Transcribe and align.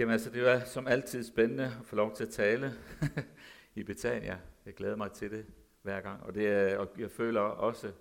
Jamen 0.00 0.12
altså, 0.12 0.30
det 0.30 0.42
var 0.42 0.60
som 0.64 0.86
altid 0.86 1.24
spændende 1.24 1.64
at 1.64 1.86
få 1.86 1.96
lov 1.96 2.16
til 2.16 2.24
at 2.24 2.30
tale 2.30 2.72
i 3.74 3.82
Betania. 3.82 4.38
Jeg 4.66 4.74
glæder 4.74 4.96
mig 4.96 5.12
til 5.12 5.30
det 5.30 5.46
hver 5.82 6.00
gang, 6.00 6.22
og, 6.22 6.34
det 6.34 6.48
er, 6.48 6.78
og 6.78 6.88
jeg 6.98 7.10
føler 7.10 7.40
også, 7.40 7.92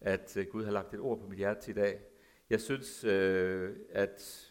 at 0.00 0.36
øh, 0.36 0.46
Gud 0.46 0.64
har 0.64 0.72
lagt 0.72 0.94
et 0.94 1.00
ord 1.00 1.20
på 1.20 1.26
mit 1.26 1.38
hjerte 1.38 1.70
i 1.70 1.74
dag. 1.74 2.00
Jeg 2.50 2.60
synes, 2.60 3.04
øh, 3.04 3.76
at, 3.90 4.50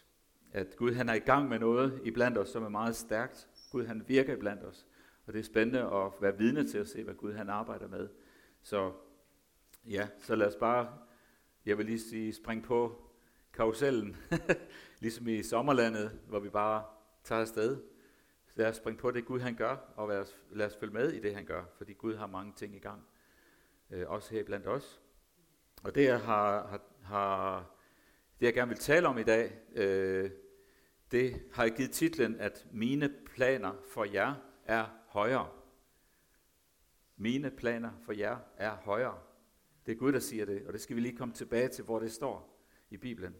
at 0.52 0.76
Gud 0.76 0.92
han 0.92 1.08
er 1.08 1.14
i 1.14 1.18
gang 1.18 1.48
med 1.48 1.58
noget 1.58 2.00
i 2.04 2.10
blandt 2.10 2.38
os, 2.38 2.48
som 2.48 2.64
er 2.64 2.68
meget 2.68 2.96
stærkt. 2.96 3.48
Gud 3.70 3.86
han 3.86 4.04
virker 4.08 4.32
i 4.32 4.40
blandt 4.40 4.64
os, 4.64 4.86
og 5.26 5.32
det 5.32 5.38
er 5.38 5.44
spændende 5.44 5.80
at 5.80 6.12
være 6.20 6.38
vidne 6.38 6.68
til 6.68 6.78
at 6.78 6.88
se, 6.88 7.04
hvad 7.04 7.14
Gud 7.14 7.32
han 7.32 7.48
arbejder 7.48 7.88
med. 7.88 8.08
Så 8.62 8.92
ja, 9.84 10.08
så 10.20 10.34
lad 10.34 10.46
os 10.46 10.56
bare, 10.56 10.98
jeg 11.66 11.78
vil 11.78 11.86
lige 11.86 12.00
sige, 12.00 12.34
springe 12.34 12.64
på 12.64 13.02
karusellen, 13.52 14.16
ligesom 15.02 15.28
i 15.28 15.42
sommerlandet, 15.42 16.20
hvor 16.28 16.38
vi 16.38 16.48
bare 16.48 16.84
tager 17.24 17.40
afsted. 17.40 17.82
Så 18.46 18.54
lad 18.56 18.68
os 18.68 18.76
springe 18.76 18.98
på 19.00 19.10
det, 19.10 19.24
Gud 19.24 19.40
han 19.40 19.54
gør, 19.54 19.76
og 19.96 20.08
lad 20.08 20.18
os, 20.18 20.36
lad 20.50 20.66
os 20.66 20.76
følge 20.76 20.92
med 20.92 21.12
i 21.12 21.20
det, 21.20 21.34
han 21.34 21.44
gør, 21.44 21.64
fordi 21.76 21.92
Gud 21.92 22.14
har 22.14 22.26
mange 22.26 22.52
ting 22.56 22.76
i 22.76 22.78
gang, 22.78 23.06
øh, 23.90 24.10
også 24.10 24.34
her 24.34 24.44
blandt 24.44 24.66
os. 24.66 25.00
Og 25.82 25.94
det, 25.94 26.04
jeg 26.04 26.20
har, 26.20 26.66
har, 26.66 26.80
har 27.02 27.70
det, 28.40 28.46
jeg 28.46 28.54
gerne 28.54 28.68
vil 28.68 28.78
tale 28.78 29.08
om 29.08 29.18
i 29.18 29.22
dag, 29.22 29.58
øh, 29.74 30.30
det 31.10 31.42
har 31.52 31.62
jeg 31.64 31.72
givet 31.72 31.90
titlen, 31.90 32.40
at 32.40 32.66
mine 32.72 33.14
planer 33.26 33.72
for 33.88 34.04
jer 34.04 34.34
er 34.64 34.86
højere. 35.06 35.48
Mine 37.16 37.50
planer 37.50 37.90
for 38.04 38.12
jer 38.12 38.38
er 38.56 38.70
højere. 38.70 39.18
Det 39.86 39.92
er 39.92 39.96
Gud, 39.96 40.12
der 40.12 40.18
siger 40.18 40.44
det, 40.44 40.66
og 40.66 40.72
det 40.72 40.80
skal 40.80 40.96
vi 40.96 41.00
lige 41.00 41.16
komme 41.16 41.34
tilbage 41.34 41.68
til, 41.68 41.84
hvor 41.84 41.98
det 41.98 42.12
står 42.12 42.66
i 42.90 42.96
Bibelen. 42.96 43.34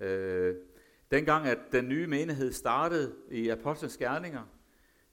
Øh, 0.00 0.56
dengang, 1.14 1.46
at 1.46 1.58
den 1.72 1.88
nye 1.88 2.06
menighed 2.06 2.52
startede 2.52 3.14
i 3.30 3.48
Apostlenes 3.48 3.96
Gerninger, 3.96 4.42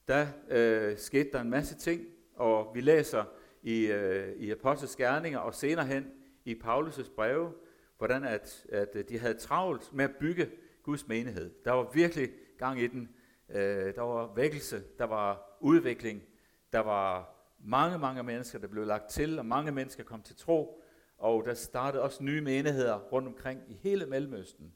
der 0.08 0.26
øh, 0.48 0.98
skete 0.98 1.30
der 1.32 1.40
en 1.40 1.50
masse 1.50 1.78
ting, 1.78 2.06
og 2.36 2.70
vi 2.74 2.80
læser 2.80 3.24
i, 3.62 3.86
øh, 3.86 4.36
i 4.36 4.50
Apostlenes 4.50 4.96
Gerninger 4.96 5.38
og 5.38 5.54
senere 5.54 5.86
hen 5.86 6.06
i 6.44 6.54
Paulus' 6.64 7.14
breve, 7.14 7.52
hvordan 7.98 8.24
at, 8.24 8.66
at 8.72 8.88
øh, 8.94 9.04
de 9.08 9.18
havde 9.18 9.34
travlt 9.34 9.94
med 9.94 10.04
at 10.04 10.10
bygge 10.20 10.50
Guds 10.82 11.08
menighed. 11.08 11.50
Der 11.64 11.72
var 11.72 11.90
virkelig 11.94 12.30
gang 12.58 12.80
i 12.80 12.86
den. 12.86 13.08
Øh, 13.50 13.94
der 13.94 14.02
var 14.02 14.32
vækkelse, 14.34 14.82
der 14.98 15.04
var 15.04 15.58
udvikling, 15.60 16.22
der 16.72 16.80
var 16.80 17.34
mange, 17.64 17.98
mange 17.98 18.22
mennesker, 18.22 18.58
der 18.58 18.66
blev 18.66 18.86
lagt 18.86 19.10
til, 19.10 19.38
og 19.38 19.46
mange 19.46 19.72
mennesker 19.72 20.04
kom 20.04 20.22
til 20.22 20.36
tro, 20.36 20.82
og 21.18 21.44
der 21.44 21.54
startede 21.54 22.02
også 22.02 22.22
nye 22.22 22.40
menigheder 22.40 22.98
rundt 22.98 23.28
omkring 23.28 23.60
i 23.68 23.74
hele 23.82 24.06
Mellemøsten. 24.06 24.72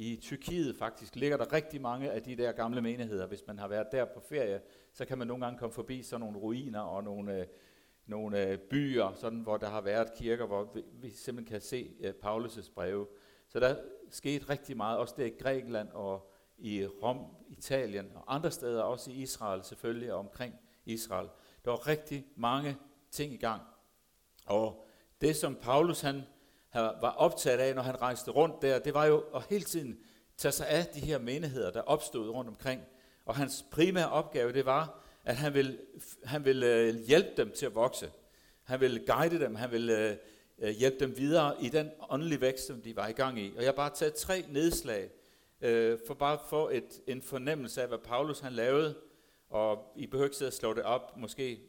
I 0.00 0.16
Tyrkiet 0.16 0.76
faktisk 0.76 1.16
ligger 1.16 1.36
der 1.36 1.52
rigtig 1.52 1.80
mange 1.80 2.10
af 2.10 2.22
de 2.22 2.36
der 2.36 2.52
gamle 2.52 2.82
menigheder. 2.82 3.26
Hvis 3.26 3.46
man 3.46 3.58
har 3.58 3.68
været 3.68 3.86
der 3.92 4.04
på 4.04 4.20
ferie, 4.20 4.60
så 4.92 5.04
kan 5.04 5.18
man 5.18 5.26
nogle 5.26 5.44
gange 5.44 5.58
komme 5.58 5.72
forbi 5.72 6.02
sådan 6.02 6.20
nogle 6.20 6.38
ruiner 6.38 6.80
og 6.80 7.04
nogle, 7.04 7.40
øh, 7.40 7.46
nogle 8.06 8.46
øh, 8.46 8.58
byer, 8.58 9.12
sådan, 9.14 9.40
hvor 9.40 9.56
der 9.56 9.68
har 9.68 9.80
været 9.80 10.14
kirker, 10.14 10.46
hvor 10.46 10.72
vi, 10.74 10.82
vi 10.92 11.10
simpelthen 11.10 11.52
kan 11.52 11.60
se 11.60 11.96
øh, 12.00 12.14
Paulus' 12.24 12.72
breve. 12.74 13.06
Så 13.48 13.60
der 13.60 13.76
skete 14.10 14.48
rigtig 14.48 14.76
meget, 14.76 14.98
også 14.98 15.14
der 15.16 15.24
i 15.24 15.34
Grækenland 15.40 15.88
og 15.92 16.32
i 16.58 16.86
Rom, 16.86 17.26
Italien 17.48 18.12
og 18.14 18.34
andre 18.34 18.50
steder, 18.50 18.82
også 18.82 19.10
i 19.10 19.14
Israel 19.14 19.64
selvfølgelig 19.64 20.12
og 20.12 20.18
omkring 20.18 20.54
Israel. 20.84 21.28
Der 21.64 21.70
var 21.70 21.86
rigtig 21.86 22.26
mange 22.36 22.76
ting 23.10 23.32
i 23.32 23.36
gang. 23.36 23.62
Og 24.46 24.86
det, 25.20 25.36
som 25.36 25.54
Paulus 25.54 26.00
han 26.00 26.22
var 26.74 27.14
optaget 27.16 27.58
af, 27.58 27.74
når 27.74 27.82
han 27.82 28.00
rejste 28.00 28.30
rundt 28.30 28.62
der, 28.62 28.78
det 28.78 28.94
var 28.94 29.06
jo 29.06 29.24
at 29.34 29.42
hele 29.48 29.64
tiden 29.64 29.98
tage 30.36 30.52
sig 30.52 30.68
af 30.68 30.86
de 30.86 31.00
her 31.00 31.18
menigheder, 31.18 31.70
der 31.70 31.80
opstod 31.80 32.28
rundt 32.28 32.48
omkring. 32.48 32.82
Og 33.24 33.36
hans 33.36 33.64
primære 33.70 34.10
opgave, 34.10 34.52
det 34.52 34.66
var, 34.66 35.02
at 35.24 35.36
han 35.36 35.54
ville, 35.54 35.78
han 36.24 36.44
ville 36.44 36.66
øh, 36.66 36.94
hjælpe 36.94 37.30
dem 37.36 37.52
til 37.52 37.66
at 37.66 37.74
vokse. 37.74 38.10
Han 38.64 38.80
ville 38.80 39.06
guide 39.06 39.40
dem, 39.40 39.54
han 39.54 39.70
ville 39.70 40.10
øh, 40.10 40.16
øh, 40.58 40.70
hjælpe 40.70 41.00
dem 41.00 41.16
videre 41.16 41.54
i 41.60 41.68
den 41.68 41.90
åndelige 42.10 42.40
vækst, 42.40 42.66
som 42.66 42.82
de 42.82 42.96
var 42.96 43.08
i 43.08 43.12
gang 43.12 43.38
i. 43.38 43.52
Og 43.56 43.62
jeg 43.62 43.68
har 43.68 43.72
bare 43.72 43.90
taget 43.94 44.14
tre 44.14 44.44
nedslag, 44.48 45.10
for 46.06 46.14
bare 46.14 46.32
at 46.32 46.40
få 46.48 46.68
et, 46.68 47.00
en 47.06 47.22
fornemmelse 47.22 47.82
af, 47.82 47.88
hvad 47.88 47.98
Paulus 47.98 48.40
han 48.40 48.52
lavede. 48.52 48.94
Og 49.50 49.92
I 49.96 50.06
behøver 50.06 50.26
ikke 50.26 50.36
sidde 50.36 50.48
og 50.48 50.52
slå 50.52 50.74
det 50.74 50.82
op, 50.82 51.16
måske, 51.16 51.60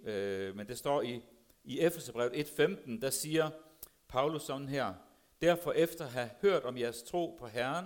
men 0.56 0.68
det 0.68 0.78
står 0.78 1.02
i 1.02 1.22
i 1.64 1.80
Efeserbrevet 1.80 2.32
1.15, 2.32 3.02
der 3.02 3.10
siger 3.10 3.50
Paulus 4.12 4.44
sådan 4.44 4.68
her, 4.68 4.94
Derfor 5.42 5.72
efter 5.72 6.06
at 6.06 6.12
have 6.12 6.30
hørt 6.42 6.64
om 6.64 6.78
jeres 6.78 7.04
tro 7.04 7.36
på 7.40 7.48
Herren, 7.48 7.86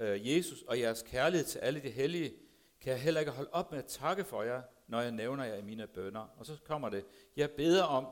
øh, 0.00 0.36
Jesus 0.36 0.62
og 0.62 0.80
jeres 0.80 1.02
kærlighed 1.02 1.46
til 1.46 1.58
alle 1.58 1.82
de 1.82 1.90
hellige, 1.90 2.34
kan 2.80 2.92
jeg 2.92 3.00
heller 3.00 3.20
ikke 3.20 3.32
holde 3.32 3.50
op 3.52 3.70
med 3.70 3.78
at 3.78 3.86
takke 3.86 4.24
for 4.24 4.42
jer, 4.42 4.62
når 4.88 5.00
jeg 5.00 5.12
nævner 5.12 5.44
jer 5.44 5.54
i 5.54 5.62
mine 5.62 5.86
bønder. 5.86 6.26
Og 6.36 6.46
så 6.46 6.56
kommer 6.66 6.88
det, 6.88 7.04
jeg 7.36 7.50
beder 7.50 7.82
om, 7.82 8.06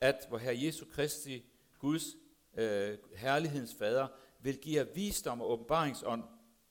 at 0.00 0.26
hvor 0.28 0.38
Herre 0.38 0.62
Jesu 0.62 0.84
Kristi, 0.92 1.44
Guds 1.78 2.04
øh, 2.58 2.98
herlighedens 3.16 3.74
fader, 3.78 4.08
vil 4.40 4.58
give 4.58 4.76
jer 4.76 4.92
visdom 4.94 5.40
og 5.40 5.50
åbenbaringsånd 5.50 6.24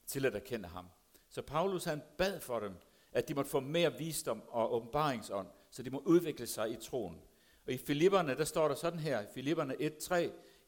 til 0.06 0.26
at 0.26 0.36
erkende 0.36 0.68
ham. 0.68 0.86
Så 1.30 1.42
Paulus 1.42 1.84
han 1.84 2.02
bad 2.18 2.40
for 2.40 2.60
dem, 2.60 2.74
at 3.12 3.28
de 3.28 3.34
måtte 3.34 3.52
få 3.52 3.60
mere 3.60 3.98
visdom 3.98 4.42
og 4.48 4.76
åbenbaringsånd, 4.76 5.48
så 5.72 5.84
de 5.84 5.90
må 5.90 6.02
udvikle 6.06 6.48
sig 6.48 6.72
i 6.72 6.76
troen. 6.76 7.22
Og 7.68 7.74
i 7.74 7.78
Filipperne, 7.78 8.36
der 8.36 8.44
står 8.44 8.68
der 8.68 8.76
sådan 8.76 9.00
her, 9.00 9.22
i 9.22 9.26
Filipperne 9.34 9.74
1.3, 9.74 10.16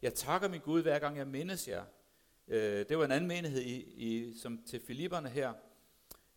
jeg 0.01 0.13
takker 0.13 0.47
min 0.47 0.59
Gud, 0.59 0.81
hver 0.81 0.99
gang 0.99 1.17
jeg 1.17 1.27
mindes 1.27 1.67
jer. 1.67 1.85
Øh, 2.47 2.85
det 2.89 2.97
var 2.97 3.05
en 3.05 3.11
anden 3.11 3.27
menighed 3.27 3.61
i, 3.61 3.75
i, 3.81 4.37
som 4.37 4.63
til 4.65 4.79
Filipperne 4.79 5.29
her. 5.29 5.53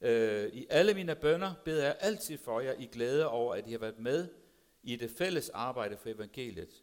Øh, 0.00 0.52
I 0.52 0.66
alle 0.70 0.94
mine 0.94 1.14
bønder 1.14 1.54
beder 1.64 1.84
jeg 1.84 1.96
altid 2.00 2.38
for 2.38 2.60
jer 2.60 2.74
i 2.78 2.86
glæde 2.86 3.28
over, 3.28 3.54
at 3.54 3.66
I 3.66 3.72
har 3.72 3.78
været 3.78 3.98
med 3.98 4.28
i 4.82 4.96
det 4.96 5.10
fælles 5.10 5.48
arbejde 5.48 5.96
for 5.96 6.08
evangeliet. 6.08 6.82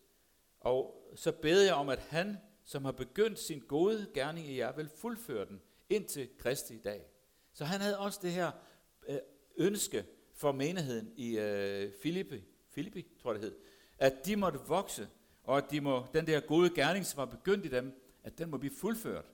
Og 0.59 1.11
så 1.15 1.31
beder 1.31 1.65
jeg 1.65 1.73
om, 1.73 1.89
at 1.89 1.99
han, 1.99 2.37
som 2.65 2.85
har 2.85 2.91
begyndt 2.91 3.39
sin 3.39 3.59
gode 3.67 4.07
gerning 4.13 4.47
i 4.47 4.57
jer, 4.57 4.75
vil 4.75 4.89
fuldføre 4.97 5.45
den 5.45 5.61
indtil 5.89 6.29
Kristi 6.37 6.77
dag. 6.77 7.05
Så 7.53 7.65
han 7.65 7.81
havde 7.81 7.99
også 7.99 8.19
det 8.21 8.31
her 8.31 8.51
øh, 9.09 9.17
ønske 9.57 10.05
for 10.33 10.51
menigheden 10.51 11.13
i 11.15 11.37
øh, 11.37 11.91
Filippi, 12.01 12.43
Filippi, 12.69 13.05
tror 13.21 13.33
jeg 13.33 13.41
det 13.41 13.49
hed, 13.49 13.59
at 13.99 14.25
de 14.25 14.35
måtte 14.35 14.59
vokse, 14.67 15.07
og 15.43 15.57
at 15.57 15.71
de 15.71 15.81
må, 15.81 16.05
den 16.13 16.27
der 16.27 16.39
gode 16.39 16.69
gerning, 16.69 17.05
som 17.05 17.17
var 17.17 17.25
begyndt 17.25 17.65
i 17.65 17.69
dem, 17.69 18.01
at 18.23 18.37
den 18.37 18.49
må 18.49 18.57
blive 18.57 18.75
fuldført. 18.75 19.25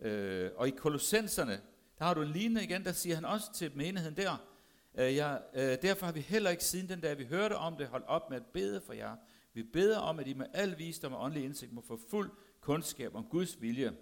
Øh, 0.00 0.50
og 0.56 0.68
i 0.68 0.70
Kolossenserne, 0.70 1.60
der 1.98 2.04
har 2.04 2.14
du 2.14 2.22
en 2.22 2.28
lignende 2.28 2.64
igen, 2.64 2.84
der 2.84 2.92
siger 2.92 3.14
han 3.14 3.24
også 3.24 3.52
til 3.52 3.72
menigheden 3.74 4.16
der, 4.16 4.46
øh, 4.94 5.16
ja, 5.16 5.36
øh, 5.54 5.82
derfor 5.82 6.06
har 6.06 6.12
vi 6.12 6.20
heller 6.20 6.50
ikke 6.50 6.64
siden 6.64 6.88
den 6.88 7.00
dag, 7.00 7.18
vi 7.18 7.24
hørte 7.24 7.56
om 7.56 7.76
det, 7.76 7.86
holdt 7.86 8.06
op 8.06 8.30
med 8.30 8.36
at 8.36 8.46
bede 8.46 8.80
for 8.80 8.92
jer. 8.92 9.16
Vi 9.52 9.62
beder 9.62 9.98
om, 9.98 10.18
at 10.18 10.28
I 10.28 10.34
med 10.34 10.46
al 10.52 10.78
visdom 10.78 11.12
og 11.12 11.24
åndelig 11.24 11.44
indsigt 11.44 11.72
må 11.72 11.80
få 11.80 11.98
fuld 12.10 12.30
kundskab 12.60 13.14
om 13.14 13.24
Guds 13.24 13.60
vilje, 13.60 13.92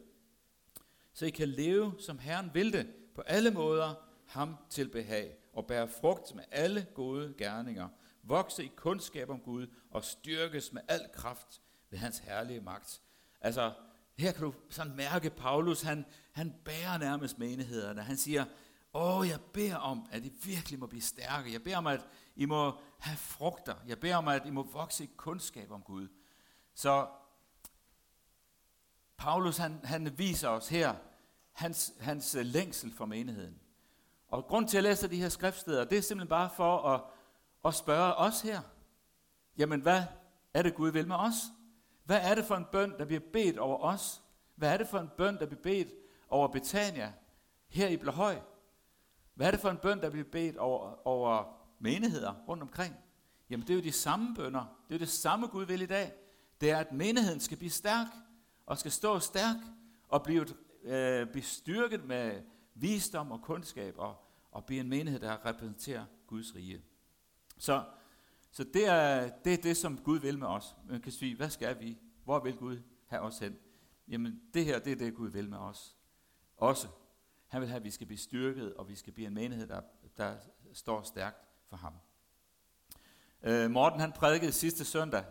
så 1.12 1.26
I 1.26 1.30
kan 1.30 1.48
leve, 1.48 1.94
som 1.98 2.18
Herren 2.18 2.50
vil 2.54 2.72
det, 2.72 2.86
på 3.14 3.20
alle 3.20 3.50
måder 3.50 3.94
ham 4.26 4.56
til 4.70 4.88
behag, 4.88 5.36
og 5.52 5.66
bære 5.66 5.88
frugt 5.88 6.34
med 6.34 6.44
alle 6.50 6.86
gode 6.94 7.34
gerninger, 7.38 7.88
vokse 8.28 8.64
i 8.64 8.70
kundskab 8.76 9.30
om 9.30 9.40
Gud 9.40 9.66
og 9.90 10.04
styrkes 10.04 10.72
med 10.72 10.82
al 10.88 11.08
kraft 11.14 11.62
ved 11.90 11.98
hans 11.98 12.18
herlige 12.18 12.60
magt. 12.60 13.02
Altså, 13.40 13.72
her 14.18 14.32
kan 14.32 14.42
du 14.42 14.54
sådan 14.70 14.96
mærke, 14.96 15.30
Paulus, 15.30 15.82
han, 15.82 16.06
han 16.32 16.54
bærer 16.64 16.98
nærmest 16.98 17.38
menighederne. 17.38 18.02
Han 18.02 18.16
siger, 18.16 18.44
åh, 18.94 19.28
jeg 19.28 19.40
beder 19.52 19.76
om, 19.76 20.06
at 20.10 20.24
I 20.24 20.32
virkelig 20.44 20.78
må 20.78 20.86
blive 20.86 21.02
stærke. 21.02 21.52
Jeg 21.52 21.62
beder 21.62 21.76
om, 21.76 21.86
at 21.86 22.06
I 22.36 22.44
må 22.44 22.80
have 22.98 23.16
frugter. 23.16 23.74
Jeg 23.86 24.00
beder 24.00 24.16
om, 24.16 24.28
at 24.28 24.46
I 24.46 24.50
må 24.50 24.62
vokse 24.62 25.04
i 25.04 25.10
kundskab 25.16 25.70
om 25.70 25.82
Gud. 25.82 26.08
Så 26.74 27.08
Paulus, 29.16 29.56
han, 29.56 29.80
han 29.84 30.18
viser 30.18 30.48
os 30.48 30.68
her 30.68 30.94
hans, 31.52 31.92
hans 32.00 32.34
øh, 32.34 32.44
længsel 32.44 32.92
for 32.92 33.06
menigheden. 33.06 33.60
Og 34.28 34.44
grund 34.44 34.68
til 34.68 34.76
at 34.76 34.82
læse 34.82 35.08
de 35.08 35.20
her 35.20 35.28
skriftsteder, 35.28 35.84
det 35.84 35.98
er 35.98 36.02
simpelthen 36.02 36.28
bare 36.28 36.50
for 36.56 36.78
at 36.78 37.00
og 37.62 37.74
spørge 37.74 38.14
os 38.14 38.40
her, 38.40 38.60
jamen 39.58 39.80
hvad 39.80 40.02
er 40.54 40.62
det 40.62 40.74
Gud 40.74 40.90
vil 40.90 41.08
med 41.08 41.16
os? 41.16 41.34
Hvad 42.04 42.20
er 42.22 42.34
det 42.34 42.44
for 42.44 42.54
en 42.54 42.66
bøn, 42.72 42.98
der 42.98 43.04
bliver 43.04 43.20
bedt 43.32 43.58
over 43.58 43.78
os? 43.78 44.22
Hvad 44.54 44.72
er 44.72 44.76
det 44.76 44.88
for 44.88 44.98
en 44.98 45.10
bøn, 45.16 45.38
der 45.38 45.46
bliver 45.46 45.62
bedt 45.62 45.88
over 46.28 46.48
Betania 46.48 47.12
her 47.68 47.88
i 47.88 47.96
Blåhøj? 47.96 48.38
Hvad 49.34 49.46
er 49.46 49.50
det 49.50 49.60
for 49.60 49.70
en 49.70 49.76
bøn, 49.76 50.00
der 50.00 50.10
bliver 50.10 50.26
bedt 50.32 50.56
over, 50.56 51.06
over 51.06 51.44
menigheder 51.78 52.34
rundt 52.48 52.62
omkring? 52.62 52.94
Jamen 53.50 53.66
det 53.66 53.70
er 53.70 53.78
jo 53.78 53.82
de 53.82 53.92
samme 53.92 54.34
bønder. 54.34 54.60
Det 54.60 54.94
er 54.94 54.98
jo 54.98 54.98
det 54.98 55.08
samme 55.08 55.46
Gud 55.46 55.64
vil 55.64 55.82
i 55.82 55.86
dag. 55.86 56.12
Det 56.60 56.70
er, 56.70 56.78
at 56.78 56.92
menigheden 56.92 57.40
skal 57.40 57.56
blive 57.56 57.70
stærk, 57.70 58.06
og 58.66 58.78
skal 58.78 58.92
stå 58.92 59.18
stærk, 59.18 59.56
og 60.08 60.22
blive, 60.22 60.46
øh, 60.82 61.26
blive 61.26 61.42
styrket 61.42 62.04
med 62.04 62.42
visdom 62.74 63.32
og 63.32 63.42
kundskab, 63.42 63.94
og, 63.98 64.16
og 64.50 64.64
blive 64.64 64.80
en 64.80 64.88
menighed, 64.88 65.20
der 65.20 65.46
repræsenterer 65.46 66.04
Guds 66.26 66.54
rige. 66.54 66.82
Så, 67.58 67.84
så 68.50 68.64
det, 68.64 68.88
er, 68.88 69.28
det 69.44 69.52
er 69.52 69.62
det, 69.62 69.76
som 69.76 69.98
Gud 69.98 70.18
vil 70.18 70.38
med 70.38 70.46
os. 70.46 70.76
Man 70.88 71.00
kan 71.00 71.12
sige, 71.12 71.36
hvad 71.36 71.50
skal 71.50 71.80
vi? 71.80 71.98
Hvor 72.24 72.40
vil 72.40 72.56
Gud 72.56 72.82
have 73.06 73.22
os 73.22 73.38
hen? 73.38 73.56
Jamen, 74.08 74.40
det 74.54 74.64
her, 74.64 74.78
det 74.78 74.92
er 74.92 74.96
det, 74.96 75.14
Gud 75.14 75.28
vil 75.30 75.48
med 75.50 75.58
os. 75.58 75.96
Også. 76.56 76.88
Han 77.46 77.60
vil 77.60 77.68
have, 77.68 77.76
at 77.76 77.84
vi 77.84 77.90
skal 77.90 78.06
blive 78.06 78.18
styrket, 78.18 78.74
og 78.74 78.88
vi 78.88 78.94
skal 78.94 79.12
blive 79.12 79.26
en 79.26 79.34
menighed, 79.34 79.66
der, 79.66 79.80
der 80.16 80.36
står 80.72 81.02
stærkt 81.02 81.36
for 81.68 81.76
ham. 81.76 81.92
Øh, 83.42 83.70
Morten 83.70 84.00
han 84.00 84.12
prædikede 84.12 84.52
sidste 84.52 84.84
søndag, 84.84 85.24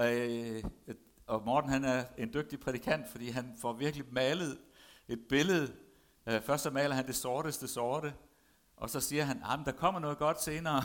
øh, 0.00 0.64
og 1.26 1.42
Morten 1.44 1.70
han 1.70 1.84
er 1.84 2.04
en 2.18 2.32
dygtig 2.34 2.60
prædikant, 2.60 3.08
fordi 3.08 3.28
han 3.28 3.54
får 3.58 3.72
virkelig 3.72 4.06
malet 4.10 4.58
et 5.08 5.20
billede. 5.28 5.76
Øh, 6.26 6.42
først 6.42 6.62
så 6.62 6.70
maler 6.70 6.94
han 6.94 7.06
det 7.06 7.14
sorteste 7.14 7.68
sorte, 7.68 8.14
og 8.82 8.90
så 8.90 9.00
siger 9.00 9.24
han, 9.24 9.42
at 9.42 9.66
der 9.66 9.72
kommer 9.72 10.00
noget 10.00 10.18
godt 10.18 10.42
senere. 10.42 10.84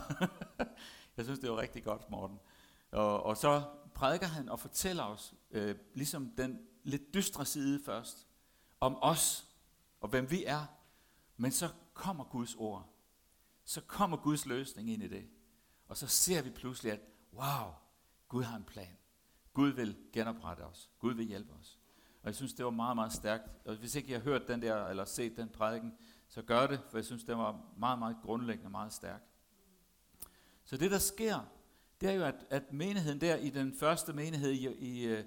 Jeg 1.17 1.25
synes, 1.25 1.39
det 1.39 1.51
var 1.51 1.57
rigtig 1.57 1.83
godt, 1.83 2.09
Morten. 2.09 2.39
Og, 2.91 3.23
og 3.23 3.37
så 3.37 3.63
prædiker 3.93 4.27
han 4.27 4.49
og 4.49 4.59
fortæller 4.59 5.03
os, 5.03 5.33
øh, 5.51 5.75
ligesom 5.93 6.31
den 6.37 6.59
lidt 6.83 7.13
dystre 7.13 7.45
side 7.45 7.83
først, 7.85 8.27
om 8.79 8.97
os 9.01 9.47
og 10.01 10.09
hvem 10.09 10.31
vi 10.31 10.45
er. 10.45 10.65
Men 11.37 11.51
så 11.51 11.69
kommer 11.93 12.23
Guds 12.23 12.55
ord. 12.55 12.89
Så 13.65 13.81
kommer 13.81 14.17
Guds 14.17 14.45
løsning 14.45 14.89
ind 14.89 15.03
i 15.03 15.07
det. 15.07 15.29
Og 15.87 15.97
så 15.97 16.07
ser 16.07 16.41
vi 16.41 16.49
pludselig, 16.49 16.91
at 16.91 16.99
wow, 17.33 17.73
Gud 18.27 18.43
har 18.43 18.57
en 18.57 18.63
plan. 18.63 18.97
Gud 19.53 19.69
vil 19.69 19.97
genoprette 20.13 20.61
os. 20.61 20.89
Gud 20.99 21.13
vil 21.13 21.25
hjælpe 21.25 21.53
os. 21.53 21.79
Og 22.21 22.25
jeg 22.25 22.35
synes, 22.35 22.53
det 22.53 22.65
var 22.65 22.71
meget, 22.71 22.95
meget 22.95 23.13
stærkt. 23.13 23.49
Og 23.65 23.75
hvis 23.75 23.95
ikke 23.95 24.09
I 24.09 24.13
har 24.13 24.19
hørt 24.19 24.47
den 24.47 24.61
der, 24.61 24.87
eller 24.87 25.05
set 25.05 25.37
den 25.37 25.49
prædiken, 25.49 25.93
så 26.27 26.41
gør 26.41 26.67
det, 26.67 26.81
for 26.89 26.97
jeg 26.97 27.05
synes, 27.05 27.23
det 27.23 27.37
var 27.37 27.61
meget, 27.77 27.99
meget 27.99 28.17
grundlæggende, 28.23 28.69
meget 28.69 28.93
stærk. 28.93 29.21
Så 30.63 30.77
det, 30.77 30.91
der 30.91 30.99
sker, 30.99 31.39
det 32.01 32.09
er 32.09 32.13
jo, 32.13 32.23
at, 32.23 32.45
at 32.49 32.73
menigheden 32.73 33.21
der 33.21 33.35
i 33.35 33.49
den 33.49 33.75
første 33.79 34.13
menighed 34.13 34.51
i, 34.51 34.67
i, 34.67 35.23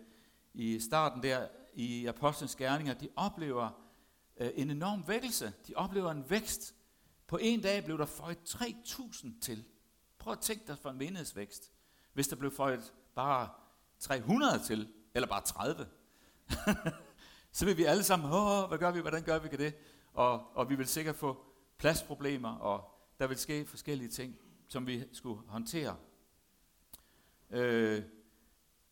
i 0.54 0.80
starten 0.80 1.22
der, 1.22 1.48
i 1.74 2.06
Apostlenes 2.06 2.56
Gerninger, 2.56 2.94
de 2.94 3.08
oplever 3.16 3.70
øh, 4.36 4.50
en 4.54 4.70
enorm 4.70 5.08
vækkelse. 5.08 5.52
De 5.68 5.74
oplever 5.74 6.10
en 6.10 6.30
vækst. 6.30 6.74
På 7.26 7.38
en 7.40 7.60
dag 7.60 7.84
blev 7.84 7.98
der 7.98 8.06
føjet 8.06 8.38
3.000 8.48 9.40
til. 9.40 9.64
Prøv 10.18 10.32
at 10.32 10.40
tænke 10.40 10.64
dig 10.66 10.78
for 10.78 10.90
en 10.90 10.98
menighedsvækst. 10.98 11.72
Hvis 12.12 12.28
der 12.28 12.36
blev 12.36 12.50
føjet 12.50 12.92
bare 13.14 13.48
300 13.98 14.58
til, 14.66 14.88
eller 15.14 15.28
bare 15.28 15.42
30, 15.42 15.86
så 17.52 17.64
vil 17.64 17.76
vi 17.76 17.84
alle 17.84 18.02
sammen, 18.02 18.32
Åh, 18.32 18.68
hvad 18.68 18.78
gør 18.78 18.90
vi, 18.90 19.00
hvordan 19.00 19.22
gør 19.22 19.38
vi 19.38 19.48
det? 19.48 19.74
Og, 20.12 20.56
og 20.56 20.70
vi 20.70 20.74
vil 20.74 20.86
sikkert 20.86 21.16
få 21.16 21.44
pladsproblemer, 21.78 22.56
og 22.56 22.90
der 23.18 23.26
vil 23.26 23.36
ske 23.36 23.66
forskellige 23.66 24.08
ting, 24.08 24.36
som 24.68 24.86
vi 24.86 25.04
skulle 25.12 25.40
håndtere. 25.48 25.96
Øh, 27.50 28.02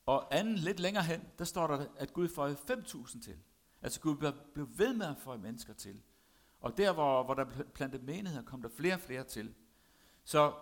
og 0.07 0.37
anden 0.37 0.55
lidt 0.55 0.81
længere 0.81 1.05
hen, 1.05 1.29
der 1.39 1.45
står 1.45 1.67
der, 1.67 1.87
at 1.97 2.13
Gud 2.13 2.29
føjede 2.29 2.57
5.000 2.71 3.23
til. 3.23 3.37
Altså 3.83 4.01
Gud 4.01 4.33
blev 4.55 4.69
ved 4.79 4.95
med 4.95 5.07
at 5.07 5.17
få 5.19 5.37
mennesker 5.37 5.73
til. 5.73 6.03
Og 6.61 6.77
der, 6.77 6.93
hvor, 6.93 7.23
hvor 7.23 7.35
der 7.35 7.45
plantet 7.75 8.03
menigheder, 8.03 8.45
kom 8.45 8.63
der 8.63 8.69
flere 8.69 8.95
og 8.95 9.01
flere 9.01 9.25
til. 9.25 9.55
Så, 10.25 10.55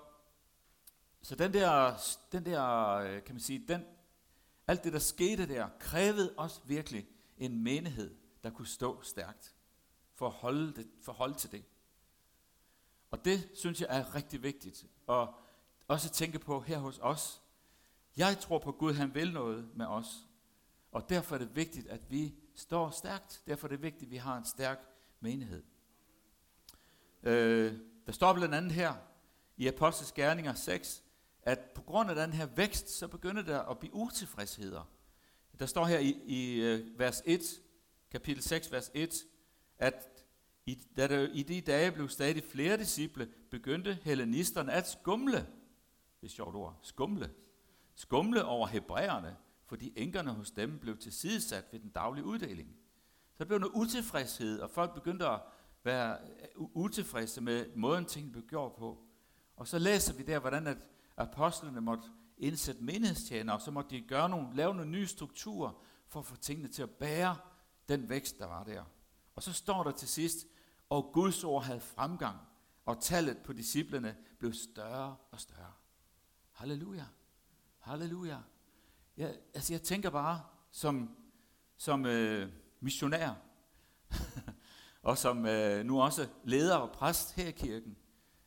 så 1.23 1.35
den 1.35 1.53
der, 1.53 1.95
den 2.33 2.45
der, 2.45 2.91
øh, 2.95 3.25
kan 3.25 3.35
man 3.35 3.41
sige, 3.41 3.65
den, 3.69 3.85
alt 4.67 4.85
det, 4.85 4.93
der 4.93 4.99
skete 4.99 5.49
der, 5.49 5.69
krævede 5.81 6.35
også 6.37 6.61
virkelig 6.65 7.09
en 7.39 7.63
menighed, 7.63 8.17
der 8.45 8.51
kunne 8.51 8.67
stå 8.67 9.03
stærkt 9.03 9.56
forholde, 10.17 10.75
det, 10.75 10.89
forholde 11.03 11.35
til 11.35 11.53
det. 11.53 11.65
Og 13.11 13.25
det 13.25 13.49
synes 13.55 13.81
jeg 13.81 13.89
er 13.91 14.15
rigtig 14.15 14.43
vigtigt. 14.43 14.87
Og 15.07 15.35
også 15.89 16.11
tænke 16.11 16.39
på 16.39 16.61
her 16.61 16.79
hos 16.79 16.99
os. 17.03 17.43
Jeg 18.17 18.39
tror 18.39 18.59
på, 18.59 18.73
Gud 18.73 18.93
han 18.93 19.15
vil 19.15 19.33
noget 19.33 19.69
med 19.77 19.87
os. 19.87 20.27
Og 20.93 21.09
derfor 21.09 21.35
er 21.35 21.39
det 21.39 21.57
vigtigt, 21.57 21.87
at 21.87 22.11
vi 22.11 22.35
står 22.55 22.91
stærkt. 22.91 23.43
Derfor 23.47 23.67
er 23.67 23.69
det 23.69 23.83
vigtigt, 23.83 24.09
at 24.09 24.11
vi 24.11 24.17
har 24.17 24.37
en 24.37 24.45
stærk 24.45 24.79
menighed. 25.21 25.63
Øh, 27.23 27.79
der 28.07 28.13
står 28.13 28.33
blandt 28.33 28.55
andet 28.55 28.73
her 28.73 28.95
i 29.57 29.67
Apostles 29.67 30.13
Gerninger 30.13 30.55
6, 30.55 31.03
at 31.43 31.59
på 31.75 31.83
grund 31.83 32.11
af 32.11 32.17
den 32.17 32.33
her 32.33 32.47
vækst, 32.47 32.89
så 32.89 33.09
begynder 33.09 33.43
der 33.43 33.61
at 33.61 33.79
blive 33.79 33.95
utilfredsheder. 33.95 34.91
Der 35.59 35.67
står 35.67 35.85
her 35.85 35.99
i, 35.99 36.11
i 36.25 36.61
øh, 36.61 36.99
vers 36.99 37.23
1, 37.25 37.41
kapitel 38.11 38.43
6, 38.43 38.73
vers 38.73 38.91
1, 38.95 39.15
at 39.79 40.25
i, 40.67 40.75
da 40.97 41.07
der 41.07 41.29
i 41.33 41.43
de 41.43 41.61
dage 41.61 41.93
blev 41.93 42.09
stadig 42.09 42.45
flere 42.45 42.77
disciple, 42.77 43.29
begyndte 43.51 43.99
hellenisterne 44.03 44.73
at 44.73 44.89
skumle. 44.89 45.37
Det 45.37 46.23
er 46.23 46.27
et 46.27 46.31
sjovt 46.31 46.55
ord. 46.55 46.79
Skumle. 46.83 47.31
Skumle 47.95 48.45
over 48.45 48.67
hebræerne, 48.67 49.37
fordi 49.67 49.93
enkerne 49.97 50.31
hos 50.31 50.51
dem 50.51 50.79
blev 50.79 50.97
tilsidesat 50.97 51.65
ved 51.73 51.81
den 51.81 51.91
daglige 51.91 52.25
uddeling. 52.25 52.77
Så 53.33 53.39
der 53.39 53.45
blev 53.45 53.59
noget 53.59 53.73
utilfredshed, 53.75 54.61
og 54.61 54.71
folk 54.71 54.95
begyndte 54.95 55.27
at 55.27 55.41
være 55.85 56.19
utilfredse 56.57 57.41
med 57.41 57.67
måden, 57.77 58.05
tingene 58.05 58.33
blev 58.33 58.47
gjort 58.47 58.73
på. 58.79 59.05
Og 59.57 59.69
så 59.69 59.79
læser 59.79 60.15
vi 60.15 60.23
der, 60.23 60.39
hvordan 60.39 60.67
at 60.67 60.79
apostlene 61.17 61.81
måtte 61.81 62.05
indsætte 62.39 62.85
menighedstjenere, 62.85 63.57
og 63.57 63.63
så 63.63 63.71
måtte 63.71 63.97
de 63.97 64.01
gøre 64.01 64.29
nogle, 64.29 64.57
lave 64.57 64.75
nogle 64.75 64.91
nye 64.91 65.07
strukturer 65.07 65.83
for 66.09 66.21
at 66.21 66.27
få 66.27 66.37
tingene 66.37 66.69
til 66.69 66.83
at 66.83 66.91
bære 66.91 67.37
den 67.89 68.09
vækst, 68.09 68.39
der 68.39 68.47
var 68.47 68.65
der. 68.65 68.85
Og 69.37 69.43
så 69.43 69.53
står 69.53 69.83
der 69.83 69.91
til 69.91 70.09
sidst, 70.09 70.47
og 70.91 71.11
Guds 71.13 71.45
ord 71.45 71.65
havde 71.65 71.81
fremgang, 71.81 72.39
og 72.85 73.03
tallet 73.03 73.39
på 73.39 73.53
disciplene 73.53 74.17
blev 74.39 74.53
større 74.53 75.17
og 75.31 75.41
større. 75.41 75.73
Halleluja. 76.53 77.05
Halleluja. 77.79 78.39
Jeg, 79.17 79.37
altså 79.55 79.73
jeg 79.73 79.83
tænker 79.83 80.11
bare 80.11 80.43
som, 80.71 81.17
som 81.77 82.07
øh, 82.07 82.53
missionær, 82.81 83.35
og 85.03 85.19
som 85.19 85.47
øh, 85.47 85.85
nu 85.85 86.03
også 86.03 86.29
leder 86.45 86.77
og 86.77 86.93
præst 86.93 87.35
her 87.35 87.49
i 87.49 87.51
kirken, 87.51 87.97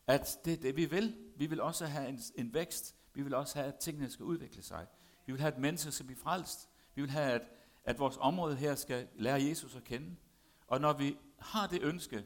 at 0.07 0.39
det 0.45 0.53
er 0.53 0.57
det, 0.57 0.75
vi 0.75 0.85
vil. 0.85 1.17
Vi 1.35 1.45
vil 1.45 1.61
også 1.61 1.85
have 1.85 2.09
en, 2.09 2.19
en 2.35 2.53
vækst. 2.53 2.95
Vi 3.13 3.21
vil 3.21 3.33
også 3.33 3.59
have, 3.59 3.67
at 3.67 3.79
tingene 3.79 4.09
skal 4.09 4.25
udvikle 4.25 4.63
sig. 4.63 4.87
Vi 5.25 5.31
vil 5.31 5.41
have, 5.41 5.53
at 5.53 5.59
mennesker 5.59 5.91
skal 5.91 6.05
blive 6.05 6.19
frelst. 6.19 6.69
Vi 6.95 7.01
vil 7.01 7.09
have, 7.09 7.31
at, 7.31 7.41
at 7.83 7.99
vores 7.99 8.17
område 8.19 8.55
her 8.55 8.75
skal 8.75 9.07
lære 9.15 9.43
Jesus 9.43 9.75
at 9.75 9.83
kende. 9.83 10.15
Og 10.69 10.81
når 10.81 10.93
vi 10.93 11.17
har 11.39 11.67
det 11.67 11.81
ønske, 11.81 12.25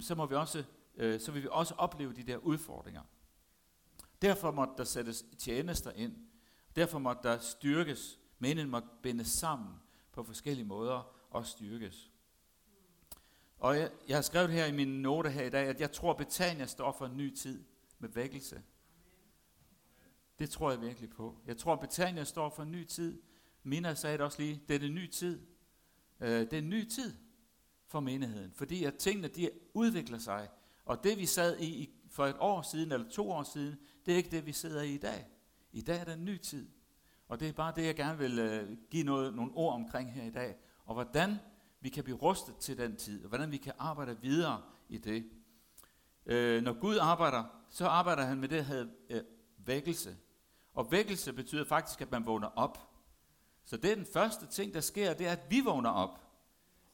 så, 0.00 0.14
må 0.14 0.26
vi 0.26 0.34
også, 0.34 0.64
øh, 0.94 1.20
så 1.20 1.32
vil 1.32 1.42
vi 1.42 1.48
også 1.50 1.74
opleve 1.74 2.12
de 2.12 2.22
der 2.22 2.36
udfordringer. 2.36 3.02
Derfor 4.22 4.50
måtte 4.50 4.74
der 4.76 4.84
sættes 4.84 5.24
tjenester 5.38 5.92
ind. 5.92 6.16
Derfor 6.76 6.98
måtte 6.98 7.28
der 7.28 7.38
styrkes. 7.38 8.18
Meningen 8.38 8.70
måtte 8.70 8.88
bindes 9.02 9.28
sammen 9.28 9.74
på 10.12 10.24
forskellige 10.24 10.64
måder 10.64 11.16
og 11.30 11.46
styrkes. 11.46 12.10
Og 13.58 13.76
jeg, 13.76 13.90
jeg 14.08 14.16
har 14.16 14.22
skrevet 14.22 14.50
her 14.50 14.66
i 14.66 14.72
mine 14.72 15.02
noter 15.02 15.30
her 15.30 15.44
i 15.44 15.50
dag, 15.50 15.66
at 15.66 15.80
jeg 15.80 15.92
tror, 15.92 16.10
at 16.10 16.16
Betania 16.16 16.66
står 16.66 16.92
for 16.92 17.06
en 17.06 17.16
ny 17.16 17.34
tid 17.34 17.64
med 17.98 18.08
vækkelse. 18.08 18.62
Det 20.38 20.50
tror 20.50 20.70
jeg 20.70 20.80
virkelig 20.80 21.10
på. 21.10 21.38
Jeg 21.46 21.56
tror, 21.56 21.72
at 21.72 21.80
Betania 21.80 22.24
står 22.24 22.50
for 22.50 22.62
en 22.62 22.70
ny 22.70 22.84
tid. 22.84 23.22
Mina 23.62 23.94
sagde 23.94 24.18
det 24.18 24.24
også 24.24 24.42
lige, 24.42 24.62
det 24.68 24.82
er 24.82 24.86
en 24.86 24.94
ny 24.94 25.10
tid. 25.10 25.46
Øh, 26.20 26.40
det 26.40 26.52
er 26.52 26.58
en 26.58 26.70
ny 26.70 26.88
tid 26.88 27.21
for 27.92 28.00
menigheden, 28.00 28.52
fordi 28.52 28.84
at 28.84 28.94
tingene 28.94 29.28
de 29.28 29.50
udvikler 29.74 30.18
sig. 30.18 30.48
Og 30.84 31.04
det 31.04 31.18
vi 31.18 31.26
sad 31.26 31.60
i 31.60 31.90
for 32.08 32.26
et 32.26 32.36
år 32.38 32.62
siden 32.62 32.92
eller 32.92 33.08
to 33.08 33.30
år 33.30 33.42
siden, 33.42 33.76
det 34.06 34.12
er 34.12 34.16
ikke 34.16 34.30
det 34.30 34.46
vi 34.46 34.52
sidder 34.52 34.82
i 34.82 34.94
i 34.94 34.98
dag. 34.98 35.26
I 35.72 35.80
dag 35.80 36.00
er 36.00 36.04
der 36.04 36.14
en 36.14 36.24
ny 36.24 36.38
tid. 36.38 36.68
Og 37.28 37.40
det 37.40 37.48
er 37.48 37.52
bare 37.52 37.72
det, 37.76 37.84
jeg 37.84 37.96
gerne 37.96 38.18
vil 38.18 38.38
øh, 38.38 38.76
give 38.90 39.04
noget, 39.04 39.34
nogle 39.34 39.52
ord 39.54 39.74
omkring 39.74 40.12
her 40.12 40.24
i 40.24 40.30
dag. 40.30 40.56
Og 40.84 40.94
hvordan 40.94 41.36
vi 41.80 41.88
kan 41.88 42.04
blive 42.04 42.16
rustet 42.16 42.56
til 42.56 42.78
den 42.78 42.96
tid, 42.96 43.22
og 43.22 43.28
hvordan 43.28 43.50
vi 43.50 43.56
kan 43.56 43.72
arbejde 43.78 44.20
videre 44.20 44.62
i 44.88 44.98
det. 44.98 45.30
Øh, 46.26 46.62
når 46.62 46.72
Gud 46.72 46.96
arbejder, 46.96 47.44
så 47.70 47.86
arbejder 47.86 48.22
han 48.22 48.38
med 48.38 48.48
det, 48.48 48.58
der 48.58 48.64
hedder 48.64 48.86
øh, 49.10 49.22
vækkelse. 49.58 50.16
Og 50.74 50.92
vækkelse 50.92 51.32
betyder 51.32 51.64
faktisk, 51.64 52.00
at 52.00 52.10
man 52.10 52.26
vågner 52.26 52.48
op. 52.48 52.78
Så 53.64 53.76
det 53.76 53.90
er 53.90 53.94
den 53.94 54.06
første 54.12 54.46
ting, 54.46 54.74
der 54.74 54.80
sker, 54.80 55.14
det 55.14 55.26
er, 55.26 55.32
at 55.32 55.50
vi 55.50 55.60
vågner 55.60 55.90
op. 55.90 56.21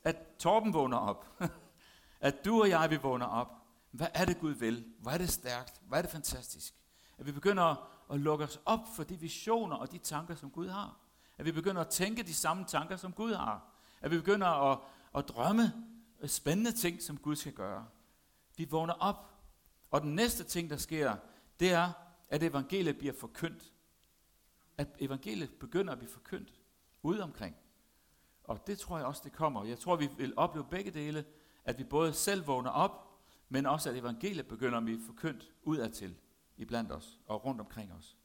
At 0.04 0.16
Torben 0.38 0.72
vågner 0.72 0.96
op. 0.96 1.40
at 2.20 2.44
du 2.44 2.60
og 2.60 2.68
jeg, 2.68 2.90
vi 2.90 2.96
vågner 2.96 3.26
op. 3.26 3.54
Hvad 3.90 4.06
er 4.14 4.24
det, 4.24 4.40
Gud 4.40 4.52
vil? 4.52 4.84
Hvor 4.98 5.10
er 5.10 5.18
det 5.18 5.30
stærkt? 5.30 5.80
Hvor 5.86 5.96
er 5.96 6.02
det 6.02 6.10
fantastisk? 6.10 6.74
At 7.18 7.26
vi 7.26 7.32
begynder 7.32 7.62
at, 7.62 7.78
at 8.10 8.20
lukke 8.20 8.44
os 8.44 8.60
op 8.64 8.80
for 8.96 9.04
de 9.04 9.20
visioner 9.20 9.76
og 9.76 9.92
de 9.92 9.98
tanker, 9.98 10.34
som 10.34 10.50
Gud 10.50 10.68
har. 10.68 10.96
At 11.38 11.44
vi 11.44 11.52
begynder 11.52 11.80
at 11.80 11.88
tænke 11.88 12.22
de 12.22 12.34
samme 12.34 12.64
tanker, 12.64 12.96
som 12.96 13.12
Gud 13.12 13.34
har. 13.34 13.66
At 14.00 14.10
vi 14.10 14.16
begynder 14.16 14.46
at, 14.46 14.78
at 15.16 15.28
drømme 15.28 15.72
spændende 16.26 16.72
ting, 16.72 17.02
som 17.02 17.16
Gud 17.16 17.36
skal 17.36 17.52
gøre. 17.52 17.86
Vi 18.56 18.64
vågner 18.64 18.94
op. 18.94 19.34
Og 19.90 20.00
den 20.00 20.14
næste 20.14 20.44
ting, 20.44 20.70
der 20.70 20.76
sker, 20.76 21.16
det 21.60 21.72
er, 21.72 21.92
at 22.28 22.42
evangeliet 22.42 22.98
bliver 22.98 23.14
forkyndt. 23.20 23.72
At 24.78 24.88
evangeliet 24.98 25.50
begynder 25.60 25.92
at 25.92 25.98
blive 25.98 26.12
forkyndt 26.12 26.52
ude 27.02 27.22
omkring. 27.22 27.56
Og 28.48 28.66
det 28.66 28.78
tror 28.78 28.96
jeg 28.96 29.06
også, 29.06 29.22
det 29.24 29.32
kommer. 29.32 29.64
Jeg 29.64 29.78
tror, 29.78 29.96
vi 29.96 30.08
vil 30.16 30.34
opleve 30.36 30.66
begge 30.70 30.90
dele, 30.90 31.24
at 31.64 31.78
vi 31.78 31.84
både 31.84 32.12
selv 32.12 32.46
vågner 32.46 32.70
op, 32.70 33.20
men 33.48 33.66
også 33.66 33.90
at 33.90 33.96
evangeliet 33.96 34.48
begynder 34.48 34.78
at 34.78 34.84
blive 34.84 35.00
forkyndt 35.06 35.52
udadtil 35.62 36.16
iblandt 36.56 36.92
os 36.92 37.20
og 37.26 37.44
rundt 37.44 37.60
omkring 37.60 37.92
os. 37.92 38.16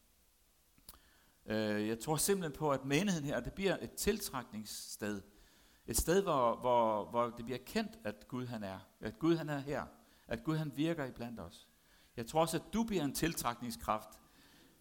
Øh, 1.46 1.88
jeg 1.88 2.00
tror 2.00 2.16
simpelthen 2.16 2.58
på, 2.60 2.72
at 2.72 2.86
menigheden 2.86 3.28
her, 3.28 3.40
det 3.40 3.54
bliver 3.54 3.78
et 3.82 3.92
tiltrækningssted. 3.92 5.22
Et 5.88 5.98
sted, 5.98 6.24
hvor, 6.24 6.56
hvor, 6.56 7.06
hvor 7.06 7.30
det 7.30 7.46
bliver 7.46 7.60
kendt, 7.66 7.92
at 8.04 8.28
Gud 8.28 8.46
han 8.46 8.64
er. 8.64 8.80
At 9.02 9.20
Gud 9.20 9.36
han 9.36 9.50
er 9.50 9.60
her. 9.60 9.86
At 10.28 10.44
Gud 10.44 10.58
han 10.58 10.72
virker 10.76 11.06
iblandt 11.06 11.40
os. 11.40 11.68
Jeg 12.18 12.28
tror 12.28 12.42
også, 12.42 12.58
at 12.58 12.64
du 12.74 12.84
bliver 12.84 13.04
en 13.04 13.14
tiltrækningskraft 13.14 14.10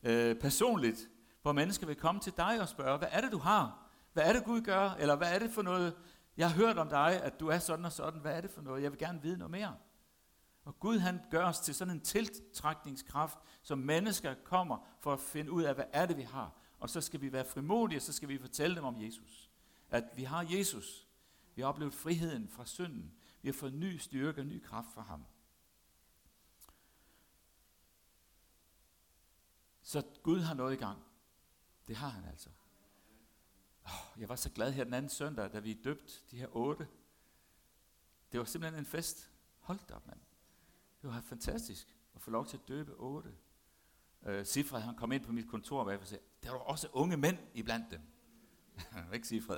øh, 0.02 0.36
personligt, 0.36 1.08
hvor 1.42 1.52
mennesker 1.52 1.86
vil 1.86 1.96
komme 1.96 2.20
til 2.20 2.32
dig 2.36 2.60
og 2.60 2.68
spørge, 2.68 2.98
hvad 2.98 3.08
er 3.10 3.20
det, 3.20 3.32
du 3.32 3.38
har? 3.38 3.81
Hvad 4.12 4.22
er 4.28 4.32
det, 4.32 4.44
Gud 4.44 4.60
gør? 4.60 4.90
Eller 4.90 5.16
hvad 5.16 5.34
er 5.34 5.38
det 5.38 5.50
for 5.50 5.62
noget, 5.62 5.96
jeg 6.36 6.50
har 6.50 6.56
hørt 6.56 6.78
om 6.78 6.88
dig, 6.88 7.22
at 7.22 7.40
du 7.40 7.48
er 7.48 7.58
sådan 7.58 7.84
og 7.84 7.92
sådan. 7.92 8.20
Hvad 8.20 8.36
er 8.36 8.40
det 8.40 8.50
for 8.50 8.62
noget? 8.62 8.82
Jeg 8.82 8.90
vil 8.90 8.98
gerne 8.98 9.22
vide 9.22 9.38
noget 9.38 9.50
mere. 9.50 9.76
Og 10.64 10.80
Gud 10.80 10.98
han 10.98 11.20
gør 11.30 11.44
os 11.44 11.60
til 11.60 11.74
sådan 11.74 11.94
en 11.94 12.00
tiltrækningskraft, 12.00 13.38
som 13.62 13.78
mennesker 13.78 14.34
kommer 14.44 14.86
for 15.00 15.12
at 15.12 15.20
finde 15.20 15.52
ud 15.52 15.62
af, 15.62 15.74
hvad 15.74 15.84
er 15.92 16.06
det, 16.06 16.16
vi 16.16 16.22
har. 16.22 16.52
Og 16.78 16.90
så 16.90 17.00
skal 17.00 17.20
vi 17.20 17.32
være 17.32 17.44
frimodige, 17.44 17.98
og 17.98 18.02
så 18.02 18.12
skal 18.12 18.28
vi 18.28 18.38
fortælle 18.38 18.76
dem 18.76 18.84
om 18.84 19.02
Jesus. 19.02 19.50
At 19.90 20.04
vi 20.16 20.24
har 20.24 20.46
Jesus. 20.50 21.08
Vi 21.54 21.62
har 21.62 21.68
oplevet 21.68 21.94
friheden 21.94 22.48
fra 22.48 22.64
synden. 22.64 23.14
Vi 23.42 23.48
har 23.48 23.52
fået 23.52 23.74
ny 23.74 23.96
styrke 23.96 24.40
og 24.40 24.46
ny 24.46 24.62
kraft 24.62 24.88
fra 24.94 25.02
ham. 25.02 25.24
Så 29.82 30.02
Gud 30.22 30.40
har 30.40 30.54
noget 30.54 30.72
i 30.72 30.76
gang. 30.76 30.98
Det 31.88 31.96
har 31.96 32.08
han 32.08 32.24
altså. 32.24 32.50
Oh, 33.84 34.20
jeg 34.20 34.28
var 34.28 34.36
så 34.36 34.50
glad 34.50 34.72
her 34.72 34.84
den 34.84 34.94
anden 34.94 35.08
søndag, 35.08 35.52
da 35.52 35.58
vi 35.58 35.72
døbte 35.84 36.12
de 36.30 36.36
her 36.36 36.56
otte. 36.56 36.88
Det 38.32 38.40
var 38.40 38.44
simpelthen 38.44 38.80
en 38.80 38.86
fest. 38.86 39.30
Hold 39.60 39.78
da 39.88 39.94
op, 39.94 40.06
mand. 40.06 40.20
Det 41.02 41.10
var 41.10 41.20
fantastisk 41.20 41.96
at 42.14 42.20
få 42.20 42.30
lov 42.30 42.46
til 42.46 42.56
at 42.56 42.68
døbe 42.68 42.92
otte. 42.92 43.34
Uh, 44.20 44.44
Sifred, 44.44 44.80
han 44.80 44.94
kom 44.94 45.12
ind 45.12 45.24
på 45.24 45.32
mit 45.32 45.48
kontor, 45.48 45.84
og 45.84 45.90
jeg 45.90 46.00
sagde, 46.04 46.24
der 46.42 46.50
var 46.50 46.58
også 46.58 46.88
unge 46.92 47.16
mænd 47.16 47.38
iblandt 47.54 47.90
dem. 47.90 48.00
Ikke 49.14 49.28
Sifred. 49.28 49.56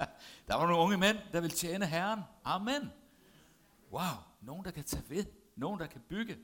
der 0.48 0.54
var 0.54 0.66
nogle 0.66 0.76
unge 0.82 0.96
mænd, 0.96 1.18
der 1.32 1.40
vil 1.40 1.50
tjene 1.50 1.86
Herren. 1.86 2.20
Amen. 2.44 2.92
Wow, 3.92 4.16
nogen 4.40 4.64
der 4.64 4.70
kan 4.70 4.84
tage 4.84 5.04
ved. 5.08 5.24
Nogen 5.56 5.80
der 5.80 5.86
kan 5.86 6.00
bygge. 6.08 6.38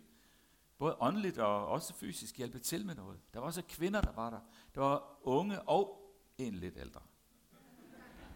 Både 0.78 0.96
åndeligt 1.00 1.38
og 1.38 1.66
også 1.66 1.94
fysisk 1.94 2.36
hjælpe 2.36 2.58
til 2.58 2.86
med 2.86 2.94
noget. 2.94 3.20
Der 3.34 3.40
var 3.40 3.46
også 3.46 3.62
kvinder, 3.68 4.00
der 4.00 4.12
var 4.12 4.30
der. 4.30 4.40
Der 4.74 4.80
var 4.80 5.18
unge 5.22 5.62
og 5.62 6.12
en 6.38 6.54
lidt 6.54 6.76
ældre. 6.76 7.00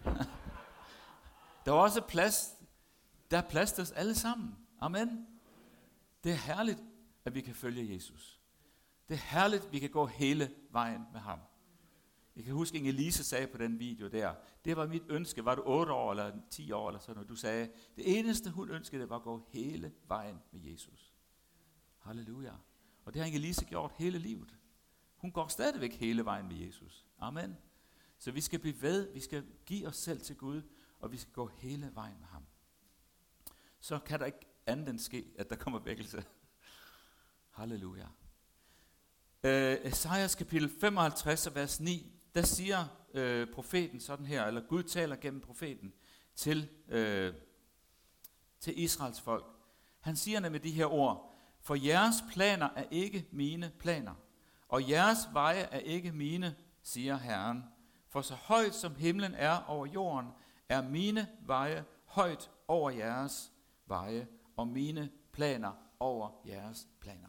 der 1.64 1.70
var 1.70 1.78
også 1.78 2.00
plads. 2.00 2.52
Der 3.30 3.38
er 3.38 3.48
plads 3.48 3.72
til 3.72 3.82
os 3.82 3.92
alle 3.92 4.14
sammen. 4.14 4.56
Amen. 4.80 5.26
Det 6.24 6.32
er 6.32 6.36
herligt, 6.36 6.82
at 7.24 7.34
vi 7.34 7.40
kan 7.40 7.54
følge 7.54 7.94
Jesus. 7.94 8.40
Det 9.08 9.14
er 9.14 9.38
herligt, 9.38 9.64
at 9.64 9.72
vi 9.72 9.78
kan 9.78 9.90
gå 9.90 10.06
hele 10.06 10.50
vejen 10.70 11.02
med 11.12 11.20
ham. 11.20 11.38
Jeg 12.36 12.44
kan 12.44 12.54
huske, 12.54 12.78
Inge 12.78 12.88
Elise 12.88 13.24
sagde 13.24 13.46
på 13.46 13.58
den 13.58 13.78
video 13.78 14.08
der, 14.08 14.34
det 14.64 14.76
var 14.76 14.86
mit 14.86 15.02
ønske, 15.08 15.44
var 15.44 15.54
du 15.54 15.62
8 15.66 15.92
år 15.92 16.10
eller 16.10 16.32
10 16.50 16.72
år 16.72 16.88
eller 16.88 17.00
sådan 17.00 17.14
noget, 17.14 17.28
du 17.28 17.36
sagde, 17.36 17.70
det 17.96 18.18
eneste 18.18 18.50
hun 18.50 18.70
ønskede, 18.70 19.00
det 19.02 19.10
var 19.10 19.16
at 19.16 19.22
gå 19.22 19.46
hele 19.48 19.92
vejen 20.08 20.38
med 20.52 20.60
Jesus. 20.60 21.14
Halleluja. 21.98 22.52
Og 23.04 23.14
det 23.14 23.20
har 23.20 23.26
Inge 23.26 23.38
Lise 23.38 23.64
gjort 23.64 23.92
hele 23.96 24.18
livet. 24.18 24.56
Hun 25.16 25.32
går 25.32 25.48
stadigvæk 25.48 25.94
hele 25.94 26.24
vejen 26.24 26.48
med 26.48 26.56
Jesus. 26.56 27.06
Amen. 27.18 27.56
Så 28.26 28.32
vi 28.32 28.40
skal 28.40 28.58
blive 28.58 28.82
ved, 28.82 29.12
vi 29.12 29.20
skal 29.20 29.44
give 29.66 29.86
os 29.86 29.96
selv 29.96 30.20
til 30.20 30.36
Gud, 30.36 30.62
og 31.00 31.12
vi 31.12 31.16
skal 31.16 31.32
gå 31.32 31.46
hele 31.46 31.90
vejen 31.94 32.16
med 32.18 32.26
ham. 32.26 32.46
Så 33.80 33.98
kan 33.98 34.20
der 34.20 34.26
ikke 34.26 34.46
andet 34.66 34.88
end 34.88 34.98
ske, 34.98 35.26
at 35.38 35.50
der 35.50 35.56
kommer 35.56 35.78
vækkelse. 35.78 36.24
Halleluja. 37.50 38.06
Øh, 39.42 39.76
Esajas 39.82 40.34
kapitel 40.34 40.68
55, 40.80 41.54
vers 41.54 41.80
9, 41.80 42.12
der 42.34 42.42
siger 42.42 43.06
øh, 43.14 43.48
profeten 43.52 44.00
sådan 44.00 44.26
her, 44.26 44.44
eller 44.44 44.60
Gud 44.60 44.82
taler 44.82 45.16
gennem 45.16 45.40
profeten 45.40 45.92
til, 46.34 46.68
øh, 46.88 47.34
til 48.60 48.82
Israels 48.82 49.20
folk. 49.20 49.46
Han 50.00 50.16
siger 50.16 50.40
nemlig 50.40 50.62
de 50.62 50.70
her 50.70 50.86
ord, 50.86 51.34
for 51.60 51.74
jeres 51.74 52.16
planer 52.32 52.68
er 52.76 52.84
ikke 52.90 53.28
mine 53.32 53.72
planer, 53.78 54.14
og 54.68 54.90
jeres 54.90 55.18
veje 55.32 55.62
er 55.62 55.78
ikke 55.78 56.12
mine, 56.12 56.56
siger 56.82 57.16
Herren. 57.16 57.75
For 58.08 58.22
så 58.22 58.34
højt 58.34 58.74
som 58.74 58.94
himlen 58.94 59.34
er 59.34 59.64
over 59.68 59.86
jorden, 59.86 60.30
er 60.68 60.82
mine 60.82 61.28
veje 61.40 61.84
højt 62.04 62.50
over 62.68 62.90
jeres 62.90 63.52
veje, 63.86 64.28
og 64.56 64.68
mine 64.68 65.10
planer 65.32 65.72
over 66.00 66.30
jeres 66.46 66.88
planer. 67.00 67.28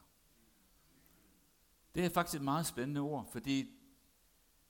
Det 1.96 2.06
er 2.06 2.10
faktisk 2.10 2.36
et 2.36 2.44
meget 2.44 2.66
spændende 2.66 3.02
ord, 3.02 3.28
fordi 3.32 3.72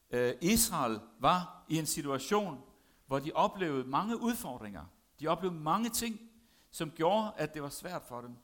øh, 0.09 0.33
Israel 0.41 0.99
var 1.19 1.65
i 1.69 1.77
en 1.77 1.85
situation, 1.85 2.61
hvor 3.07 3.19
de 3.19 3.31
oplevede 3.35 3.87
mange 3.87 4.21
udfordringer. 4.21 4.85
De 5.19 5.27
oplevede 5.27 5.59
mange 5.59 5.89
ting, 5.89 6.19
som 6.71 6.91
gjorde, 6.91 7.31
at 7.37 7.53
det 7.53 7.61
var 7.61 7.69
svært 7.69 8.03
for 8.03 8.21
dem. 8.21 8.35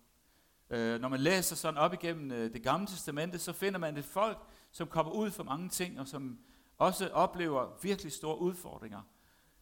Øh, 0.69 1.01
når 1.01 1.09
man 1.09 1.19
læser 1.19 1.55
sådan 1.55 1.77
op 1.77 1.93
igennem 1.93 2.31
øh, 2.31 2.53
det 2.53 2.63
gamle 2.63 2.87
testamente, 2.87 3.39
så 3.39 3.53
finder 3.53 3.79
man 3.79 3.97
et 3.97 4.05
folk, 4.05 4.47
som 4.71 4.87
kommer 4.87 5.11
ud 5.11 5.31
for 5.31 5.43
mange 5.43 5.69
ting, 5.69 5.99
og 5.99 6.07
som 6.07 6.39
også 6.85 7.09
oplever 7.09 7.79
virkelig 7.81 8.11
store 8.11 8.39
udfordringer. 8.39 9.01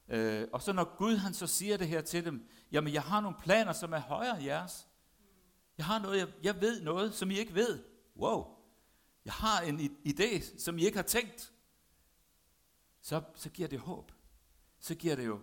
Øh, 0.08 0.48
og 0.54 0.62
så 0.62 0.74
når 0.74 0.98
Gud 0.98 1.16
han 1.16 1.34
så 1.34 1.48
siger 1.48 1.78
det 1.78 1.88
her 1.88 2.01
til 2.01 2.25
dem, 2.25 2.50
jamen 2.72 2.94
jeg 2.94 3.04
har 3.04 3.22
nogle 3.22 3.38
planer, 3.40 3.74
som 3.74 3.94
er 3.94 4.00
højere 4.00 4.36
end 4.36 4.46
jeres. 4.46 4.88
Jeg 5.78 5.86
har 5.86 6.00
noget, 6.00 6.18
jeg, 6.18 6.28
jeg 6.44 6.62
ved 6.62 6.82
noget, 6.82 7.13
som 7.13 7.32
I 7.32 7.38
ikke 7.38 7.56
ved. 7.56 7.84
Wow. 8.18 8.46
Jeg 9.25 9.34
har 9.34 9.62
en 9.62 9.80
idé, 10.08 10.60
som 10.60 10.78
I 10.78 10.86
ikke 10.86 10.98
har 10.98 11.04
tænkt. 11.04 11.54
Så, 13.01 13.22
så 13.36 13.50
giver 13.50 13.68
det 13.68 13.80
håb. 13.80 14.12
Så 14.80 14.96
giver 14.96 15.16
det 15.16 15.25
jo, 15.25 15.40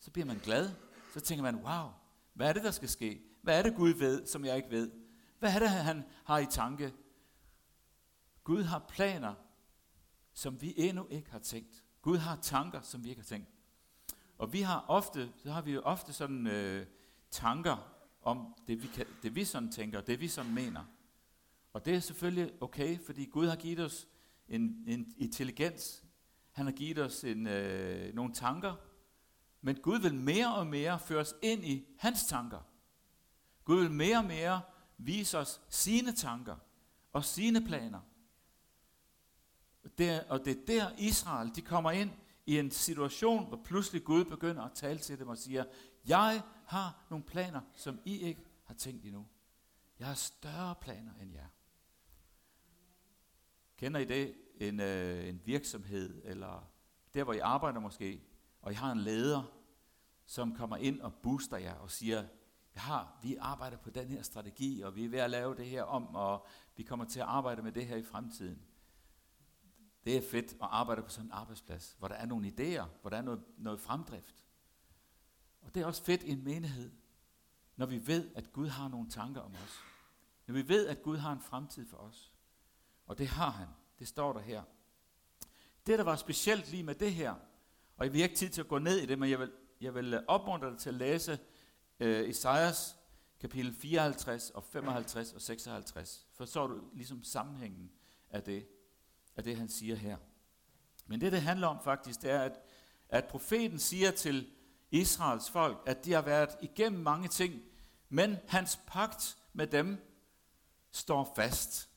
så 0.00 0.10
bliver 0.10 0.26
man 0.26 0.38
glad. 0.38 0.70
Så 1.14 1.20
tænker 1.20 1.42
man, 1.42 1.54
wow, 1.54 1.88
hvad 2.34 2.48
er 2.48 2.52
det, 2.52 2.64
der 2.64 2.70
skal 2.70 2.88
ske? 2.88 3.22
Hvad 3.42 3.58
er 3.58 3.62
det, 3.62 3.76
Gud 3.76 3.90
ved, 3.90 4.26
som 4.26 4.44
jeg 4.44 4.56
ikke 4.56 4.70
ved? 4.70 4.90
Hvad 5.38 5.54
er 5.54 5.58
det, 5.58 5.68
han 5.68 6.04
har 6.24 6.38
i 6.38 6.46
tanke? 6.46 6.94
Gud 8.44 8.62
har 8.62 8.78
planer, 8.78 9.34
som 10.34 10.62
vi 10.62 10.74
endnu 10.76 11.06
ikke 11.10 11.30
har 11.30 11.38
tænkt. 11.38 11.84
Gud 12.02 12.16
har 12.16 12.36
tanker, 12.36 12.80
som 12.80 13.04
vi 13.04 13.08
ikke 13.08 13.22
har 13.22 13.26
tænkt. 13.26 13.48
Og 14.38 14.52
vi 14.52 14.60
har 14.60 14.84
ofte, 14.88 15.32
så 15.36 15.52
har 15.52 15.62
vi 15.62 15.72
jo 15.72 15.80
ofte 15.80 16.12
sådan 16.12 16.46
øh, 16.46 16.86
tanker 17.30 17.92
om 18.22 18.54
det 18.66 18.82
vi, 18.82 18.86
kan, 18.86 19.06
det 19.22 19.34
vi 19.34 19.44
sådan 19.44 19.72
tænker, 19.72 20.00
det 20.00 20.20
vi 20.20 20.28
sådan 20.28 20.54
mener. 20.54 20.84
Og 21.72 21.84
det 21.84 21.94
er 21.94 22.00
selvfølgelig 22.00 22.52
okay, 22.62 22.98
fordi 23.06 23.24
Gud 23.24 23.46
har 23.48 23.56
givet 23.56 23.80
os 23.80 24.08
en, 24.48 24.84
en 24.86 25.14
intelligens. 25.16 26.04
Han 26.50 26.66
har 26.66 26.72
givet 26.72 26.98
os 26.98 27.24
en, 27.24 27.46
øh, 27.46 28.14
nogle 28.14 28.34
tanker. 28.34 28.74
Men 29.60 29.76
Gud 29.76 29.98
vil 29.98 30.14
mere 30.14 30.54
og 30.54 30.66
mere 30.66 30.98
føre 30.98 31.20
os 31.20 31.34
ind 31.42 31.64
i 31.64 31.86
hans 31.98 32.24
tanker. 32.24 32.60
Gud 33.64 33.80
vil 33.80 33.90
mere 33.90 34.18
og 34.18 34.24
mere 34.24 34.60
vise 34.98 35.38
os 35.38 35.60
sine 35.68 36.12
tanker 36.12 36.56
og 37.12 37.24
sine 37.24 37.64
planer. 37.66 38.00
Der, 39.98 40.20
og 40.28 40.44
det 40.44 40.58
er 40.58 40.66
der 40.66 40.90
Israel, 40.98 41.50
de 41.54 41.62
kommer 41.62 41.90
ind 41.90 42.10
i 42.46 42.58
en 42.58 42.70
situation, 42.70 43.48
hvor 43.48 43.60
pludselig 43.64 44.04
Gud 44.04 44.24
begynder 44.24 44.62
at 44.62 44.72
tale 44.74 44.98
til 44.98 45.18
dem 45.18 45.28
og 45.28 45.38
siger, 45.38 45.64
jeg 46.06 46.42
har 46.66 47.06
nogle 47.10 47.24
planer, 47.24 47.60
som 47.74 48.00
I 48.04 48.18
ikke 48.18 48.44
har 48.64 48.74
tænkt 48.74 49.04
endnu. 49.04 49.26
Jeg 49.98 50.06
har 50.06 50.14
større 50.14 50.74
planer 50.80 51.12
end 51.22 51.32
jer. 51.32 51.46
Kender 53.76 54.00
I 54.00 54.04
det? 54.04 54.34
En, 54.60 54.80
øh, 54.80 55.28
en 55.28 55.40
virksomhed, 55.44 56.22
eller 56.24 56.70
der 57.14 57.24
hvor 57.24 57.32
I 57.32 57.38
arbejder 57.38 57.80
måske, 57.80 58.22
og 58.60 58.72
I 58.72 58.74
har 58.74 58.92
en 58.92 58.98
leder, 58.98 59.42
som 60.26 60.56
kommer 60.56 60.76
ind 60.76 61.00
og 61.00 61.14
booster 61.14 61.56
jer 61.56 61.74
og 61.74 61.90
siger, 61.90 62.24
jeg 62.74 62.82
har, 62.82 63.18
vi 63.22 63.36
arbejder 63.40 63.76
på 63.76 63.90
den 63.90 64.08
her 64.08 64.22
strategi, 64.22 64.80
og 64.80 64.96
vi 64.96 65.04
er 65.04 65.08
ved 65.08 65.18
at 65.18 65.30
lave 65.30 65.56
det 65.56 65.66
her 65.66 65.82
om, 65.82 66.14
og 66.14 66.46
vi 66.76 66.82
kommer 66.82 67.04
til 67.04 67.20
at 67.20 67.26
arbejde 67.26 67.62
med 67.62 67.72
det 67.72 67.86
her 67.86 67.96
i 67.96 68.02
fremtiden. 68.02 68.62
Det 70.04 70.16
er 70.16 70.22
fedt 70.30 70.52
at 70.52 70.68
arbejde 70.70 71.02
på 71.02 71.08
sådan 71.08 71.26
en 71.26 71.32
arbejdsplads, 71.32 71.96
hvor 71.98 72.08
der 72.08 72.14
er 72.14 72.26
nogle 72.26 72.48
idéer, 72.48 72.86
hvor 73.00 73.10
der 73.10 73.16
er 73.16 73.22
noget, 73.22 73.44
noget 73.58 73.80
fremdrift. 73.80 74.44
Og 75.60 75.74
det 75.74 75.82
er 75.82 75.86
også 75.86 76.04
fedt 76.04 76.22
i 76.22 76.30
en 76.30 76.44
menighed, 76.44 76.90
når 77.76 77.86
vi 77.86 78.06
ved, 78.06 78.30
at 78.34 78.52
Gud 78.52 78.68
har 78.68 78.88
nogle 78.88 79.10
tanker 79.10 79.40
om 79.40 79.54
os. 79.54 79.80
Når 80.46 80.54
vi 80.54 80.68
ved, 80.68 80.86
at 80.86 81.02
Gud 81.02 81.16
har 81.16 81.32
en 81.32 81.40
fremtid 81.40 81.86
for 81.86 81.96
os. 81.96 82.32
Og 83.06 83.18
det 83.18 83.28
har 83.28 83.50
han. 83.50 83.68
Det 83.98 84.08
står 84.08 84.32
der 84.32 84.40
her. 84.40 84.62
Det, 85.86 85.98
der 85.98 86.04
var 86.04 86.16
specielt 86.16 86.70
lige 86.70 86.82
med 86.82 86.94
det 86.94 87.12
her, 87.12 87.34
og 87.96 88.04
jeg 88.04 88.12
vil 88.12 88.20
ikke 88.20 88.36
tid 88.36 88.48
til 88.48 88.60
at 88.60 88.68
gå 88.68 88.78
ned 88.78 88.98
i 88.98 89.06
det, 89.06 89.18
men 89.18 89.30
jeg 89.30 89.38
vil, 89.38 89.52
jeg 89.80 89.94
vil 89.94 90.14
øh, 90.14 90.22
opmuntre 90.28 90.70
dig 90.70 90.78
til 90.78 90.88
at 90.88 90.94
læse 90.94 91.38
øh, 92.00 92.28
Esajas 92.28 92.96
kapitel 93.40 93.74
54 93.74 94.50
og 94.50 94.64
55 94.64 95.32
og 95.32 95.40
56. 95.40 96.26
For 96.32 96.44
så 96.44 96.66
du 96.66 96.80
ligesom 96.92 97.22
sammenhængen 97.22 97.90
af 98.30 98.42
det, 98.42 98.68
af 99.36 99.44
det, 99.44 99.56
han 99.56 99.68
siger 99.68 99.96
her. 99.96 100.16
Men 101.06 101.20
det, 101.20 101.32
det 101.32 101.42
handler 101.42 101.66
om 101.66 101.78
faktisk, 101.84 102.22
det 102.22 102.30
er, 102.30 102.40
at, 102.40 102.60
at 103.08 103.24
profeten 103.24 103.78
siger 103.78 104.10
til 104.10 104.50
Israels 104.90 105.50
folk, 105.50 105.82
at 105.86 106.04
de 106.04 106.12
har 106.12 106.22
været 106.22 106.56
igennem 106.62 107.02
mange 107.02 107.28
ting, 107.28 107.62
men 108.08 108.36
hans 108.48 108.80
pagt 108.86 109.38
med 109.52 109.66
dem 109.66 109.98
står 110.90 111.32
fast. 111.36 111.88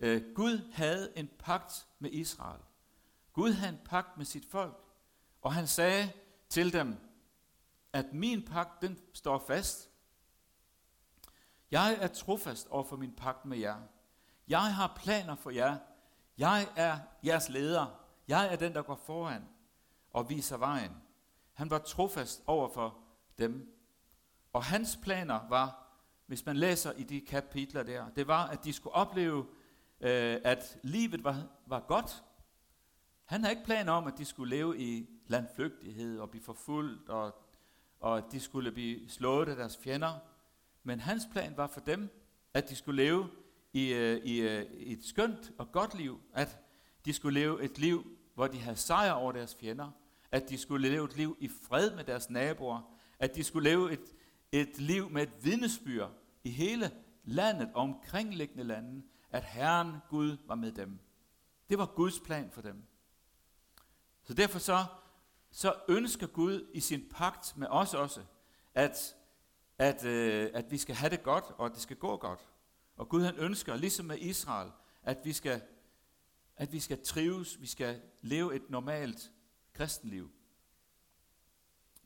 Øh, 0.00 0.22
Gud 0.34 0.72
havde 0.72 1.12
en 1.16 1.28
pagt 1.38 1.86
med 1.98 2.10
Israel. 2.10 2.60
Gud 3.32 3.52
havde 3.52 3.72
en 3.72 3.80
pagt 3.84 4.16
med 4.16 4.24
sit 4.24 4.46
folk, 4.50 4.76
og 5.42 5.54
han 5.54 5.66
sagde 5.66 6.12
til 6.48 6.72
dem, 6.72 6.96
at 7.92 8.12
min 8.12 8.44
pagt, 8.44 8.82
den 8.82 8.98
står 9.12 9.44
fast. 9.46 9.90
Jeg 11.70 11.98
er 12.00 12.08
trofast 12.08 12.66
over 12.68 12.84
for 12.84 12.96
min 12.96 13.12
pagt 13.12 13.44
med 13.44 13.58
jer. 13.58 13.80
Jeg 14.48 14.74
har 14.74 14.92
planer 14.96 15.34
for 15.34 15.50
jer. 15.50 15.78
Jeg 16.38 16.68
er 16.76 16.98
jeres 17.24 17.48
leder. 17.48 17.86
Jeg 18.28 18.52
er 18.52 18.56
den, 18.56 18.74
der 18.74 18.82
går 18.82 18.94
foran 18.94 19.42
og 20.10 20.30
viser 20.30 20.56
vejen. 20.56 20.92
Han 21.52 21.70
var 21.70 21.78
trofast 21.78 22.42
over 22.46 22.68
for 22.68 22.98
dem. 23.38 23.74
Og 24.52 24.64
hans 24.64 24.98
planer 25.02 25.48
var, 25.48 25.86
hvis 26.26 26.46
man 26.46 26.56
læser 26.56 26.92
i 26.92 27.02
de 27.02 27.20
kapitler 27.20 27.82
der, 27.82 28.08
det 28.08 28.26
var, 28.26 28.46
at 28.46 28.64
de 28.64 28.72
skulle 28.72 28.94
opleve, 28.94 29.46
øh, 30.00 30.40
at 30.44 30.78
livet 30.82 31.24
var, 31.24 31.46
var 31.66 31.80
godt. 31.80 32.24
Han 33.24 33.40
havde 33.40 33.52
ikke 33.52 33.64
planer 33.64 33.92
om, 33.92 34.06
at 34.06 34.18
de 34.18 34.24
skulle 34.24 34.56
leve 34.56 34.78
i 34.78 35.08
landflygtighed 35.26 36.18
og 36.18 36.30
blive 36.30 36.44
forfulgt, 36.44 37.08
og, 37.08 37.42
og 38.00 38.18
at 38.18 38.24
de 38.32 38.40
skulle 38.40 38.72
blive 38.72 39.08
slået 39.08 39.48
af 39.48 39.56
deres 39.56 39.76
fjender. 39.76 40.18
Men 40.82 41.00
hans 41.00 41.28
plan 41.32 41.56
var 41.56 41.66
for 41.66 41.80
dem, 41.80 42.10
at 42.54 42.68
de 42.68 42.76
skulle 42.76 43.02
leve 43.02 43.30
i, 43.78 43.92
øh, 43.92 44.24
i, 44.24 44.40
øh, 44.40 44.66
i 44.72 44.92
et 44.92 45.04
skønt 45.04 45.52
og 45.58 45.72
godt 45.72 45.94
liv, 45.94 46.20
at 46.32 46.58
de 47.04 47.12
skulle 47.12 47.40
leve 47.40 47.62
et 47.62 47.78
liv, 47.78 48.06
hvor 48.34 48.46
de 48.46 48.58
havde 48.58 48.76
sejr 48.76 49.12
over 49.12 49.32
deres 49.32 49.56
fjender, 49.60 49.90
at 50.30 50.48
de 50.48 50.58
skulle 50.58 50.88
leve 50.88 51.04
et 51.04 51.16
liv 51.16 51.36
i 51.40 51.48
fred 51.48 51.94
med 51.94 52.04
deres 52.04 52.30
naboer, 52.30 52.80
at 53.18 53.34
de 53.34 53.44
skulle 53.44 53.70
leve 53.70 53.92
et, 53.92 54.14
et 54.52 54.78
liv 54.78 55.10
med 55.10 55.22
et 55.22 55.44
vidnesbyr 55.44 56.06
i 56.44 56.50
hele 56.50 56.90
landet 57.24 57.70
og 57.74 57.82
omkringliggende 57.82 58.64
lande, 58.64 59.02
at 59.30 59.44
Herren 59.44 59.92
Gud 60.08 60.36
var 60.46 60.54
med 60.54 60.72
dem. 60.72 60.98
Det 61.68 61.78
var 61.78 61.86
Guds 61.86 62.20
plan 62.20 62.50
for 62.50 62.62
dem. 62.62 62.82
Så 64.22 64.34
derfor 64.34 64.58
så, 64.58 64.84
så 65.50 65.74
ønsker 65.88 66.26
Gud 66.26 66.70
i 66.74 66.80
sin 66.80 67.04
pagt 67.10 67.56
med 67.56 67.66
os 67.70 67.94
også, 67.94 68.20
at, 68.74 69.14
at, 69.78 70.04
øh, 70.04 70.50
at 70.54 70.70
vi 70.70 70.78
skal 70.78 70.94
have 70.94 71.10
det 71.10 71.22
godt, 71.22 71.44
og 71.58 71.66
at 71.66 71.72
det 71.72 71.80
skal 71.80 71.96
gå 71.96 72.16
godt. 72.16 72.48
Og 72.98 73.08
Gud 73.08 73.22
han 73.22 73.36
ønsker, 73.36 73.76
ligesom 73.76 74.06
med 74.06 74.18
Israel, 74.18 74.70
at 75.02 75.18
vi 75.24 75.32
skal, 75.32 75.62
at 76.56 76.72
vi 76.72 76.80
skal 76.80 77.04
trives, 77.04 77.60
vi 77.60 77.66
skal 77.66 78.00
leve 78.22 78.56
et 78.56 78.70
normalt 78.70 79.32
kristenliv. 79.72 80.30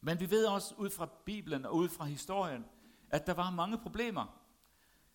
Men 0.01 0.21
vi 0.21 0.31
ved 0.31 0.47
også 0.47 0.75
ud 0.75 0.91
fra 0.91 1.09
Bibelen 1.25 1.67
og 1.67 1.75
ud 1.75 1.89
fra 1.89 2.05
historien, 2.05 2.65
at 3.11 3.27
der 3.27 3.35
var 3.35 3.51
mange 3.51 3.79
problemer. 3.79 4.43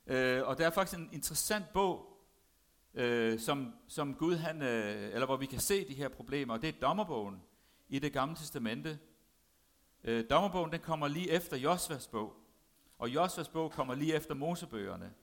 Øh, 0.07 0.47
og 0.47 0.57
der 0.57 0.65
er 0.65 0.69
faktisk 0.69 0.99
en 0.99 1.09
interessant 1.11 1.65
bog, 1.73 2.17
øh, 2.93 3.39
som, 3.39 3.73
som 3.87 4.15
Gud 4.15 4.35
han, 4.35 4.61
øh, 4.61 5.13
eller 5.13 5.25
hvor 5.25 5.37
vi 5.37 5.45
kan 5.45 5.59
se 5.59 5.87
de 5.87 5.93
her 5.93 6.07
problemer, 6.09 6.53
og 6.53 6.61
det 6.61 6.75
er 6.75 6.79
dommerbogen 6.81 7.41
i 7.89 7.99
det 7.99 8.13
gamle 8.13 8.35
testamente. 8.35 8.99
Øh, 10.03 10.25
dommerbogen 10.29 10.71
den 10.71 10.79
kommer 10.79 11.07
lige 11.07 11.31
efter 11.31 11.57
Josvas 11.57 12.07
bog, 12.07 12.33
og 12.97 13.09
Josvas 13.09 13.49
bog 13.49 13.71
kommer 13.71 13.95
lige 13.95 14.15
efter 14.15 14.35
Mosebøgerne. 14.35 15.13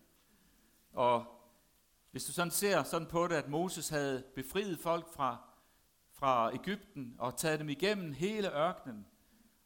Og 0.94 1.24
hvis 2.10 2.24
du 2.24 2.32
sådan 2.32 2.50
ser 2.50 2.82
sådan 2.82 3.08
på 3.08 3.28
det, 3.28 3.34
at 3.34 3.48
Moses 3.48 3.88
havde 3.88 4.24
befriet 4.34 4.78
folk 4.78 5.12
fra, 5.12 5.38
fra 6.12 6.54
Ægypten 6.54 7.16
og 7.18 7.36
taget 7.36 7.60
dem 7.60 7.68
igennem 7.68 8.12
hele 8.12 8.56
ørkenen, 8.56 9.06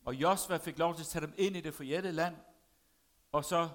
og 0.05 0.15
Josva 0.15 0.57
fik 0.57 0.79
lov 0.79 0.95
til 0.95 1.03
at 1.03 1.07
tage 1.07 1.27
dem 1.27 1.35
ind 1.39 1.57
i 1.57 1.61
det 1.61 1.75
forjættede 1.75 2.15
land, 2.15 2.37
og 3.33 3.45
så 3.45 3.69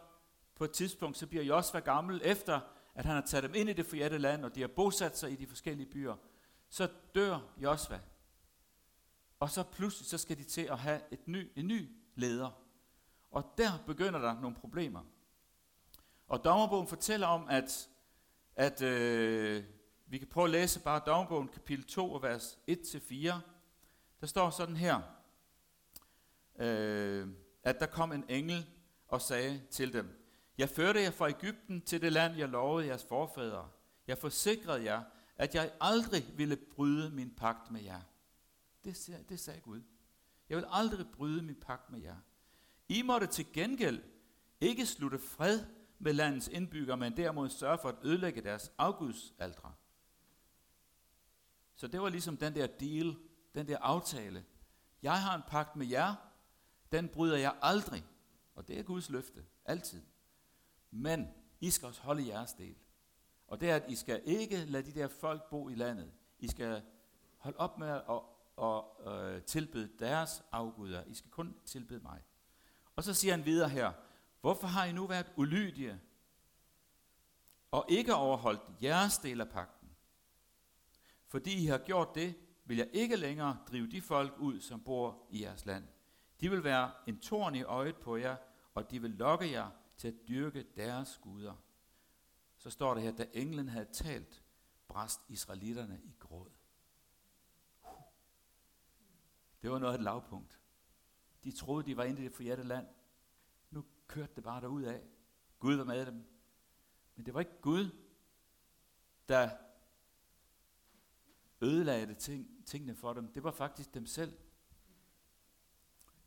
på 0.55 0.63
et 0.63 0.71
tidspunkt, 0.71 1.17
så 1.17 1.27
bliver 1.27 1.43
Josva 1.43 1.79
gammel, 1.79 2.21
efter 2.23 2.59
at 2.95 3.05
han 3.05 3.15
har 3.15 3.21
taget 3.21 3.43
dem 3.43 3.55
ind 3.55 3.69
i 3.69 3.73
det 3.73 3.85
forjættede 3.85 4.21
land, 4.21 4.45
og 4.45 4.55
de 4.55 4.61
har 4.61 4.67
bosat 4.67 5.17
sig 5.17 5.31
i 5.31 5.35
de 5.35 5.47
forskellige 5.47 5.89
byer, 5.89 6.15
så 6.69 6.89
dør 7.15 7.39
Josva. 7.57 7.99
Og 9.39 9.49
så 9.49 9.63
pludselig, 9.63 10.07
så 10.07 10.17
skal 10.17 10.37
de 10.37 10.43
til 10.43 10.61
at 10.61 10.79
have 10.79 11.01
et 11.11 11.27
ny, 11.27 11.51
en 11.55 11.67
ny 11.67 11.89
leder. 12.15 12.51
Og 13.31 13.53
der 13.57 13.71
begynder 13.85 14.19
der 14.19 14.41
nogle 14.41 14.55
problemer. 14.55 15.01
Og 16.27 16.43
dommerbogen 16.43 16.87
fortæller 16.87 17.27
om, 17.27 17.47
at, 17.49 17.89
at 18.55 18.81
øh, 18.81 19.63
vi 20.05 20.17
kan 20.17 20.27
prøve 20.27 20.45
at 20.45 20.51
læse 20.51 20.79
bare 20.79 21.01
dommerbogen 21.05 21.47
kapitel 21.47 21.85
2, 21.85 22.19
vers 22.21 22.59
1-4. 22.69 23.33
Der 24.21 24.27
står 24.27 24.49
sådan 24.49 24.75
her, 24.77 25.01
øh, 26.59 27.27
at 27.63 27.79
der 27.79 27.85
kom 27.85 28.11
en 28.11 28.25
engel 28.29 28.65
og 29.07 29.21
sagde 29.21 29.61
til 29.71 29.93
dem, 29.93 30.19
Jeg 30.57 30.69
førte 30.69 31.01
jer 31.01 31.11
fra 31.11 31.29
Ægypten 31.29 31.81
til 31.81 32.01
det 32.01 32.11
land, 32.11 32.37
jeg 32.37 32.49
lovede 32.49 32.87
jeres 32.87 33.03
forfædre. 33.03 33.69
Jeg 34.07 34.17
forsikrede 34.17 34.83
jer, 34.83 35.03
at 35.35 35.55
jeg 35.55 35.71
aldrig 35.81 36.33
ville 36.35 36.55
bryde 36.55 37.09
min 37.09 37.35
pagt 37.35 37.71
med 37.71 37.81
jer. 37.81 38.01
Det, 38.83 39.25
det 39.29 39.39
sagde 39.39 39.61
Gud. 39.61 39.81
Jeg 40.49 40.57
vil 40.57 40.65
aldrig 40.69 41.05
bryde 41.13 41.41
min 41.41 41.55
pagt 41.55 41.89
med 41.89 42.01
jer. 42.01 42.15
I 42.89 43.01
måtte 43.01 43.27
til 43.27 43.53
gengæld 43.53 44.03
ikke 44.61 44.85
slutte 44.85 45.19
fred 45.19 45.59
med 46.03 46.13
landets 46.13 46.47
indbyggere, 46.47 46.97
men 46.97 47.17
derimod 47.17 47.49
sørge 47.49 47.77
for 47.77 47.89
at 47.89 47.95
ødelægge 48.03 48.41
deres 48.41 48.71
afgudsaltre. 48.77 49.73
Så 51.75 51.87
det 51.87 52.01
var 52.01 52.09
ligesom 52.09 52.37
den 52.37 52.55
der 52.55 52.67
deal, 52.67 53.15
den 53.55 53.67
der 53.67 53.77
aftale. 53.77 54.45
Jeg 55.01 55.21
har 55.21 55.35
en 55.35 55.41
pagt 55.47 55.75
med 55.75 55.87
jer, 55.87 56.15
den 56.91 57.09
bryder 57.09 57.37
jeg 57.37 57.55
aldrig. 57.61 58.05
Og 58.55 58.67
det 58.67 58.79
er 58.79 58.83
Guds 58.83 59.09
løfte, 59.09 59.45
altid. 59.65 60.01
Men 60.91 61.27
I 61.59 61.69
skal 61.69 61.87
også 61.87 62.01
holde 62.01 62.27
jeres 62.27 62.53
del. 62.53 62.75
Og 63.47 63.61
det 63.61 63.69
er, 63.69 63.75
at 63.75 63.83
I 63.89 63.95
skal 63.95 64.21
ikke 64.25 64.65
lade 64.65 64.91
de 64.91 64.99
der 64.99 65.07
folk 65.07 65.49
bo 65.49 65.69
i 65.69 65.75
landet. 65.75 66.11
I 66.39 66.47
skal 66.47 66.81
holde 67.37 67.57
op 67.57 67.77
med 67.77 67.87
at 67.87 68.21
og, 68.55 69.07
øh, 69.07 69.41
tilbede 69.41 69.89
deres 69.99 70.43
afguder. 70.51 71.03
I 71.03 71.13
skal 71.13 71.31
kun 71.31 71.55
tilbede 71.65 71.99
mig. 71.99 72.21
Og 72.95 73.03
så 73.03 73.13
siger 73.13 73.33
han 73.35 73.45
videre 73.45 73.69
her, 73.69 73.91
hvorfor 74.43 74.67
har 74.67 74.85
I 74.85 74.91
nu 74.91 75.07
været 75.07 75.31
ulydige 75.35 76.01
og 77.71 77.85
ikke 77.89 78.15
overholdt 78.15 78.61
jeres 78.81 79.17
del 79.17 79.41
af 79.41 79.49
pakten? 79.49 79.89
Fordi 81.27 81.63
I 81.63 81.65
har 81.65 81.77
gjort 81.77 82.15
det, 82.15 82.35
vil 82.65 82.77
jeg 82.77 82.89
ikke 82.93 83.15
længere 83.15 83.57
drive 83.67 83.91
de 83.91 84.01
folk 84.01 84.33
ud, 84.39 84.61
som 84.61 84.83
bor 84.83 85.27
i 85.29 85.41
jeres 85.43 85.65
land. 85.65 85.87
De 86.41 86.49
vil 86.49 86.63
være 86.63 86.91
en 87.07 87.19
torn 87.19 87.55
i 87.55 87.63
øjet 87.63 87.95
på 87.95 88.17
jer, 88.17 88.35
og 88.73 88.91
de 88.91 89.01
vil 89.01 89.11
lokke 89.11 89.51
jer 89.51 89.69
til 89.97 90.07
at 90.07 90.27
dyrke 90.27 90.65
deres 90.75 91.17
guder. 91.21 91.55
Så 92.57 92.69
står 92.69 92.93
det 92.93 93.03
her, 93.03 93.11
da 93.11 93.25
englen 93.33 93.69
havde 93.69 93.87
talt, 93.93 94.43
brast 94.87 95.21
israelitterne 95.29 96.01
i 96.03 96.15
gråd. 96.19 96.51
Det 99.61 99.71
var 99.71 99.79
noget 99.79 99.93
af 99.93 99.97
et 99.97 100.03
lavpunkt. 100.03 100.59
De 101.43 101.51
troede, 101.51 101.85
de 101.85 101.97
var 101.97 102.03
inde 102.03 102.21
i 102.21 102.23
det 102.23 102.33
forjætte 102.33 102.63
land. 102.63 102.87
Kørte 104.07 104.31
det 104.35 104.43
bare 104.43 104.61
derud 104.61 104.83
af. 104.83 105.01
Gud 105.59 105.75
var 105.75 105.83
med 105.83 106.05
dem. 106.05 106.25
Men 107.15 107.25
det 107.25 107.33
var 107.33 107.39
ikke 107.39 107.61
Gud, 107.61 107.89
der 109.29 109.49
ødelagde 111.61 112.13
ting, 112.13 112.65
tingene 112.65 112.95
for 112.95 113.13
dem. 113.13 113.27
Det 113.27 113.43
var 113.43 113.51
faktisk 113.51 113.93
dem 113.93 114.05
selv. 114.05 114.37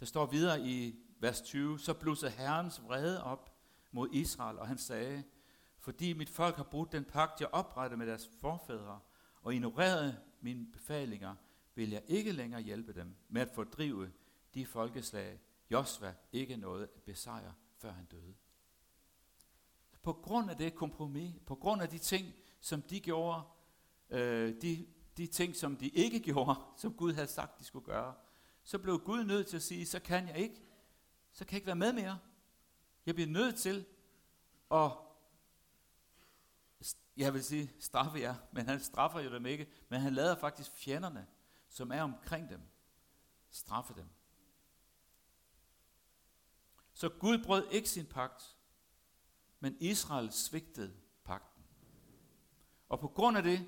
Der 0.00 0.06
står 0.06 0.26
videre 0.26 0.60
i 0.60 1.00
vers 1.18 1.40
20, 1.40 1.78
så 1.78 1.94
blussede 1.94 2.30
Herrens 2.30 2.82
vrede 2.82 3.22
op 3.22 3.56
mod 3.90 4.08
Israel, 4.12 4.58
og 4.58 4.68
han 4.68 4.78
sagde, 4.78 5.24
fordi 5.78 6.12
mit 6.12 6.30
folk 6.30 6.56
har 6.56 6.64
brudt 6.64 6.92
den 6.92 7.04
pagt, 7.04 7.40
jeg 7.40 7.48
oprettede 7.52 7.98
med 7.98 8.06
deres 8.06 8.30
forfædre, 8.40 9.00
og 9.42 9.54
ignoreret 9.54 10.20
mine 10.40 10.66
befalinger, 10.72 11.34
vil 11.74 11.90
jeg 11.90 12.02
ikke 12.06 12.32
længere 12.32 12.60
hjælpe 12.60 12.92
dem 12.92 13.16
med 13.28 13.42
at 13.42 13.50
fordrive 13.54 14.12
de 14.54 14.66
folkeslag, 14.66 15.40
Josva 15.70 16.14
ikke 16.32 16.56
nåede 16.56 16.88
at 16.96 17.02
besejre, 17.02 17.54
før 17.76 17.92
han 17.92 18.06
døde. 18.06 18.34
På 20.02 20.12
grund 20.12 20.50
af 20.50 20.56
det 20.56 20.74
kompromis, 20.74 21.34
på 21.46 21.54
grund 21.54 21.82
af 21.82 21.88
de 21.88 21.98
ting, 21.98 22.34
som 22.60 22.82
de 22.82 23.00
gjorde, 23.00 23.42
øh, 24.10 24.62
de, 24.62 24.86
de 25.16 25.26
ting, 25.26 25.56
som 25.56 25.76
de 25.76 25.88
ikke 25.88 26.20
gjorde, 26.20 26.54
som 26.82 26.94
Gud 26.94 27.12
havde 27.12 27.28
sagt, 27.28 27.58
de 27.58 27.64
skulle 27.64 27.84
gøre, 27.84 28.14
så 28.62 28.78
blev 28.78 28.98
Gud 28.98 29.24
nødt 29.24 29.46
til 29.46 29.56
at 29.56 29.62
sige, 29.62 29.86
så 29.86 30.00
kan 30.00 30.28
jeg 30.28 30.38
ikke, 30.38 30.62
så 31.32 31.44
kan 31.44 31.52
jeg 31.52 31.56
ikke 31.56 31.66
være 31.66 31.76
med 31.76 31.92
mere. 31.92 32.18
Jeg 33.06 33.14
bliver 33.14 33.28
nødt 33.28 33.56
til 33.56 33.86
at, 34.70 34.90
jeg 37.16 37.34
vil 37.34 37.44
sige, 37.44 37.72
straffe 37.78 38.18
jer, 38.18 38.34
men 38.52 38.66
han 38.68 38.80
straffer 38.80 39.20
jo 39.20 39.34
dem 39.34 39.46
ikke, 39.46 39.68
men 39.88 40.00
han 40.00 40.14
lader 40.14 40.36
faktisk 40.36 40.72
fjenderne, 40.72 41.26
som 41.68 41.92
er 41.92 42.02
omkring 42.02 42.50
dem, 42.50 42.60
straffe 43.50 43.94
dem. 43.94 44.08
Så 46.96 47.08
Gud 47.08 47.44
brød 47.44 47.68
ikke 47.70 47.88
sin 47.88 48.06
pagt, 48.06 48.56
men 49.60 49.76
Israel 49.80 50.32
svigtede 50.32 50.96
pagten. 51.24 51.62
Og 52.88 53.00
på 53.00 53.08
grund 53.08 53.36
af 53.36 53.42
det, 53.42 53.66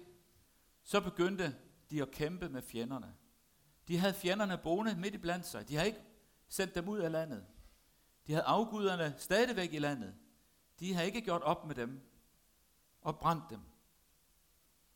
så 0.83 1.01
begyndte 1.01 1.57
de 1.91 2.03
at 2.03 2.11
kæmpe 2.11 2.49
med 2.49 2.63
fjenderne. 2.63 3.15
De 3.89 3.99
havde 3.99 4.15
fjenderne 4.15 4.59
boende 4.59 4.97
midt 4.97 5.15
i 5.15 5.19
blandt 5.19 5.47
sig. 5.47 5.69
De 5.69 5.75
havde 5.75 5.87
ikke 5.87 6.03
sendt 6.49 6.75
dem 6.75 6.89
ud 6.89 6.99
af 6.99 7.13
landet. 7.13 7.47
De 8.27 8.33
havde 8.33 8.45
afguderne 8.45 9.15
stadigvæk 9.19 9.73
i 9.73 9.79
landet. 9.79 10.15
De 10.81 10.95
havde 10.95 11.07
ikke 11.07 11.21
gjort 11.21 11.43
op 11.43 11.67
med 11.67 11.75
dem 11.75 12.01
og 13.01 13.19
brændt 13.19 13.45
dem. 13.51 13.61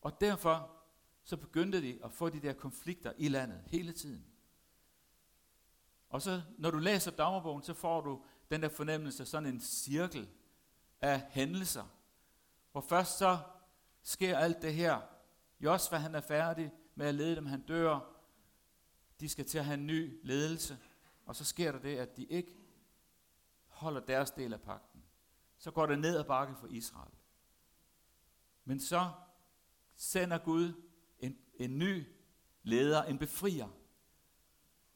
Og 0.00 0.20
derfor 0.20 0.82
så 1.22 1.36
begyndte 1.36 1.82
de 1.82 2.04
at 2.04 2.12
få 2.12 2.28
de 2.28 2.40
der 2.40 2.52
konflikter 2.52 3.12
i 3.18 3.28
landet 3.28 3.62
hele 3.66 3.92
tiden. 3.92 4.31
Og 6.12 6.22
så, 6.22 6.42
når 6.58 6.70
du 6.70 6.78
læser 6.78 7.10
dagbogen, 7.10 7.62
så 7.62 7.74
får 7.74 8.00
du 8.00 8.22
den 8.50 8.62
der 8.62 8.68
fornemmelse, 8.68 9.26
sådan 9.26 9.48
en 9.48 9.60
cirkel 9.60 10.28
af 11.00 11.20
hændelser, 11.30 11.84
hvor 12.72 12.80
først 12.80 13.18
så 13.18 13.38
sker 14.02 14.38
alt 14.38 14.62
det 14.62 14.74
her. 14.74 15.00
Josva 15.60 15.96
han 15.96 16.14
er 16.14 16.20
færdig 16.20 16.72
med 16.94 17.06
at 17.06 17.14
lede 17.14 17.36
dem, 17.36 17.46
han 17.46 17.60
dør. 17.60 18.00
De 19.20 19.28
skal 19.28 19.44
til 19.44 19.58
at 19.58 19.64
have 19.64 19.74
en 19.74 19.86
ny 19.86 20.20
ledelse. 20.22 20.78
Og 21.26 21.36
så 21.36 21.44
sker 21.44 21.72
der 21.72 21.78
det, 21.78 21.98
at 21.98 22.16
de 22.16 22.24
ikke 22.24 22.56
holder 23.68 24.00
deres 24.00 24.30
del 24.30 24.52
af 24.52 24.60
pakten. 24.60 25.02
Så 25.58 25.70
går 25.70 25.86
det 25.86 25.98
ned 25.98 26.16
ad 26.16 26.24
bakke 26.24 26.54
for 26.54 26.66
Israel. 26.66 27.14
Men 28.64 28.80
så 28.80 29.10
sender 29.94 30.38
Gud 30.38 30.72
en, 31.18 31.38
en 31.54 31.78
ny 31.78 32.06
leder, 32.62 33.02
en 33.02 33.18
befrier. 33.18 33.68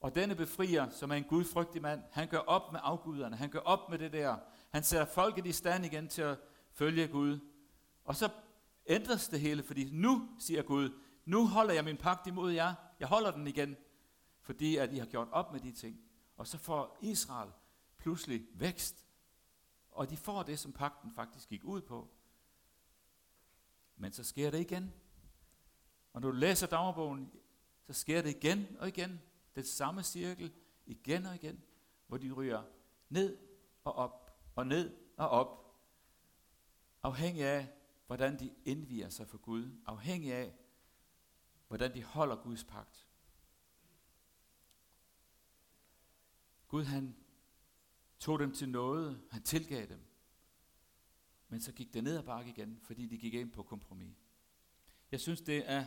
Og 0.07 0.14
denne 0.14 0.35
befrier, 0.35 0.90
som 0.90 1.11
er 1.11 1.14
en 1.14 1.25
gudfrygtig 1.25 1.83
mand, 1.83 2.03
han 2.11 2.29
gør 2.29 2.38
op 2.38 2.73
med 2.73 2.81
afguderne, 2.83 3.37
han 3.37 3.51
gør 3.51 3.59
op 3.59 3.90
med 3.90 3.99
det 3.99 4.12
der. 4.12 4.37
Han 4.71 4.83
sætter 4.83 5.07
folket 5.07 5.47
i 5.47 5.53
stand 5.53 5.85
igen 5.85 6.09
til 6.09 6.23
at 6.23 6.38
følge 6.73 7.09
Gud. 7.09 7.38
Og 8.05 8.16
så 8.16 8.31
ændres 8.87 9.29
det 9.29 9.40
hele, 9.40 9.62
fordi 9.62 9.90
nu, 9.92 10.29
siger 10.38 10.62
Gud, 10.62 11.01
nu 11.25 11.47
holder 11.47 11.75
jeg 11.75 11.85
min 11.85 11.97
pagt 11.97 12.27
imod 12.27 12.53
jer. 12.53 12.75
Jeg 13.01 13.09
holder 13.09 13.31
den 13.31 13.47
igen, 13.47 13.77
fordi 14.40 14.77
at 14.77 14.92
I 14.92 14.99
har 14.99 15.07
gjort 15.07 15.29
op 15.31 15.53
med 15.53 15.61
de 15.61 15.73
ting. 15.73 16.01
Og 16.37 16.47
så 16.47 16.59
får 16.59 16.99
Israel 17.01 17.51
pludselig 17.99 18.47
vækst. 18.55 19.07
Og 19.90 20.11
de 20.11 20.16
får 20.16 20.42
det, 20.42 20.59
som 20.59 20.73
pakten 20.73 21.12
faktisk 21.14 21.49
gik 21.49 21.64
ud 21.64 21.81
på. 21.81 22.11
Men 23.97 24.12
så 24.12 24.25
sker 24.25 24.51
det 24.51 24.61
igen. 24.61 24.92
Og 26.12 26.21
når 26.21 26.31
du 26.31 26.37
læser 26.37 26.66
dagbogen, 26.66 27.31
så 27.87 27.92
sker 27.92 28.23
det 28.23 28.37
igen 28.37 28.66
og 28.79 28.88
igen. 28.88 29.21
Den 29.57 29.64
samme 29.64 30.03
cirkel, 30.03 30.53
igen 30.87 31.27
og 31.27 31.35
igen, 31.35 31.62
hvor 32.07 32.16
de 32.16 32.33
ryger 32.33 32.62
ned 33.09 33.38
og 33.85 33.92
op, 33.92 34.40
og 34.55 34.66
ned 34.66 34.97
og 35.16 35.29
op. 35.29 35.79
Afhængig 37.03 37.45
af, 37.45 37.73
hvordan 38.07 38.38
de 38.38 38.55
indviger 38.64 39.09
sig 39.09 39.29
for 39.29 39.38
Gud. 39.38 39.71
Afhængig 39.87 40.33
af, 40.33 40.55
hvordan 41.69 41.95
de 41.95 42.03
holder 42.03 42.37
Guds 42.37 42.64
pagt. 42.64 43.07
Gud 46.69 46.85
han 46.85 47.16
tog 48.19 48.38
dem 48.38 48.53
til 48.53 48.69
noget, 48.69 49.23
han 49.31 49.42
tilgav 49.42 49.87
dem. 49.87 50.01
Men 51.49 51.61
så 51.61 51.73
gik 51.73 51.95
det 51.95 52.05
ned 52.05 52.16
ad 52.16 52.23
bakke 52.23 52.51
igen, 52.51 52.79
fordi 52.83 53.07
de 53.07 53.19
gik 53.19 53.35
ind 53.35 53.53
på 53.53 53.62
kompromis. 53.62 54.16
Jeg 55.11 55.21
synes, 55.21 55.40
det 55.40 55.71
er 55.71 55.87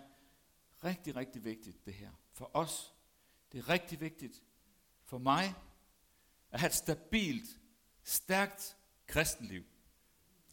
rigtig, 0.84 1.16
rigtig 1.16 1.44
vigtigt, 1.44 1.86
det 1.86 1.94
her. 1.94 2.12
For 2.32 2.52
os. 2.54 2.99
Det 3.52 3.58
er 3.58 3.70
rigtig 3.70 4.00
vigtigt 4.00 4.44
for 5.04 5.18
mig 5.18 5.56
at 6.52 6.60
have 6.60 6.68
et 6.68 6.76
stabilt, 6.76 7.60
stærkt 8.04 8.78
kristenliv. 9.08 9.64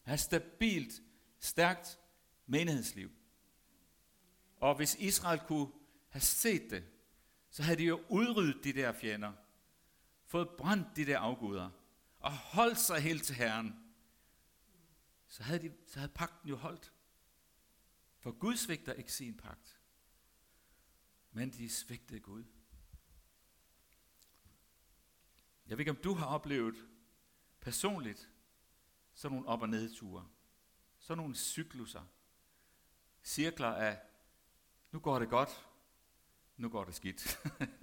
At 0.05 0.09
have 0.09 0.15
et 0.15 0.21
stabilt, 0.21 1.03
stærkt 1.39 1.99
menighedsliv. 2.47 3.11
Og 4.57 4.75
hvis 4.75 4.95
Israel 4.95 5.41
kunne 5.41 5.73
have 6.09 6.21
set 6.21 6.71
det, 6.71 6.85
så 7.51 7.63
havde 7.63 7.79
de 7.79 7.85
jo 7.85 8.05
udryddet 8.09 8.65
de 8.65 8.73
der 8.73 8.93
fjender, 8.93 9.33
fået 10.25 10.49
brændt 10.59 10.97
de 10.97 11.07
der 11.07 11.19
afguder, 11.19 11.71
og 12.19 12.33
holdt 12.33 12.79
sig 12.79 13.01
helt 13.01 13.25
til 13.25 13.35
Herren, 13.35 13.75
så 15.29 15.43
havde, 15.43 15.69
de, 15.69 15.75
så 15.87 15.99
havde 15.99 16.13
pakten 16.13 16.49
jo 16.49 16.57
holdt. 16.57 16.93
For 18.19 18.33
Gud 18.33 18.57
svigter 18.57 18.93
ikke 18.93 19.13
sin 19.13 19.37
pagt, 19.37 19.81
men 21.33 21.51
de 21.51 21.71
svigtede 21.71 22.21
Gud. 22.21 22.45
Jeg 25.69 25.79
ved 25.79 25.81
ikke, 25.81 25.91
om 25.91 25.97
du 25.97 26.15
har 26.15 26.27
oplevet 26.27 26.75
personligt 27.61 28.31
sådan 29.15 29.37
nogle 29.37 29.49
op- 29.49 29.63
og 29.63 29.69
nedture. 29.69 30.29
Sådan 30.99 31.19
nogle 31.19 31.35
cykluser. 31.35 32.03
Cirkler 33.23 33.69
af, 33.69 34.01
nu 34.93 34.99
går 34.99 35.19
det 35.19 35.29
godt, 35.29 35.67
nu 36.57 36.69
går 36.69 36.85
det 36.85 36.95
skidt. 36.95 37.41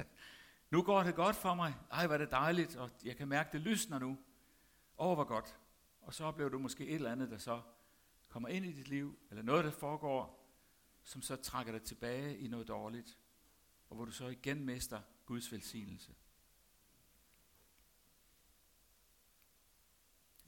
nu 0.71 0.83
går 0.83 1.03
det 1.03 1.15
godt 1.15 1.35
for 1.35 1.55
mig. 1.55 1.75
Ej, 1.91 2.05
hvor 2.05 2.13
er 2.13 2.17
det 2.17 2.31
dejligt, 2.31 2.75
og 2.75 2.89
jeg 3.03 3.17
kan 3.17 3.27
mærke, 3.27 3.49
det 3.51 3.61
lysner 3.61 3.99
nu. 3.99 4.17
Åh, 4.97 5.13
hvor 5.13 5.23
godt. 5.23 5.59
Og 6.01 6.13
så 6.13 6.23
oplever 6.23 6.49
du 6.49 6.59
måske 6.59 6.87
et 6.87 6.95
eller 6.95 7.11
andet, 7.11 7.31
der 7.31 7.37
så 7.37 7.61
kommer 8.27 8.49
ind 8.49 8.65
i 8.65 8.71
dit 8.71 8.87
liv, 8.87 9.19
eller 9.29 9.43
noget, 9.43 9.65
der 9.65 9.71
foregår, 9.71 10.49
som 11.03 11.21
så 11.21 11.35
trækker 11.35 11.71
dig 11.71 11.81
tilbage 11.81 12.37
i 12.37 12.47
noget 12.47 12.67
dårligt, 12.67 13.19
og 13.89 13.95
hvor 13.95 14.05
du 14.05 14.11
så 14.11 14.27
igen 14.27 14.65
mister 14.65 15.01
Guds 15.25 15.51
velsignelse. 15.51 16.15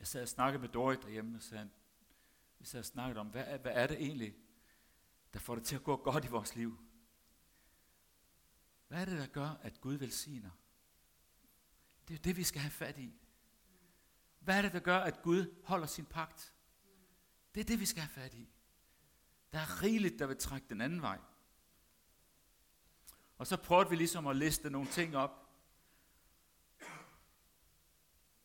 Jeg 0.05 0.09
sad 0.09 0.21
og 0.21 0.27
snakkede 0.27 0.61
med 0.61 0.69
Dorit 0.69 1.01
derhjemme, 1.01 1.37
og 1.37 1.41
sagde, 1.41 1.69
vi 2.59 2.65
sad 2.65 2.79
og 2.79 2.85
snakkede 2.85 3.19
om, 3.19 3.27
hvad 3.27 3.43
er, 3.47 3.57
hvad 3.57 3.71
er 3.75 3.87
det 3.87 3.97
egentlig, 4.01 4.35
der 5.33 5.39
får 5.39 5.55
det 5.55 5.63
til 5.65 5.75
at 5.75 5.83
gå 5.83 5.97
godt 5.97 6.25
i 6.25 6.27
vores 6.27 6.55
liv? 6.55 6.79
Hvad 8.87 9.01
er 9.01 9.05
det, 9.05 9.19
der 9.19 9.27
gør, 9.27 9.49
at 9.49 9.81
Gud 9.81 9.93
velsigner? 9.93 10.49
Det 12.07 12.13
er 12.13 12.17
det, 12.17 12.37
vi 12.37 12.43
skal 12.43 12.61
have 12.61 12.71
fat 12.71 12.97
i. 12.97 13.13
Hvad 14.39 14.57
er 14.57 14.61
det, 14.61 14.73
der 14.73 14.79
gør, 14.79 14.97
at 14.97 15.21
Gud 15.21 15.63
holder 15.63 15.87
sin 15.87 16.05
pagt? 16.05 16.53
Det 17.55 17.61
er 17.61 17.65
det, 17.65 17.79
vi 17.79 17.85
skal 17.85 18.01
have 18.01 18.23
fat 18.23 18.33
i. 18.33 18.49
Der 19.51 19.59
er 19.59 19.83
rigeligt, 19.83 20.19
der 20.19 20.25
vil 20.25 20.37
trække 20.37 20.67
den 20.69 20.81
anden 20.81 21.01
vej. 21.01 21.19
Og 23.37 23.47
så 23.47 23.57
prøvede 23.57 23.89
vi 23.89 23.95
ligesom 23.95 24.27
at 24.27 24.35
liste 24.35 24.69
nogle 24.69 24.89
ting 24.89 25.17
op. 25.17 25.49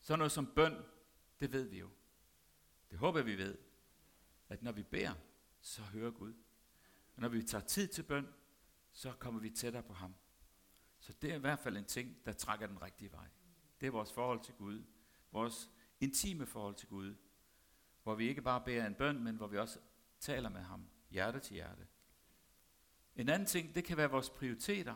Sådan 0.00 0.18
noget 0.18 0.32
som 0.32 0.46
bøn, 0.54 0.84
det 1.40 1.52
ved 1.52 1.68
vi 1.68 1.78
jo. 1.78 1.90
Det 2.90 2.98
håber 2.98 3.22
vi 3.22 3.38
ved. 3.38 3.58
At 4.48 4.62
når 4.62 4.72
vi 4.72 4.82
beder, 4.82 5.14
så 5.60 5.82
hører 5.82 6.10
Gud. 6.10 6.34
Og 7.14 7.22
når 7.22 7.28
vi 7.28 7.42
tager 7.42 7.64
tid 7.64 7.88
til 7.88 8.02
bøn, 8.02 8.28
så 8.92 9.12
kommer 9.12 9.40
vi 9.40 9.50
tættere 9.50 9.82
på 9.82 9.92
ham. 9.92 10.14
Så 10.98 11.12
det 11.12 11.30
er 11.30 11.34
i 11.36 11.38
hvert 11.38 11.58
fald 11.58 11.76
en 11.76 11.84
ting, 11.84 12.16
der 12.24 12.32
trækker 12.32 12.66
den 12.66 12.82
rigtige 12.82 13.12
vej. 13.12 13.28
Det 13.80 13.86
er 13.86 13.90
vores 13.90 14.12
forhold 14.12 14.40
til 14.40 14.54
Gud. 14.54 14.84
Vores 15.32 15.70
intime 16.00 16.46
forhold 16.46 16.74
til 16.74 16.88
Gud. 16.88 17.14
Hvor 18.02 18.14
vi 18.14 18.28
ikke 18.28 18.42
bare 18.42 18.60
beder 18.60 18.86
en 18.86 18.94
bøn, 18.94 19.24
men 19.24 19.36
hvor 19.36 19.46
vi 19.46 19.58
også 19.58 19.78
taler 20.20 20.48
med 20.48 20.60
ham 20.60 20.88
hjerte 21.10 21.38
til 21.40 21.54
hjerte. 21.54 21.86
En 23.16 23.28
anden 23.28 23.46
ting, 23.46 23.74
det 23.74 23.84
kan 23.84 23.96
være 23.96 24.10
vores 24.10 24.30
prioriteter. 24.30 24.94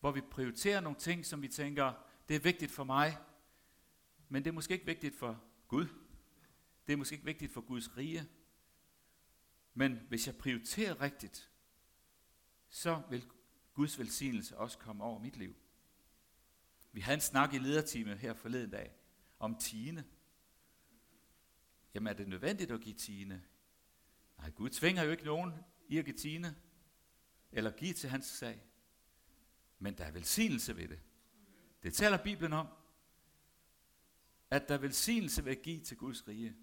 Hvor 0.00 0.12
vi 0.12 0.20
prioriterer 0.20 0.80
nogle 0.80 0.98
ting, 0.98 1.26
som 1.26 1.42
vi 1.42 1.48
tænker, 1.48 1.92
det 2.28 2.36
er 2.36 2.40
vigtigt 2.40 2.72
for 2.72 2.84
mig, 2.84 3.18
men 4.28 4.44
det 4.44 4.50
er 4.50 4.54
måske 4.54 4.74
ikke 4.74 4.86
vigtigt 4.86 5.16
for 5.16 5.42
Gud. 5.68 5.86
Det 6.86 6.92
er 6.92 6.96
måske 6.96 7.14
ikke 7.14 7.24
vigtigt 7.24 7.52
for 7.52 7.60
Guds 7.60 7.96
rige. 7.96 8.28
Men 9.74 10.00
hvis 10.08 10.26
jeg 10.26 10.36
prioriterer 10.36 11.00
rigtigt, 11.00 11.50
så 12.68 13.02
vil 13.10 13.26
Guds 13.74 13.98
velsignelse 13.98 14.58
også 14.58 14.78
komme 14.78 15.04
over 15.04 15.18
mit 15.18 15.36
liv. 15.36 15.56
Vi 16.92 17.00
havde 17.00 17.14
en 17.14 17.20
snak 17.20 17.54
i 17.54 17.58
lederteamet 17.58 18.18
her 18.18 18.34
forleden 18.34 18.70
dag 18.70 18.94
om 19.38 19.56
tiende. 19.56 20.04
Jamen 21.94 22.06
er 22.06 22.12
det 22.12 22.28
nødvendigt 22.28 22.70
at 22.70 22.80
give 22.80 22.94
tiende? 22.94 23.42
Nej, 24.38 24.50
Gud 24.50 24.70
tvinger 24.70 25.02
jo 25.02 25.10
ikke 25.10 25.24
nogen 25.24 25.52
i 25.88 25.98
at 25.98 26.04
give 26.04 26.16
tiende, 26.16 26.54
eller 27.52 27.70
give 27.70 27.92
til 27.92 28.10
hans 28.10 28.26
sag. 28.26 28.62
Men 29.78 29.98
der 29.98 30.04
er 30.04 30.10
velsignelse 30.10 30.76
ved 30.76 30.88
det. 30.88 31.00
Det 31.82 31.94
taler 31.94 32.22
Bibelen 32.22 32.52
om, 32.52 32.66
at 34.54 34.68
der 34.68 34.74
er 34.74 34.78
velsignelse 34.78 35.44
ved 35.44 35.52
at 35.52 35.62
give 35.62 35.80
til 35.80 35.96
Guds 35.96 36.28
rige. 36.28 36.56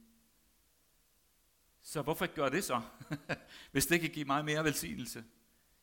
Så 1.81 2.01
hvorfor 2.01 2.25
ikke 2.25 2.35
gøre 2.35 2.49
det 2.49 2.63
så? 2.63 2.81
Hvis 3.71 3.85
det 3.85 4.01
kan 4.01 4.09
give 4.09 4.25
mig 4.25 4.45
mere 4.45 4.63
velsignelse, 4.63 5.23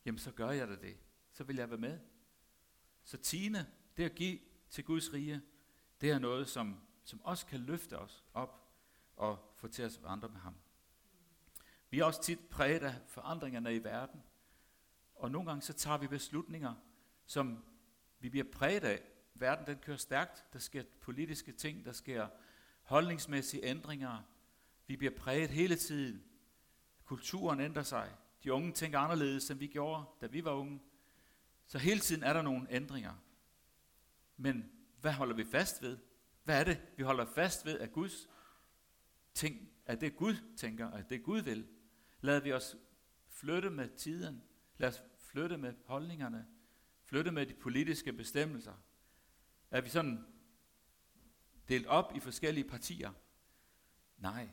jamen 0.04 0.18
så 0.18 0.30
gør 0.30 0.50
jeg 0.50 0.68
da 0.68 0.76
det. 0.76 0.96
Så 1.32 1.44
vil 1.44 1.56
jeg 1.56 1.70
være 1.70 1.78
med. 1.78 1.98
Så 3.04 3.16
tiende, 3.16 3.66
det 3.96 4.04
at 4.04 4.14
give 4.14 4.38
til 4.70 4.84
Guds 4.84 5.12
rige, 5.12 5.42
det 6.00 6.10
er 6.10 6.18
noget, 6.18 6.48
som, 6.48 6.80
som 7.04 7.20
også 7.20 7.46
kan 7.46 7.60
løfte 7.60 7.98
os 7.98 8.24
op 8.34 8.72
og 9.16 9.52
få 9.56 9.68
til 9.68 9.82
at 9.82 9.98
vandre 10.02 10.28
med 10.28 10.40
ham. 10.40 10.54
Vi 11.90 11.98
er 11.98 12.04
også 12.04 12.22
tit 12.22 12.48
præget 12.50 12.82
af 12.82 12.94
forandringerne 13.06 13.74
i 13.74 13.84
verden. 13.84 14.22
Og 15.14 15.30
nogle 15.30 15.48
gange 15.48 15.62
så 15.62 15.72
tager 15.72 15.98
vi 15.98 16.06
beslutninger, 16.06 16.74
som 17.26 17.64
vi 18.20 18.28
bliver 18.28 18.50
præget 18.52 18.84
af. 18.84 19.02
Verden 19.40 19.66
den 19.66 19.78
kører 19.78 19.96
stærkt. 19.96 20.46
Der 20.52 20.58
sker 20.58 20.82
politiske 21.00 21.52
ting, 21.52 21.84
der 21.84 21.92
sker 21.92 22.28
holdningsmæssige 22.82 23.64
ændringer. 23.64 24.22
Vi 24.86 24.96
bliver 24.96 25.14
præget 25.16 25.50
hele 25.50 25.76
tiden. 25.76 26.24
Kulturen 27.04 27.60
ændrer 27.60 27.82
sig. 27.82 28.14
De 28.44 28.52
unge 28.52 28.72
tænker 28.72 28.98
anderledes, 28.98 29.50
end 29.50 29.58
vi 29.58 29.66
gjorde, 29.66 30.04
da 30.20 30.26
vi 30.26 30.44
var 30.44 30.52
unge. 30.52 30.80
Så 31.66 31.78
hele 31.78 32.00
tiden 32.00 32.22
er 32.22 32.32
der 32.32 32.42
nogle 32.42 32.66
ændringer. 32.70 33.14
Men 34.36 34.72
hvad 35.00 35.12
holder 35.12 35.36
vi 35.36 35.44
fast 35.44 35.82
ved? 35.82 35.98
Hvad 36.44 36.60
er 36.60 36.64
det, 36.64 36.82
vi 36.96 37.02
holder 37.02 37.24
fast 37.24 37.66
ved 37.66 37.78
at 37.78 37.92
Guds 37.92 38.28
ting, 39.34 39.70
at 39.86 40.00
det 40.00 40.16
Gud 40.16 40.34
tænker, 40.56 40.90
at 40.90 41.10
det 41.10 41.22
Gud 41.22 41.40
vil? 41.40 41.68
Lad 42.20 42.40
vi 42.40 42.52
os 42.52 42.76
flytte 43.28 43.70
med 43.70 43.88
tiden. 43.88 44.42
Lad 44.76 44.88
os 44.88 45.02
flytte 45.18 45.56
med 45.56 45.74
holdningerne. 45.84 46.46
Flytte 47.04 47.30
med 47.30 47.46
de 47.46 47.54
politiske 47.54 48.12
bestemmelser. 48.12 48.74
Er 49.70 49.80
vi 49.80 49.88
sådan 49.88 50.26
delt 51.68 51.86
op 51.86 52.16
i 52.16 52.20
forskellige 52.20 52.68
partier? 52.68 53.12
Nej. 54.16 54.48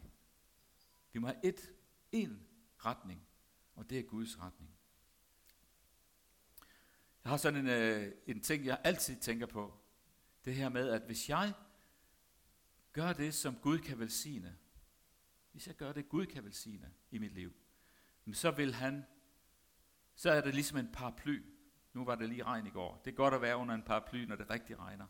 Vi 1.12 1.20
må 1.20 1.28
have 1.28 1.46
et, 1.46 1.74
en 2.12 2.48
retning, 2.78 3.28
og 3.76 3.90
det 3.90 4.00
er 4.00 4.04
Guds 4.04 4.40
retning. 4.40 4.76
Jeg 7.24 7.30
har 7.30 7.38
sådan 7.38 7.60
en, 7.60 7.68
øh, 7.68 8.12
en 8.28 8.42
ting, 8.42 8.66
jeg 8.66 8.82
altid 8.84 9.16
tænker 9.16 9.46
på. 9.46 9.80
Det 10.46 10.56
her 10.56 10.70
med, 10.70 10.90
at 10.90 11.02
hvis 11.02 11.30
jeg 11.30 11.54
gør 12.94 13.14
det, 13.14 13.34
som 13.34 13.56
Gud 13.56 13.80
kan 13.80 14.00
velsigne, 14.00 14.58
hvis 15.52 15.68
jeg 15.68 15.76
gør 15.76 15.92
det, 15.94 16.10
Gud 16.10 16.26
kan 16.26 16.44
velsigne 16.44 16.94
i 17.12 17.18
mit 17.18 17.34
liv, 17.34 17.54
så 18.34 18.52
vil 18.52 18.74
han, 18.74 19.06
så 20.16 20.32
er 20.32 20.42
det 20.42 20.54
ligesom 20.54 20.78
en 20.78 20.92
paraply. 20.92 21.44
Nu 21.96 22.06
var 22.06 22.16
det 22.16 22.30
lige 22.30 22.44
regn 22.44 22.68
i 22.68 22.70
går. 22.70 23.02
Det 23.06 23.12
er 23.12 23.16
godt 23.16 23.34
at 23.34 23.42
være 23.42 23.58
under 23.58 23.76
en 23.76 23.84
paraply, 23.84 24.26
når 24.26 24.36
det 24.36 24.50
rigtig 24.50 24.80
regner. 24.80 25.06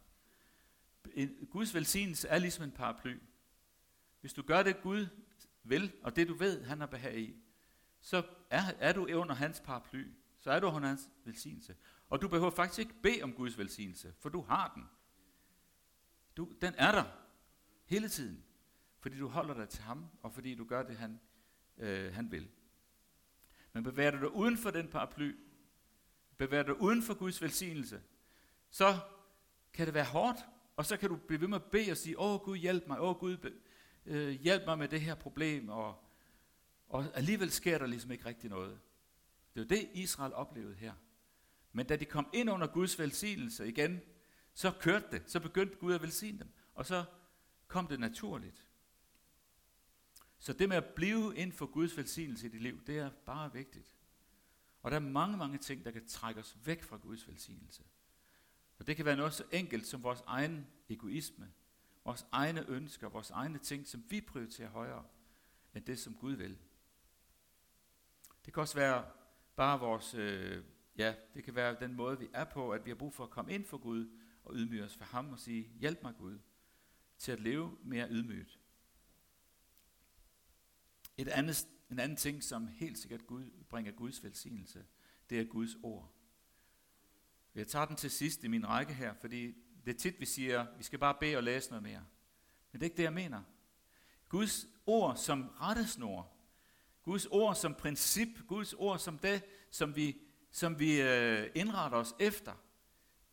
En, 1.13 1.47
Guds 1.51 1.73
velsignelse 1.73 2.27
er 2.27 2.37
ligesom 2.37 2.63
en 2.63 2.71
paraply. 2.71 3.19
Hvis 4.21 4.33
du 4.33 4.41
gør 4.41 4.63
det, 4.63 4.81
Gud 4.81 5.07
vil, 5.63 5.93
og 6.03 6.15
det 6.15 6.27
du 6.27 6.33
ved, 6.33 6.63
han 6.63 6.79
har 6.79 6.87
behag 6.87 7.19
i, 7.19 7.35
så 7.99 8.23
er, 8.49 8.61
er 8.79 8.93
du 8.93 9.07
under 9.07 9.35
hans 9.35 9.59
paraply. 9.59 10.11
Så 10.39 10.51
er 10.51 10.59
du 10.59 10.67
under 10.67 10.87
hans 10.87 11.09
velsignelse. 11.23 11.75
Og 12.09 12.21
du 12.21 12.27
behøver 12.27 12.51
faktisk 12.51 12.79
ikke 12.79 13.01
bede 13.03 13.23
om 13.23 13.33
Guds 13.33 13.57
velsignelse, 13.57 14.13
for 14.19 14.29
du 14.29 14.41
har 14.41 14.71
den. 14.75 14.83
Du, 16.37 16.53
den 16.61 16.73
er 16.77 16.91
der 16.91 17.03
hele 17.85 18.09
tiden, 18.09 18.43
fordi 18.99 19.17
du 19.17 19.27
holder 19.27 19.53
dig 19.53 19.69
til 19.69 19.83
ham, 19.83 20.05
og 20.23 20.33
fordi 20.33 20.55
du 20.55 20.65
gør 20.65 20.83
det, 20.83 20.97
han, 20.97 21.19
øh, 21.77 22.13
han 22.13 22.31
vil. 22.31 22.49
Men 23.73 23.83
bevæger 23.83 24.11
du 24.11 24.17
dig 24.17 24.31
uden 24.31 24.57
for 24.57 24.71
den 24.71 24.87
paraply, 24.87 25.35
bevæger 26.37 26.63
dig 26.63 26.81
uden 26.81 27.03
for 27.03 27.13
Guds 27.13 27.41
velsignelse, 27.41 28.01
så 28.69 28.99
kan 29.73 29.85
det 29.85 29.93
være 29.93 30.05
hårdt, 30.05 30.37
og 30.75 30.85
så 30.85 30.97
kan 30.97 31.09
du 31.09 31.15
blive 31.15 31.41
ved 31.41 31.47
med 31.47 31.57
at 31.57 31.71
bede 31.71 31.91
og 31.91 31.97
sige, 31.97 32.19
åh 32.19 32.39
Gud 32.39 32.57
hjælp 32.57 32.87
mig, 32.87 33.01
åh 33.01 33.15
Gud 33.15 33.51
øh, 34.05 34.29
hjælp 34.29 34.65
mig 34.65 34.77
med 34.77 34.87
det 34.87 35.01
her 35.01 35.15
problem, 35.15 35.69
og, 35.69 36.03
og 36.87 37.05
alligevel 37.13 37.51
sker 37.51 37.77
der 37.77 37.85
ligesom 37.85 38.11
ikke 38.11 38.25
rigtig 38.25 38.49
noget. 38.49 38.79
Det 39.53 39.61
er 39.61 39.63
jo 39.63 39.81
det, 39.81 39.89
Israel 39.93 40.33
oplevede 40.33 40.75
her. 40.75 40.93
Men 41.71 41.85
da 41.85 41.95
de 41.95 42.05
kom 42.05 42.27
ind 42.33 42.49
under 42.49 42.67
Guds 42.67 42.99
velsignelse 42.99 43.67
igen, 43.67 44.01
så 44.53 44.71
kørte 44.79 45.05
det. 45.11 45.23
Så 45.27 45.39
begyndte 45.39 45.75
Gud 45.75 45.93
at 45.93 46.01
velsigne 46.01 46.39
dem. 46.39 46.49
Og 46.73 46.85
så 46.85 47.05
kom 47.67 47.87
det 47.87 47.99
naturligt. 47.99 48.65
Så 50.39 50.53
det 50.53 50.69
med 50.69 50.77
at 50.77 50.85
blive 50.85 51.35
ind 51.35 51.51
for 51.51 51.65
Guds 51.65 51.97
velsignelse 51.97 52.47
i 52.47 52.49
dit 52.49 52.61
liv, 52.61 52.85
det 52.87 52.97
er 52.97 53.09
bare 53.25 53.53
vigtigt. 53.53 53.94
Og 54.85 54.91
der 54.91 54.97
er 54.97 55.01
mange, 55.01 55.37
mange 55.37 55.57
ting, 55.57 55.85
der 55.85 55.91
kan 55.91 56.07
trække 56.07 56.39
os 56.41 56.57
væk 56.65 56.83
fra 56.83 56.97
Guds 56.97 57.27
velsignelse. 57.27 57.83
Og 58.79 58.87
det 58.87 58.95
kan 58.95 59.05
være 59.05 59.15
noget 59.15 59.33
så 59.33 59.43
enkelt 59.51 59.87
som 59.87 60.03
vores 60.03 60.23
egen 60.27 60.67
egoisme, 60.89 61.51
vores 62.03 62.25
egne 62.31 62.69
ønsker, 62.69 63.09
vores 63.09 63.29
egne 63.29 63.57
ting, 63.57 63.87
som 63.87 64.03
vi 64.09 64.21
prioriterer 64.21 64.69
højere 64.69 65.05
end 65.75 65.85
det, 65.85 65.99
som 65.99 66.15
Gud 66.15 66.33
vil. 66.33 66.57
Det 68.45 68.53
kan 68.53 68.61
også 68.61 68.75
være 68.75 69.05
bare 69.55 69.79
vores, 69.79 70.13
øh, 70.13 70.63
ja, 70.97 71.15
det 71.33 71.43
kan 71.43 71.55
være 71.55 71.79
den 71.79 71.93
måde, 71.93 72.19
vi 72.19 72.27
er 72.33 72.43
på, 72.43 72.71
at 72.71 72.85
vi 72.85 72.89
har 72.89 72.95
brug 72.95 73.13
for 73.13 73.23
at 73.23 73.29
komme 73.29 73.53
ind 73.53 73.65
for 73.65 73.77
Gud 73.77 74.19
og 74.43 74.55
ydmyge 74.55 74.83
os 74.83 74.95
for 74.95 75.05
ham 75.05 75.31
og 75.31 75.39
sige, 75.39 75.71
hjælp 75.79 76.03
mig 76.03 76.13
Gud, 76.17 76.39
til 77.17 77.31
at 77.31 77.39
leve 77.39 77.77
mere 77.83 78.07
ydmygt. 78.09 78.59
Et 81.17 81.27
andet, 81.27 81.67
en 81.91 81.99
anden 81.99 82.17
ting, 82.17 82.43
som 82.43 82.67
helt 82.67 82.97
sikkert 82.97 83.27
Gud, 83.27 83.51
bringer 83.69 83.91
Guds 83.91 84.23
velsignelse, 84.23 84.85
det 85.29 85.39
er 85.39 85.43
Guds 85.43 85.75
ord. 85.83 86.11
Jeg 87.55 87.67
tager 87.67 87.85
den 87.85 87.95
til 87.95 88.11
sidst 88.11 88.43
i 88.43 88.47
min 88.47 88.67
række 88.67 88.93
her, 88.93 89.13
fordi 89.13 89.55
det 89.85 89.95
er 89.95 89.97
tit, 89.97 90.19
vi 90.19 90.25
siger, 90.25 90.65
vi 90.77 90.83
skal 90.83 90.99
bare 90.99 91.17
bede 91.19 91.37
og 91.37 91.43
læse 91.43 91.69
noget 91.69 91.83
mere. 91.83 92.05
Men 92.71 92.81
det 92.81 92.85
er 92.85 92.89
ikke 92.89 92.97
det, 92.97 93.03
jeg 93.03 93.13
mener. 93.13 93.43
Guds 94.29 94.67
ord 94.85 95.15
som 95.17 95.47
rettesnor, 95.47 96.31
Guds 97.03 97.25
ord 97.25 97.55
som 97.55 97.75
princip, 97.75 98.27
Guds 98.47 98.73
ord 98.73 98.99
som 98.99 99.17
det, 99.17 99.43
som 99.71 99.95
vi, 99.95 100.21
som 100.51 100.79
vi 100.79 101.01
øh, 101.01 101.49
indretter 101.55 101.97
os 101.97 102.15
efter, 102.19 102.53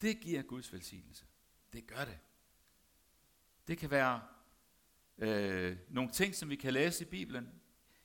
det 0.01 0.21
giver 0.21 0.43
Guds 0.43 0.73
velsignelse. 0.73 1.25
Det 1.73 1.87
gør 1.87 2.05
det. 2.05 2.19
Det 3.69 3.79
kan 3.79 3.91
være 3.91 4.23
øh, 5.19 5.77
nogle 5.89 6.11
ting, 6.11 6.35
som 6.35 6.51
vi 6.51 6.57
kan 6.57 6.73
læse 6.73 7.05
i 7.05 7.09
Bibelen. 7.09 7.62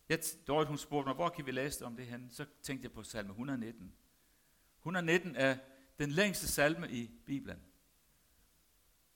Jeg, 0.09 0.19
Dorrit, 0.47 0.67
hun 0.67 0.77
spurgte 0.77 1.07
mig, 1.07 1.15
hvor 1.15 1.29
kan 1.29 1.45
vi 1.45 1.51
læse 1.51 1.85
om 1.85 1.95
det 1.95 2.07
hen? 2.07 2.29
Så 2.29 2.45
tænkte 2.61 2.85
jeg 2.85 2.91
på 2.91 3.03
salme 3.03 3.31
119. 3.31 3.93
119 4.79 5.35
er 5.35 5.57
den 5.99 6.11
længste 6.11 6.47
salme 6.47 6.91
i 6.91 7.11
Bibelen. 7.25 7.61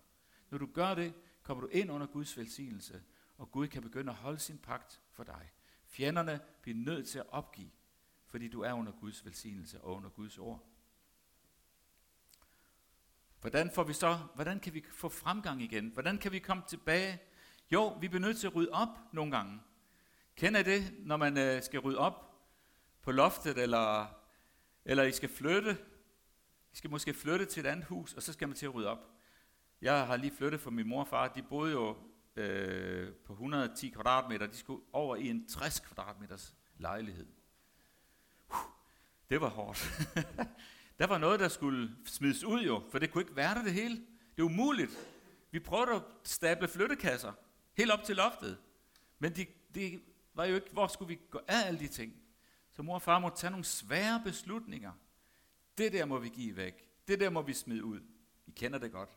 Når 0.50 0.58
du 0.58 0.66
gør 0.66 0.94
det, 0.94 1.14
kommer 1.42 1.60
du 1.60 1.68
ind 1.68 1.90
under 1.90 2.06
Guds 2.06 2.36
velsignelse, 2.36 3.02
og 3.38 3.50
Gud 3.50 3.68
kan 3.68 3.82
begynde 3.82 4.10
at 4.10 4.18
holde 4.18 4.38
sin 4.38 4.58
pagt 4.58 5.00
for 5.12 5.24
dig. 5.24 5.50
Fjenderne 5.84 6.40
bliver 6.62 6.78
nødt 6.78 7.08
til 7.08 7.18
at 7.18 7.26
opgive, 7.28 7.70
fordi 8.26 8.48
du 8.48 8.60
er 8.60 8.72
under 8.72 8.92
Guds 8.92 9.24
velsignelse 9.24 9.80
og 9.80 9.96
under 9.96 10.10
Guds 10.10 10.38
ord. 10.38 10.66
Hvordan 13.40 13.70
får 13.70 13.84
vi 13.84 13.92
så, 13.92 14.18
hvordan 14.34 14.60
kan 14.60 14.74
vi 14.74 14.84
få 14.90 15.08
fremgang 15.08 15.62
igen? 15.62 15.88
Hvordan 15.88 16.18
kan 16.18 16.32
vi 16.32 16.38
komme 16.38 16.62
tilbage? 16.68 17.20
Jo, 17.72 17.88
vi 17.88 18.08
bliver 18.08 18.20
nødt 18.20 18.38
til 18.38 18.46
at 18.46 18.54
rydde 18.54 18.72
op 18.72 18.98
nogle 19.12 19.36
gange. 19.36 19.60
Kender 20.36 20.60
I 20.60 20.62
det, 20.62 20.94
når 20.98 21.16
man 21.16 21.38
øh, 21.38 21.62
skal 21.62 21.80
rydde 21.80 21.98
op 21.98 22.42
på 23.02 23.12
loftet, 23.12 23.58
eller, 23.58 24.19
eller 24.84 25.02
I 25.04 25.12
skal 25.12 25.28
flytte? 25.28 25.76
I 26.72 26.76
skal 26.76 26.90
måske 26.90 27.14
flytte 27.14 27.44
til 27.44 27.60
et 27.66 27.68
andet 27.68 27.86
hus, 27.86 28.14
og 28.14 28.22
så 28.22 28.32
skal 28.32 28.48
man 28.48 28.56
til 28.56 28.66
at 28.66 28.74
rydde 28.74 28.88
op. 28.88 29.10
Jeg 29.82 30.06
har 30.06 30.16
lige 30.16 30.36
flyttet 30.36 30.60
for 30.60 30.70
min 30.70 30.88
mor 30.88 31.00
og 31.00 31.08
far. 31.08 31.28
De 31.28 31.42
boede 31.42 31.72
jo 31.72 31.96
øh, 32.36 33.12
på 33.12 33.32
110 33.32 33.88
kvadratmeter. 33.88 34.46
De 34.46 34.56
skulle 34.56 34.82
over 34.92 35.16
i 35.16 35.28
en 35.28 35.48
60 35.48 35.80
kvadratmeters 35.80 36.54
lejlighed. 36.78 37.26
Uh, 38.48 38.56
det 39.30 39.40
var 39.40 39.48
hårdt. 39.48 39.90
der 40.98 41.06
var 41.06 41.18
noget, 41.18 41.40
der 41.40 41.48
skulle 41.48 41.90
smides 42.06 42.44
ud 42.44 42.60
jo, 42.60 42.82
for 42.90 42.98
det 42.98 43.12
kunne 43.12 43.22
ikke 43.22 43.36
være 43.36 43.54
der 43.54 43.62
det 43.62 43.72
hele. 43.72 43.96
Det 44.36 44.38
er 44.38 44.42
umuligt. 44.42 44.90
Vi 45.50 45.58
prøvede 45.58 45.94
at 45.94 46.02
stable 46.24 46.68
flyttekasser 46.68 47.32
helt 47.76 47.90
op 47.90 48.04
til 48.04 48.16
loftet. 48.16 48.58
Men 49.18 49.36
det, 49.36 49.48
de 49.74 50.00
var 50.34 50.44
jo 50.44 50.54
ikke, 50.54 50.70
hvor 50.72 50.86
skulle 50.86 51.08
vi 51.08 51.20
gå 51.30 51.40
af 51.48 51.66
alle 51.66 51.80
de 51.80 51.88
ting? 51.88 52.12
Så 52.80 52.84
mor 52.84 52.94
og 52.94 53.02
far 53.02 53.18
må 53.18 53.30
tage 53.36 53.50
nogle 53.50 53.64
svære 53.64 54.22
beslutninger. 54.24 54.92
Det 55.78 55.92
der 55.92 56.04
må 56.04 56.18
vi 56.18 56.28
give 56.28 56.56
væk. 56.56 56.88
Det 57.08 57.20
der 57.20 57.30
må 57.30 57.42
vi 57.42 57.52
smide 57.52 57.84
ud. 57.84 58.00
I 58.46 58.50
kender 58.50 58.78
det 58.78 58.92
godt. 58.92 59.10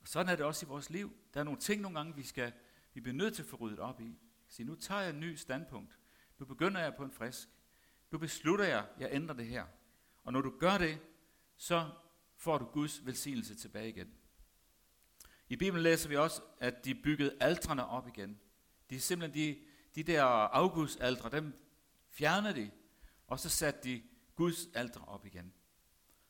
Og 0.00 0.08
sådan 0.08 0.32
er 0.32 0.36
det 0.36 0.44
også 0.44 0.66
i 0.66 0.68
vores 0.68 0.90
liv. 0.90 1.16
Der 1.34 1.40
er 1.40 1.44
nogle 1.44 1.60
ting 1.60 1.82
nogle 1.82 1.98
gange, 1.98 2.14
vi, 2.14 2.22
skal, 2.22 2.52
vi 2.94 3.00
bliver 3.00 3.16
nødt 3.16 3.34
til 3.34 3.42
at 3.42 3.48
få 3.48 3.56
ryddet 3.56 3.78
op 3.78 4.00
i. 4.00 4.18
Sige, 4.48 4.66
nu 4.66 4.74
tager 4.74 5.00
jeg 5.00 5.10
en 5.10 5.20
ny 5.20 5.34
standpunkt. 5.34 5.98
Nu 6.38 6.46
begynder 6.46 6.80
jeg 6.80 6.94
på 6.94 7.04
en 7.04 7.10
frisk. 7.10 7.48
Nu 8.10 8.18
beslutter 8.18 8.64
jeg, 8.64 8.86
jeg 8.98 9.08
ændrer 9.12 9.36
det 9.36 9.46
her. 9.46 9.64
Og 10.24 10.32
når 10.32 10.40
du 10.40 10.52
gør 10.58 10.78
det, 10.78 10.98
så 11.56 11.90
får 12.36 12.58
du 12.58 12.64
Guds 12.64 13.06
velsignelse 13.06 13.54
tilbage 13.54 13.88
igen. 13.88 14.14
I 15.48 15.56
Bibelen 15.56 15.82
læser 15.82 16.08
vi 16.08 16.16
også, 16.16 16.42
at 16.60 16.84
de 16.84 16.94
byggede 16.94 17.36
altrene 17.40 17.86
op 17.86 18.08
igen. 18.08 18.40
De 18.90 18.96
er 18.96 19.00
simpelthen 19.00 19.44
de, 19.44 19.60
de 19.94 20.02
der 20.02 20.22
augustaltre, 20.52 21.30
dem 21.30 21.67
fjernede 22.18 22.54
de, 22.54 22.70
og 23.26 23.40
så 23.40 23.48
satte 23.48 23.80
de 23.82 24.02
Guds 24.36 24.66
alter 24.74 25.00
op 25.00 25.26
igen. 25.26 25.52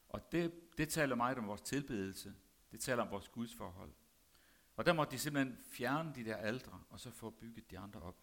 Og 0.08 0.32
det, 0.32 0.52
det 0.78 0.88
taler 0.88 1.14
meget 1.14 1.38
om 1.38 1.46
vores 1.46 1.60
tilbedelse. 1.60 2.34
Det 2.70 2.80
taler 2.80 3.02
om 3.02 3.10
vores 3.10 3.28
Guds 3.28 3.54
forhold. 3.54 3.92
Og 4.76 4.86
der 4.86 4.92
måtte 4.92 5.12
de 5.12 5.18
simpelthen 5.18 5.58
fjerne 5.64 6.14
de 6.14 6.24
der 6.24 6.36
aldre, 6.36 6.82
og 6.90 7.00
så 7.00 7.10
få 7.10 7.30
bygget 7.30 7.70
de 7.70 7.78
andre 7.78 8.00
op. 8.00 8.16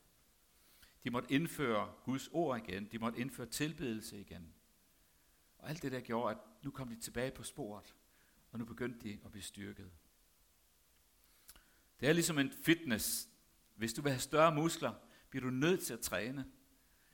De 1.04 1.10
måtte 1.10 1.32
indføre 1.32 1.94
Guds 2.04 2.30
ord 2.32 2.58
igen. 2.58 2.86
De 2.86 3.00
måtte 3.00 3.20
indføre 3.20 3.48
tilbedelse 3.48 4.20
igen. 4.20 4.54
Og 5.58 5.70
alt 5.70 5.82
det 5.82 5.92
der 5.92 6.00
gjorde, 6.00 6.36
at 6.36 6.42
nu 6.64 6.72
kom 6.72 6.90
de 6.90 6.96
tilbage 6.96 7.32
på 7.32 7.44
sporet, 7.44 7.96
og 8.52 8.60
nu 8.60 8.66
begyndte 8.66 9.00
de 9.10 9.20
at 9.26 9.32
blive 9.32 9.44
styrket. 9.44 9.92
Det 12.00 12.10
er 12.10 12.14
ligesom 12.14 12.40
en 12.40 12.52
fitness. 12.52 13.30
Hvis 13.76 13.94
du 13.94 14.02
vil 14.02 14.12
have 14.12 14.20
større 14.20 14.56
muskler, 14.56 14.94
bliver 15.30 15.44
du 15.44 15.50
nødt 15.50 15.84
til 15.84 15.94
at 15.94 16.00
træne. 16.00 16.46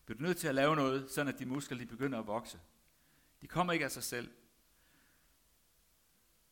Bliver 0.06 0.18
du 0.18 0.24
nødt 0.24 0.38
til 0.38 0.48
at 0.48 0.56
lave 0.56 0.76
noget, 0.76 1.12
sådan 1.12 1.34
at 1.34 1.40
de 1.40 1.46
muskler 1.46 1.78
de 1.78 1.86
begynder 1.86 2.20
at 2.20 2.28
vokse. 2.28 2.60
De 3.42 3.48
kommer 3.48 3.74
ikke 3.74 3.86
af 3.86 3.92
sig 3.92 4.04
selv. 4.04 4.32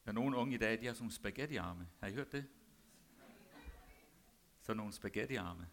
Der 0.03 0.12
er 0.12 0.15
nogle 0.15 0.38
unge 0.38 0.55
i 0.55 0.57
dag, 0.57 0.81
de 0.81 0.85
har 0.85 0.93
sådan 0.93 1.03
nogle 1.03 1.13
spaghettiarme. 1.13 1.88
Har 1.99 2.07
I 2.07 2.13
hørt 2.13 2.31
det? 2.31 2.45
Sådan 4.62 4.77
nogle 4.77 4.93
spaghettiarme. 4.93 5.67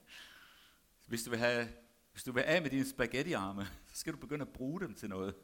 hvis, 1.08 1.22
du 1.22 1.30
vil 1.30 1.38
have, 1.38 1.68
hvis 2.12 2.22
du 2.22 2.32
vil 2.32 2.40
af 2.40 2.62
med 2.62 2.70
dine 2.70 2.88
spaghettiarme, 2.88 3.66
så 3.86 3.96
skal 3.96 4.12
du 4.12 4.18
begynde 4.18 4.42
at 4.42 4.52
bruge 4.52 4.80
dem 4.80 4.94
til 4.94 5.08
noget. 5.08 5.34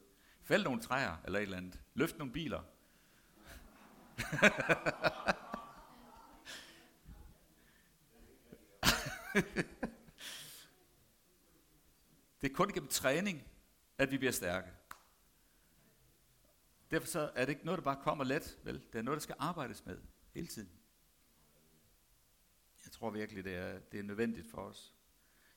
Fæld 0.42 0.64
nogle 0.64 0.80
træer 0.80 1.16
eller 1.24 1.38
et 1.38 1.42
eller 1.42 1.56
andet. 1.56 1.80
Løft 1.94 2.18
nogle 2.18 2.32
biler. 2.32 2.62
det 12.46 12.52
er 12.52 12.56
kun 12.56 12.68
gennem 12.68 12.88
træning, 12.88 13.42
at 13.98 14.10
vi 14.10 14.18
bliver 14.18 14.32
stærke. 14.32 14.68
Derfor 16.90 17.06
så 17.06 17.30
er 17.34 17.44
det 17.44 17.52
ikke 17.52 17.64
noget, 17.64 17.78
der 17.78 17.84
bare 17.84 18.02
kommer 18.02 18.24
let, 18.24 18.58
vel? 18.62 18.82
Det 18.92 18.98
er 18.98 19.02
noget, 19.02 19.16
der 19.16 19.22
skal 19.22 19.34
arbejdes 19.38 19.86
med 19.86 19.98
hele 20.34 20.46
tiden. 20.46 20.70
Jeg 22.84 22.92
tror 22.92 23.10
virkelig, 23.10 23.44
det 23.44 23.54
er, 23.54 23.78
det 23.78 24.00
er 24.00 24.04
nødvendigt 24.04 24.50
for 24.50 24.58
os. 24.58 24.94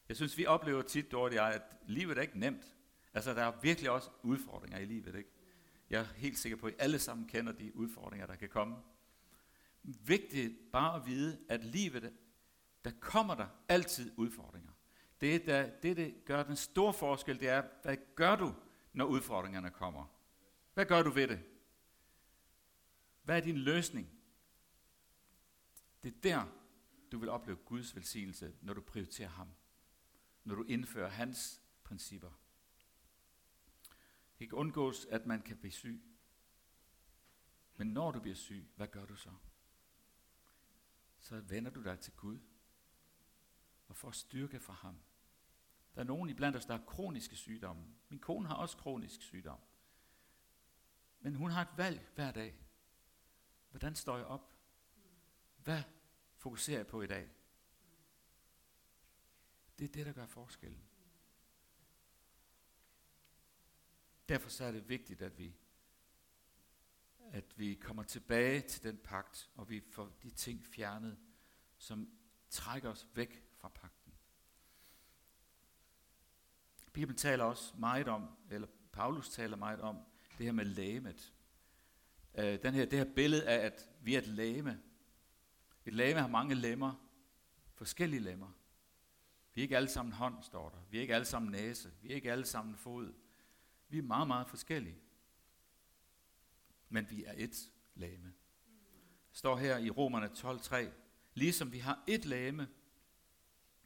Jeg 0.07 0.15
synes, 0.15 0.37
vi 0.37 0.45
oplever 0.45 0.81
tit, 0.81 1.11
Dorte 1.11 1.35
jeg, 1.35 1.53
at 1.53 1.77
livet 1.87 2.17
er 2.17 2.21
ikke 2.21 2.39
nemt. 2.39 2.75
Altså, 3.13 3.33
der 3.33 3.43
er 3.43 3.59
virkelig 3.61 3.89
også 3.91 4.09
udfordringer 4.23 4.77
i 4.77 4.85
livet, 4.85 5.15
ikke? 5.15 5.29
Jeg 5.89 6.01
er 6.01 6.05
helt 6.05 6.37
sikker 6.37 6.57
på, 6.57 6.67
at 6.67 6.73
I 6.73 6.75
alle 6.79 6.99
sammen 6.99 7.27
kender 7.27 7.53
de 7.53 7.75
udfordringer, 7.75 8.27
der 8.27 8.35
kan 8.35 8.49
komme. 8.49 8.77
Vigtigt 9.83 10.71
bare 10.71 10.95
at 10.95 11.05
vide, 11.05 11.39
at 11.49 11.63
livet, 11.63 12.13
der 12.85 12.91
kommer 12.99 13.35
der 13.35 13.47
altid 13.67 14.11
udfordringer. 14.17 14.68
Det, 15.21 15.45
der, 15.45 15.69
det, 15.79 15.97
det 15.97 16.25
gør 16.25 16.43
den 16.43 16.55
store 16.55 16.93
forskel, 16.93 17.39
det 17.39 17.49
er, 17.49 17.63
hvad 17.83 17.97
gør 18.15 18.35
du, 18.35 18.55
når 18.93 19.05
udfordringerne 19.05 19.71
kommer? 19.71 20.05
Hvad 20.73 20.85
gør 20.85 21.03
du 21.03 21.09
ved 21.09 21.27
det? 21.27 21.43
Hvad 23.23 23.37
er 23.37 23.41
din 23.41 23.57
løsning? 23.57 24.09
Det 26.03 26.15
er 26.15 26.19
der, 26.23 26.45
du 27.11 27.19
vil 27.19 27.29
opleve 27.29 27.57
Guds 27.57 27.95
velsignelse, 27.95 28.55
når 28.61 28.73
du 28.73 28.81
prioriterer 28.81 29.29
ham. 29.29 29.49
Når 30.43 30.55
du 30.55 30.63
indfører 30.63 31.09
hans 31.09 31.61
principper. 31.83 32.31
Det 34.39 34.49
kan 34.49 34.57
undgås, 34.57 35.05
at 35.05 35.25
man 35.25 35.41
kan 35.41 35.57
blive 35.57 35.71
syg. 35.71 36.01
Men 37.77 37.87
når 37.87 38.11
du 38.11 38.19
bliver 38.19 38.35
syg, 38.35 38.67
hvad 38.75 38.87
gør 38.87 39.05
du 39.05 39.15
så? 39.15 39.31
Så 41.19 41.39
vender 41.39 41.71
du 41.71 41.83
dig 41.83 41.99
til 41.99 42.13
Gud 42.13 42.39
og 43.87 43.95
får 43.95 44.11
styrke 44.11 44.59
fra 44.59 44.73
ham. 44.73 44.99
Der 45.99 46.05
er 46.05 46.07
nogen 46.07 46.29
iblandt 46.29 46.57
os, 46.57 46.65
der 46.65 46.77
har 46.77 46.85
kroniske 46.85 47.35
sygdomme. 47.35 47.83
Min 48.09 48.19
kone 48.19 48.47
har 48.47 48.55
også 48.55 48.77
kronisk 48.77 49.21
sygdom. 49.21 49.59
Men 51.19 51.35
hun 51.35 51.51
har 51.51 51.61
et 51.61 51.77
valg 51.77 52.11
hver 52.15 52.31
dag. 52.31 52.55
Hvordan 53.69 53.95
står 53.95 54.17
jeg 54.17 54.25
op? 54.25 54.53
Hvad 55.57 55.83
fokuserer 56.35 56.77
jeg 56.77 56.87
på 56.87 57.01
i 57.01 57.07
dag? 57.07 57.29
Det 59.79 59.85
er 59.85 59.91
det, 59.91 60.05
der 60.05 60.13
gør 60.13 60.25
forskellen. 60.25 60.83
Derfor 64.29 64.49
så 64.49 64.63
er 64.63 64.71
det 64.71 64.89
vigtigt, 64.89 65.21
at 65.21 65.37
vi, 65.37 65.55
at 67.19 67.59
vi 67.59 67.75
kommer 67.75 68.03
tilbage 68.03 68.61
til 68.61 68.83
den 68.83 68.97
pagt, 68.97 69.49
og 69.55 69.69
vi 69.69 69.79
får 69.79 70.09
de 70.23 70.29
ting 70.29 70.65
fjernet, 70.65 71.19
som 71.77 72.19
trækker 72.49 72.89
os 72.89 73.07
væk 73.13 73.43
fra 73.51 73.69
pagten. 73.69 73.98
Bibelen 76.93 77.17
taler 77.17 77.43
også 77.43 77.73
meget 77.77 78.07
om, 78.07 78.29
eller 78.51 78.67
Paulus 78.91 79.29
taler 79.29 79.57
meget 79.57 79.81
om, 79.81 79.97
det 80.37 80.45
her 80.45 80.53
med 80.53 80.65
lægemet. 80.65 81.33
Øh, 82.37 82.63
den 82.63 82.73
her, 82.73 82.85
det 82.85 82.99
her 82.99 83.13
billede 83.15 83.47
af, 83.47 83.65
at 83.65 83.89
vi 84.01 84.15
er 84.15 84.19
et 84.19 84.27
læme. 84.27 84.81
Et 85.85 85.93
læme 85.93 86.19
har 86.19 86.27
mange 86.27 86.55
lemmer, 86.55 87.05
forskellige 87.75 88.19
lemmer. 88.19 88.51
Vi 89.53 89.61
er 89.61 89.63
ikke 89.63 89.77
alle 89.77 89.89
sammen 89.89 90.13
hånd, 90.13 90.43
står 90.43 90.69
der. 90.69 90.77
Vi 90.89 90.97
er 90.97 91.01
ikke 91.01 91.15
alle 91.15 91.25
sammen 91.25 91.51
næse. 91.51 91.91
Vi 92.01 92.11
er 92.11 92.15
ikke 92.15 92.31
alle 92.31 92.45
sammen 92.45 92.75
fod. 92.75 93.13
Vi 93.89 93.97
er 93.97 94.01
meget, 94.01 94.27
meget 94.27 94.47
forskellige. 94.47 94.99
Men 96.89 97.09
vi 97.09 97.23
er 97.23 97.33
et 97.37 97.71
læme. 97.95 98.33
Står 99.31 99.57
her 99.57 99.77
i 99.77 99.89
Romerne 99.89 100.27
12.3. 100.27 100.89
Ligesom 101.33 101.71
vi 101.71 101.79
har 101.79 102.03
et 102.07 102.25
læme, 102.25 102.67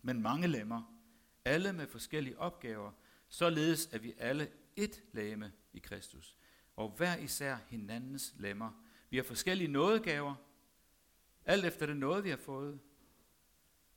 men 0.01 0.21
mange 0.21 0.47
lemmer, 0.47 0.92
alle 1.45 1.73
med 1.73 1.87
forskellige 1.87 2.39
opgaver, 2.39 2.91
således 3.27 3.87
at 3.87 4.03
vi 4.03 4.13
alle 4.17 4.51
et 4.75 5.03
læme 5.11 5.51
i 5.73 5.79
Kristus, 5.79 6.37
og 6.75 6.89
hver 6.89 7.17
især 7.17 7.57
hinandens 7.67 8.33
lemmer. 8.37 8.83
Vi 9.09 9.17
har 9.17 9.23
forskellige 9.23 9.67
nådegaver, 9.67 10.35
alt 11.45 11.65
efter 11.65 11.85
den 11.85 11.97
noget, 11.97 12.23
vi 12.23 12.29
har 12.29 12.37
fået. 12.37 12.79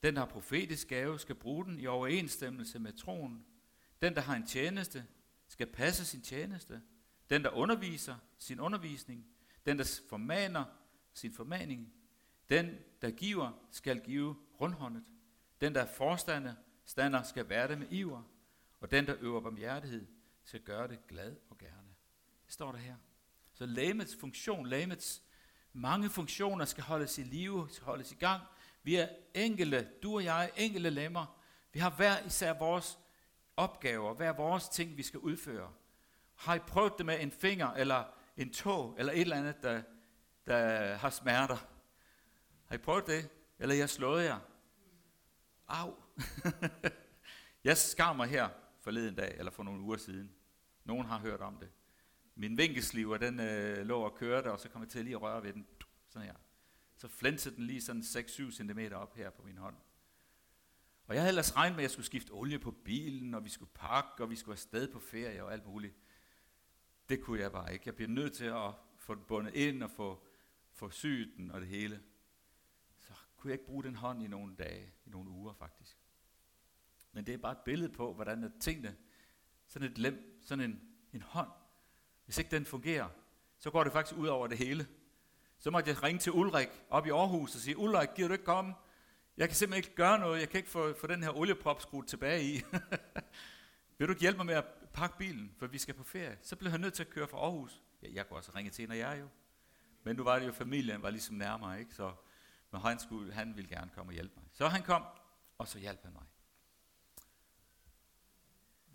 Den, 0.02 0.14
der 0.14 0.20
har 0.20 0.28
profetisk 0.28 0.88
gave, 0.88 1.18
skal 1.18 1.35
bruge 1.35 1.64
den 1.64 1.80
i 1.80 1.87
overensstemmelse 1.87 2.78
med 2.78 2.92
troen. 2.92 3.46
Den, 4.02 4.14
der 4.14 4.20
har 4.20 4.37
en 4.37 4.46
tjeneste, 4.46 5.06
skal 5.48 5.66
passe 5.66 6.04
sin 6.04 6.22
tjeneste. 6.22 6.82
Den, 7.30 7.44
der 7.44 7.50
underviser 7.50 8.16
sin 8.38 8.61
undervisning. 8.61 9.26
Den, 9.66 9.78
der 9.78 10.00
formaner 10.09 10.64
sin 11.12 11.32
formaning. 11.32 11.92
Den, 12.48 12.78
der 13.02 13.11
giver, 13.11 13.52
skal 13.70 14.00
give 14.00 14.37
rundhåndet. 14.61 15.04
Den, 15.61 15.74
der 15.74 15.82
er 15.82 15.92
forstander, 15.94 16.54
stander, 16.87 17.22
skal 17.22 17.49
være 17.49 17.68
det 17.68 17.79
med 17.79 17.87
iver. 17.90 18.22
Og 18.81 18.90
den, 18.90 19.07
der 19.07 19.14
øver 19.20 19.40
barmhjertighed, 19.40 20.07
skal 20.44 20.61
gøre 20.61 20.88
det 20.88 21.07
glad 21.09 21.37
og 21.51 21.59
gerne. 21.59 21.94
Det 22.44 22.53
står 22.53 22.72
der 22.72 22.79
her. 22.79 22.96
Så 23.53 23.66
lægemets 23.66 24.16
funktion, 24.20 24.66
lægemets 24.66 25.22
mange 25.72 26.11
funktioner 26.11 26.64
skal 26.64 26.85
holdes 26.85 27.18
i 27.18 27.22
live, 27.22 27.68
skal 27.70 27.85
holdes 27.85 28.12
i 28.12 28.14
gang. 28.14 28.42
Vi 28.83 28.96
er 28.96 29.09
enkelte, 29.35 29.88
du 30.03 30.14
og 30.14 30.25
jeg, 30.25 30.51
enkelte 30.57 30.90
lemmer. 30.90 31.40
Vi 31.72 31.79
har 31.79 31.90
hver 31.90 32.27
især 32.27 32.59
vores 32.59 32.99
opgaver, 33.57 34.14
hver 34.14 34.33
vores 34.33 34.68
ting, 34.68 34.96
vi 34.96 35.03
skal 35.03 35.20
udføre. 35.20 35.72
Har 36.35 36.55
I 36.55 36.59
prøvet 36.59 36.92
det 36.99 37.07
med 37.07 37.20
en 37.20 37.31
finger, 37.31 37.72
eller 37.72 38.05
en 38.37 38.53
tog, 38.53 38.94
eller 38.99 39.12
et 39.12 39.20
eller 39.20 39.37
andet, 39.37 39.62
der, 39.62 39.83
der 40.46 40.94
har 40.94 41.11
smerter? 41.11 41.66
Har 42.66 42.75
I 42.75 42.79
prøvet 42.79 43.07
det? 43.07 43.29
Eller 43.59 43.75
jeg 43.75 43.90
slået 43.90 44.25
jer? 44.25 44.38
Au! 45.68 45.94
jeg 47.64 47.76
skar 47.76 48.12
mig 48.12 48.29
her 48.29 48.48
forleden 48.81 49.14
dag, 49.14 49.37
eller 49.38 49.52
for 49.52 49.62
nogle 49.62 49.81
uger 49.81 49.96
siden. 49.96 50.33
Nogen 50.85 51.07
har 51.07 51.18
hørt 51.18 51.40
om 51.40 51.57
det. 51.57 51.70
Min 52.35 52.59
vinkelsliver, 52.59 53.18
den 53.18 53.40
øh, 53.40 53.87
lå 53.87 54.00
og 54.00 54.14
kørte, 54.14 54.52
og 54.52 54.61
så 54.61 54.68
kom 54.68 54.83
jeg 54.83 54.88
til 54.88 55.05
lige 55.05 55.16
at 55.16 55.22
røre 55.22 55.42
ved 55.42 55.52
den. 55.52 55.66
Sådan 56.09 56.29
her. 56.29 56.37
Så 56.96 57.09
flænsede 57.09 57.57
den 57.57 57.64
lige 57.64 57.81
sådan 57.81 58.02
6-7 58.02 58.50
cm 58.50 58.94
op 58.94 59.14
her 59.14 59.31
på 59.31 59.42
min 59.42 59.59
hånd. 59.59 59.76
Og 61.07 61.14
jeg 61.14 61.22
havde 61.22 61.29
ellers 61.29 61.57
regnet 61.57 61.76
med, 61.76 61.81
at 61.81 61.83
jeg 61.83 61.90
skulle 61.90 62.07
skifte 62.07 62.31
olie 62.31 62.59
på 62.59 62.70
bilen, 62.70 63.35
og 63.35 63.44
vi 63.44 63.48
skulle 63.48 63.70
pakke, 63.74 64.22
og 64.22 64.31
vi 64.31 64.37
skulle 64.37 64.55
afsted 64.55 64.92
på 64.92 65.00
ferie 65.00 65.44
og 65.44 65.52
alt 65.52 65.66
muligt. 65.66 65.94
Det 67.09 67.22
kunne 67.22 67.40
jeg 67.40 67.52
bare 67.52 67.72
ikke. 67.72 67.83
Jeg 67.87 67.94
bliver 67.94 68.09
nødt 68.09 68.33
til 68.33 68.44
at 68.44 68.72
få 68.96 69.14
den 69.14 69.24
bundet 69.24 69.55
ind 69.55 69.83
og 69.83 69.90
få, 69.90 70.26
få 70.72 70.90
syet 70.90 71.33
den 71.37 71.50
og 71.50 71.61
det 71.61 71.68
hele. 71.68 72.02
Så 72.98 73.12
kunne 73.37 73.50
jeg 73.50 73.55
ikke 73.55 73.66
bruge 73.66 73.85
den 73.85 73.96
hånd 73.96 74.22
i 74.22 74.26
nogle 74.26 74.57
dage, 74.57 74.92
i 75.05 75.11
nogle 75.11 75.31
uger 75.31 75.55
faktisk. 75.55 75.98
Men 77.16 77.26
det 77.26 77.35
er 77.35 77.38
bare 77.38 77.52
et 77.52 77.59
billede 77.64 77.88
på, 77.88 78.12
hvordan 78.12 78.44
at 78.44 78.50
tingene, 78.61 78.96
sådan 79.68 79.90
et 79.90 79.98
lem, 79.98 80.40
sådan 80.44 80.64
en, 80.64 80.81
en 81.12 81.22
hånd, 81.22 81.48
hvis 82.24 82.38
ikke 82.38 82.50
den 82.50 82.66
fungerer, 82.66 83.09
så 83.59 83.70
går 83.70 83.85
det 83.85 83.92
faktisk 83.92 84.18
ud 84.18 84.26
over 84.26 84.46
det 84.46 84.59
hele. 84.59 84.87
Så 85.59 85.70
måtte 85.70 85.90
jeg 85.90 86.02
ringe 86.02 86.18
til 86.18 86.33
Ulrik 86.33 86.68
op 86.90 87.07
i 87.07 87.11
Aarhus 87.11 87.55
og 87.55 87.61
sige, 87.61 87.79
Ulrik, 87.79 88.09
giver 88.14 88.29
du 88.29 88.33
ikke 88.33 88.44
komme? 88.44 88.74
Jeg 89.37 89.48
kan 89.48 89.57
simpelthen 89.57 89.85
ikke 89.85 89.96
gøre 89.96 90.18
noget. 90.18 90.40
Jeg 90.40 90.48
kan 90.48 90.59
ikke 90.59 90.70
få, 90.70 90.94
få 91.00 91.07
den 91.07 91.22
her 91.22 91.31
olieprop 91.37 91.83
skruet 91.83 92.07
tilbage 92.07 92.44
i. 92.44 92.62
Vil 93.98 94.09
du 94.09 94.12
ikke 94.12 94.20
hjælpe 94.20 94.37
mig 94.37 94.46
med 94.46 94.55
at 94.55 94.64
pakke 94.92 95.18
bilen, 95.18 95.55
for 95.59 95.66
vi 95.66 95.79
skal 95.79 95.94
på 95.94 96.05
ferie? 96.05 96.38
Så 96.42 96.57
blev 96.57 96.70
han 96.70 96.81
nødt 96.81 96.94
til 96.94 97.02
at 97.02 97.11
køre 97.11 97.29
fra 97.29 97.38
Aarhus. 97.38 97.83
Ja, 98.02 98.09
jeg 98.12 98.29
kunne 98.29 98.38
også 98.38 98.52
ringe 98.55 98.70
til 98.70 98.85
en 98.85 98.92
af 98.92 98.96
jer 98.96 99.14
jo. 99.14 99.29
Men 100.02 100.16
nu 100.16 100.24
var 100.24 100.38
det 100.38 100.46
jo, 100.46 100.52
familien 100.52 101.02
var 101.02 101.11
ligesom 101.11 101.37
nærmere, 101.37 101.81
ikke? 101.81 101.94
Så 101.94 102.12
men 102.70 102.81
han, 102.81 102.98
skulle, 102.98 103.33
han 103.33 103.56
ville 103.56 103.71
gerne 103.71 103.90
komme 103.94 104.10
og 104.10 104.14
hjælpe 104.14 104.35
mig. 104.37 104.44
Så 104.52 104.69
han 104.69 104.83
kom, 104.83 105.02
og 105.58 105.69
så 105.69 105.79
hjalp 105.79 106.02
han 106.04 106.12
mig. 106.12 106.23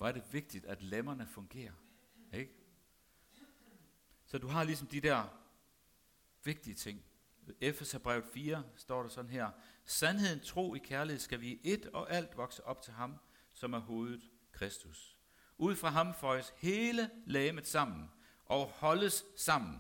Hvor 0.02 0.08
er 0.08 0.12
det 0.12 0.34
vigtigt, 0.34 0.66
at 0.66 0.82
lemmerne 0.82 1.28
fungerer. 1.28 1.72
Ikke? 2.34 2.54
Så 4.26 4.38
du 4.38 4.48
har 4.48 4.64
ligesom 4.64 4.88
de 4.88 5.02
der 5.02 5.38
vigtige 6.44 6.74
ting. 6.74 7.04
Efeserbrevet 7.60 8.26
4 8.34 8.64
står 8.76 9.02
der 9.02 9.10
sådan 9.10 9.32
her. 9.32 9.52
Sandheden, 9.86 10.40
tro 10.40 10.76
i 10.76 10.78
kærlighed 10.78 11.20
skal 11.20 11.42
vi 11.42 11.60
et 11.64 11.86
og 11.86 12.12
alt 12.12 12.38
vokse 12.38 12.64
op 12.64 12.82
til 12.82 12.94
ham, 12.94 13.20
som 13.54 13.74
er 13.74 13.80
hovedet 13.80 14.32
Kristus. 14.52 15.18
Ud 15.58 15.76
fra 15.76 15.90
ham 15.90 16.14
føjes 16.14 16.54
hele 16.58 17.10
lægemet 17.26 17.68
sammen 17.68 18.10
og 18.46 18.66
holdes 18.66 19.26
sammen, 19.36 19.80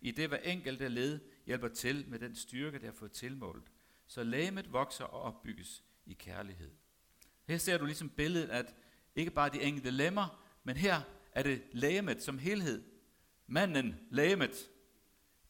i 0.00 0.10
det 0.10 0.28
hver 0.28 0.38
enkelte 0.38 0.88
led 0.88 1.20
hjælper 1.46 1.68
til 1.68 2.08
med 2.08 2.18
den 2.18 2.34
styrke, 2.34 2.78
der 2.78 2.88
er 2.88 2.92
fået 2.92 3.12
tilmålt, 3.12 3.72
så 4.06 4.24
lægemet 4.24 4.72
vokser 4.72 5.04
og 5.04 5.22
opbygges 5.22 5.84
i 6.04 6.14
kærlighed. 6.14 6.70
Her 7.44 7.58
ser 7.58 7.78
du 7.78 7.84
ligesom 7.84 8.10
billedet, 8.10 8.50
at 8.50 8.74
ikke 9.16 9.30
bare 9.30 9.48
de 9.48 9.62
enkelte 9.62 9.90
lemmer, 9.90 10.44
men 10.64 10.76
her 10.76 11.02
er 11.32 11.42
det 11.42 11.62
lægemet 11.72 12.22
som 12.22 12.38
helhed. 12.38 12.84
Manden, 13.46 14.00
lægemet. 14.10 14.70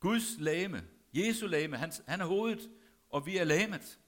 Guds 0.00 0.38
lægeme, 0.38 0.88
Jesu 1.12 1.46
lægeme, 1.46 1.76
han, 1.76 1.92
han 2.08 2.20
er 2.20 2.24
hovedet, 2.24 2.70
og 3.10 3.26
vi 3.26 3.36
er 3.36 3.44
lægemet. 3.44 3.98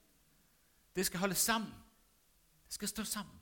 Det 0.95 1.05
skal 1.05 1.19
holde 1.19 1.35
sammen. 1.35 1.71
Det 2.65 2.73
skal 2.73 2.87
stå 2.87 3.03
sammen. 3.03 3.35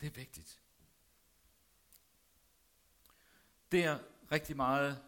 Det 0.00 0.06
er 0.06 0.10
vigtigt. 0.10 0.62
Det 3.72 3.84
er 3.84 3.98
rigtig 4.32 4.56
meget 4.56 5.02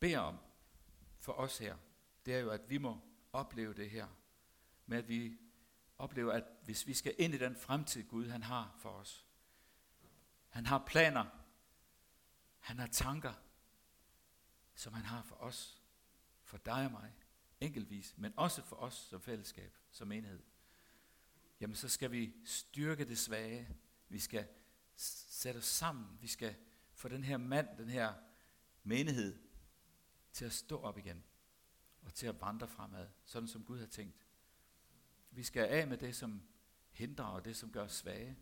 beder 0.00 0.18
om 0.18 0.38
for 1.18 1.32
os 1.32 1.58
her, 1.58 1.76
det 2.26 2.34
er 2.34 2.38
jo, 2.38 2.50
at 2.50 2.70
vi 2.70 2.78
må 2.78 3.00
opleve 3.32 3.74
det 3.74 3.90
her, 3.90 4.06
med 4.86 4.98
at 4.98 5.08
vi 5.08 5.38
oplever, 6.02 6.32
at 6.32 6.44
hvis 6.64 6.86
vi 6.86 6.94
skal 6.94 7.14
ind 7.18 7.34
i 7.34 7.38
den 7.38 7.56
fremtid, 7.56 8.08
Gud 8.08 8.28
han 8.28 8.42
har 8.42 8.76
for 8.78 8.90
os, 8.90 9.26
han 10.48 10.66
har 10.66 10.84
planer, 10.86 11.24
han 12.58 12.78
har 12.78 12.86
tanker, 12.86 13.32
som 14.74 14.92
han 14.92 15.04
har 15.04 15.22
for 15.22 15.36
os, 15.36 15.82
for 16.44 16.56
dig 16.56 16.84
og 16.84 16.90
mig, 16.90 17.12
enkeltvis, 17.60 18.14
men 18.16 18.32
også 18.36 18.62
for 18.62 18.76
os 18.76 18.94
som 18.94 19.20
fællesskab, 19.20 19.76
som 19.90 20.12
enhed, 20.12 20.42
Jamen 21.62 21.76
så 21.76 21.88
skal 21.88 22.12
vi 22.12 22.34
styrke 22.44 23.04
det 23.04 23.18
svage, 23.18 23.68
vi 24.08 24.18
skal 24.18 24.48
sætte 24.96 25.58
os 25.58 25.64
sammen, 25.64 26.18
vi 26.20 26.26
skal 26.26 26.56
få 26.92 27.08
den 27.08 27.24
her 27.24 27.36
mand, 27.36 27.68
den 27.78 27.88
her 27.88 28.14
menighed, 28.82 29.38
til 30.32 30.44
at 30.44 30.52
stå 30.52 30.80
op 30.80 30.98
igen 30.98 31.24
og 32.02 32.14
til 32.14 32.26
at 32.26 32.40
vandre 32.40 32.68
fremad, 32.68 33.08
sådan 33.24 33.48
som 33.48 33.64
Gud 33.64 33.78
har 33.78 33.86
tænkt. 33.86 34.16
Vi 35.34 35.42
skal 35.42 35.64
af 35.64 35.86
med 35.86 35.98
det, 35.98 36.16
som 36.16 36.42
hindrer 36.90 37.24
og 37.24 37.44
det, 37.44 37.56
som 37.56 37.72
gør 37.72 37.82
os 37.82 37.92
svage, 37.92 38.38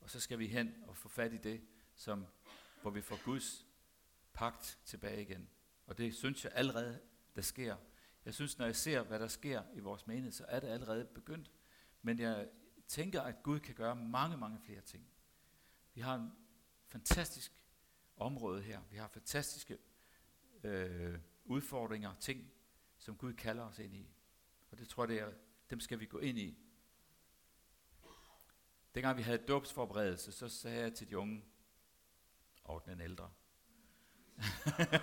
og 0.00 0.10
så 0.10 0.20
skal 0.20 0.38
vi 0.38 0.46
hen 0.46 0.74
og 0.86 0.96
få 0.96 1.08
fat 1.08 1.32
i 1.32 1.36
det, 1.36 1.62
som, 1.94 2.26
hvor 2.82 2.90
vi 2.90 3.00
får 3.00 3.24
Guds 3.24 3.66
pagt 4.32 4.78
tilbage 4.84 5.22
igen. 5.22 5.48
Og 5.86 5.98
det 5.98 6.14
synes 6.14 6.44
jeg 6.44 6.52
allerede, 6.54 7.00
der 7.36 7.42
sker. 7.42 7.76
Jeg 8.24 8.34
synes, 8.34 8.58
når 8.58 8.66
jeg 8.66 8.76
ser, 8.76 9.02
hvad 9.02 9.18
der 9.18 9.28
sker 9.28 9.62
i 9.74 9.80
vores 9.80 10.06
menighed, 10.06 10.32
så 10.32 10.44
er 10.48 10.60
det 10.60 10.68
allerede 10.68 11.04
begyndt. 11.04 11.50
Men 12.02 12.18
jeg 12.18 12.48
tænker, 12.88 13.22
at 13.22 13.42
Gud 13.42 13.60
kan 13.60 13.74
gøre 13.74 13.96
mange, 13.96 14.36
mange 14.36 14.58
flere 14.64 14.80
ting. 14.80 15.06
Vi 15.94 16.00
har 16.00 16.14
en 16.14 16.32
fantastisk 16.86 17.62
område 18.16 18.62
her. 18.62 18.80
Vi 18.90 18.96
har 18.96 19.08
fantastiske 19.08 19.78
øh, 20.64 21.18
udfordringer, 21.44 22.14
ting, 22.20 22.52
som 22.98 23.16
Gud 23.16 23.32
kalder 23.32 23.64
os 23.64 23.78
ind 23.78 23.96
i. 23.96 24.10
Og 24.70 24.78
det 24.78 24.88
tror 24.88 25.02
jeg, 25.02 25.08
det 25.08 25.20
er, 25.20 25.32
dem 25.70 25.80
skal 25.80 26.00
vi 26.00 26.06
gå 26.06 26.18
ind 26.18 26.38
i. 26.38 26.58
Dengang 28.94 29.16
vi 29.16 29.22
havde 29.22 29.38
dåbsforberedelse, 29.38 30.32
så 30.32 30.48
sagde 30.48 30.80
jeg 30.80 30.94
til 30.94 31.08
de 31.08 31.18
unge, 31.18 31.44
og 32.64 32.82
den 32.86 33.00
ældre, 33.00 33.30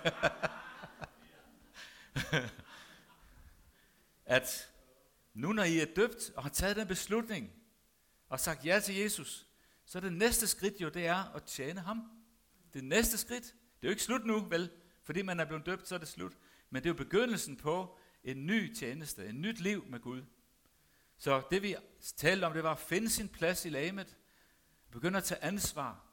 at 4.26 4.72
nu 5.34 5.52
når 5.52 5.62
I 5.62 5.80
er 5.80 5.94
døbt 5.96 6.32
og 6.36 6.42
har 6.42 6.50
taget 6.50 6.76
den 6.76 6.88
beslutning 6.88 7.52
og 8.28 8.40
sagt 8.40 8.66
ja 8.66 8.80
til 8.80 8.94
Jesus, 8.94 9.46
så 9.84 9.98
er 9.98 10.02
det 10.02 10.12
næste 10.12 10.46
skridt 10.46 10.80
jo, 10.80 10.88
det 10.88 11.06
er 11.06 11.34
at 11.34 11.42
tjene 11.42 11.80
ham. 11.80 12.10
Det 12.74 12.84
næste 12.84 13.18
skridt. 13.18 13.44
Det 13.44 13.52
er 13.82 13.88
jo 13.88 13.90
ikke 13.90 14.02
slut 14.02 14.24
nu, 14.24 14.40
vel? 14.40 14.70
Fordi 15.02 15.22
man 15.22 15.40
er 15.40 15.44
blevet 15.44 15.66
døbt, 15.66 15.88
så 15.88 15.94
er 15.94 15.98
det 15.98 16.08
slut. 16.08 16.32
Men 16.70 16.82
det 16.82 16.88
er 16.88 16.94
jo 16.94 16.96
begyndelsen 16.96 17.56
på 17.56 17.98
en 18.24 18.46
ny 18.46 18.74
tjeneste, 18.74 19.28
en 19.28 19.42
nyt 19.42 19.60
liv 19.60 19.86
med 19.86 20.00
Gud. 20.00 20.22
Så 21.18 21.42
det 21.50 21.62
vi 21.62 21.76
talte 22.16 22.44
om, 22.44 22.52
det 22.52 22.62
var 22.62 22.72
at 22.72 22.78
finde 22.78 23.10
sin 23.10 23.28
plads 23.28 23.64
i 23.64 23.68
lamet, 23.68 24.16
begynde 24.90 25.18
at 25.18 25.24
tage 25.24 25.44
ansvar, 25.44 26.04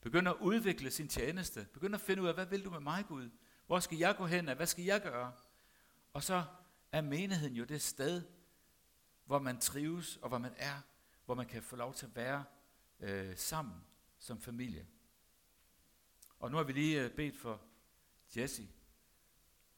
begynde 0.00 0.30
at 0.30 0.36
udvikle 0.40 0.90
sin 0.90 1.08
tjeneste, 1.08 1.66
begynde 1.72 1.94
at 1.94 2.00
finde 2.00 2.22
ud 2.22 2.28
af, 2.28 2.34
hvad 2.34 2.46
vil 2.46 2.64
du 2.64 2.70
med 2.70 2.80
mig, 2.80 3.04
Gud? 3.08 3.30
Hvor 3.66 3.80
skal 3.80 3.98
jeg 3.98 4.16
gå 4.16 4.26
hen? 4.26 4.56
Hvad 4.56 4.66
skal 4.66 4.84
jeg 4.84 5.02
gøre? 5.02 5.32
Og 6.12 6.22
så 6.22 6.44
er 6.92 7.00
menigheden 7.00 7.56
jo 7.56 7.64
det 7.64 7.82
sted, 7.82 8.22
hvor 9.24 9.38
man 9.38 9.60
trives, 9.60 10.16
og 10.16 10.28
hvor 10.28 10.38
man 10.38 10.54
er, 10.56 10.80
hvor 11.24 11.34
man 11.34 11.46
kan 11.46 11.62
få 11.62 11.76
lov 11.76 11.94
til 11.94 12.06
at 12.06 12.16
være 12.16 12.44
øh, 13.00 13.36
sammen 13.36 13.84
som 14.18 14.40
familie. 14.40 14.86
Og 16.38 16.50
nu 16.50 16.56
har 16.56 16.64
vi 16.64 16.72
lige 16.72 17.04
øh, 17.04 17.10
bedt 17.10 17.36
for 17.36 17.60
Jesse. 18.36 18.68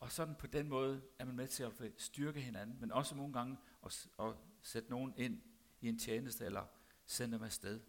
Og 0.01 0.13
sådan 0.13 0.35
på 0.35 0.47
den 0.47 0.69
måde 0.69 1.03
er 1.19 1.25
man 1.25 1.37
med 1.37 1.49
til 1.49 1.63
at 1.63 1.73
styrke 1.97 2.41
hinanden, 2.41 2.81
men 2.81 2.93
også 2.93 3.15
nogle 3.15 3.33
gange 3.33 3.57
at, 3.85 4.09
at 4.19 4.35
sætte 4.63 4.91
nogen 4.91 5.15
ind 5.17 5.43
i 5.81 5.89
en 5.89 5.99
tjeneste, 5.99 6.45
eller 6.45 6.67
sende 7.07 7.35
dem 7.37 7.45
afsted. 7.45 7.81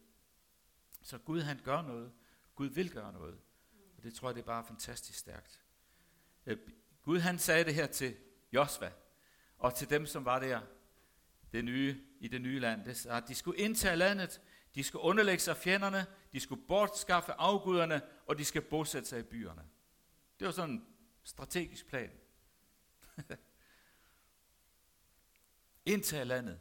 Så 1.02 1.18
Gud 1.18 1.42
han 1.42 1.60
gør 1.64 1.82
noget. 1.82 2.14
Gud 2.56 2.68
vil 2.68 2.92
gøre 2.92 3.14
noget. 3.14 3.40
Og 3.98 4.04
det 4.04 4.14
tror 4.14 4.30
jeg, 4.30 4.36
det 4.36 4.42
er 4.42 4.46
bare 4.46 4.66
fantastisk 4.66 5.20
stærkt. 5.20 5.64
Øh, 6.46 6.58
Gud 7.02 7.20
han 7.20 7.40
sagde 7.40 7.64
det 7.64 7.76
her 7.76 7.88
til 7.88 8.16
Josva, 8.54 8.92
og 9.58 9.76
til 9.76 9.90
dem, 9.90 10.06
som 10.06 10.26
var 10.26 10.40
der 10.40 10.62
det 11.52 11.66
nye, 11.66 12.06
i 12.20 12.28
det 12.28 12.42
nye 12.42 12.60
land. 12.60 12.86
Det 12.86 13.06
at 13.06 13.24
de 13.28 13.36
skulle 13.36 13.60
indtage 13.60 13.96
landet, 13.96 14.42
de 14.76 14.84
skulle 14.84 15.04
underlægge 15.04 15.44
sig 15.44 15.58
fjenderne, 15.58 16.06
de 16.34 16.40
skulle 16.40 16.62
bortskaffe 16.68 17.32
afguderne, 17.32 18.02
og 18.26 18.38
de 18.38 18.46
skal 18.46 18.62
bosætte 18.62 19.10
sig 19.10 19.20
i 19.20 19.24
byerne. 19.24 19.62
Det 20.40 20.46
var 20.46 20.52
sådan 20.52 20.76
en 20.76 20.88
strategisk 21.24 21.88
plan. 21.88 22.12
Indtag 25.90 26.26
landet. 26.26 26.60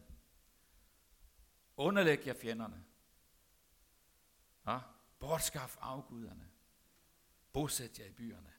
Underlæg 1.77 2.27
jer 2.27 2.35
fjenderne. 2.35 2.85
Ja? 4.67 4.79
Bortskaf 5.21 5.77
afguderne. 5.81 6.51
Bosæt 7.53 7.99
jer 7.99 8.05
i 8.05 8.13
byerne. 8.13 8.53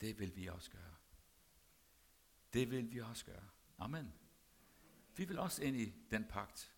Det 0.00 0.18
vil 0.18 0.36
vi 0.36 0.46
også 0.46 0.70
gøre. 0.70 0.94
Det 2.52 2.70
vil 2.70 2.92
vi 2.92 3.00
også 3.00 3.24
gøre. 3.24 3.48
Amen. 3.78 4.12
Vi 5.16 5.24
vil 5.24 5.38
også 5.38 5.62
ind 5.62 5.76
i 5.76 5.94
den 6.10 6.24
pagt. 6.24 6.74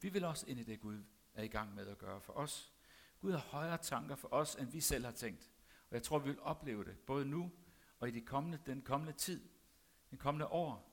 Vi 0.00 0.08
vil 0.08 0.24
også 0.24 0.46
ind 0.46 0.60
i 0.60 0.64
det, 0.64 0.80
Gud 0.80 1.04
er 1.34 1.42
i 1.42 1.48
gang 1.48 1.74
med 1.74 1.86
at 1.86 1.98
gøre 1.98 2.20
for 2.20 2.32
os. 2.32 2.72
Gud 3.20 3.32
har 3.32 3.38
højere 3.38 3.78
tanker 3.78 4.16
for 4.16 4.28
os, 4.32 4.54
end 4.54 4.70
vi 4.70 4.80
selv 4.80 5.04
har 5.04 5.12
tænkt. 5.12 5.50
Og 5.90 5.94
jeg 5.94 6.02
tror, 6.02 6.18
vi 6.18 6.30
vil 6.30 6.40
opleve 6.40 6.84
det, 6.84 6.98
både 6.98 7.24
nu 7.24 7.52
og 7.98 8.08
i 8.08 8.10
de 8.10 8.20
kommende, 8.20 8.58
den 8.66 8.82
kommende 8.82 9.12
tid, 9.12 9.48
den 10.10 10.18
kommende 10.18 10.46
år. 10.46 10.89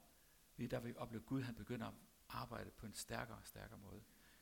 Lige 0.57 0.67
der 0.67 0.79
vil 0.79 0.97
opleve, 0.97 1.21
at 1.21 1.25
Gud 1.25 1.41
han 1.41 1.55
begynder 1.55 1.87
at 1.87 1.93
arbejde 2.29 2.71
på 2.71 2.85
en 2.85 2.93
stærkere 2.93 3.37
og 3.37 3.47
stærkere 3.47 3.79
måde. 3.79 4.01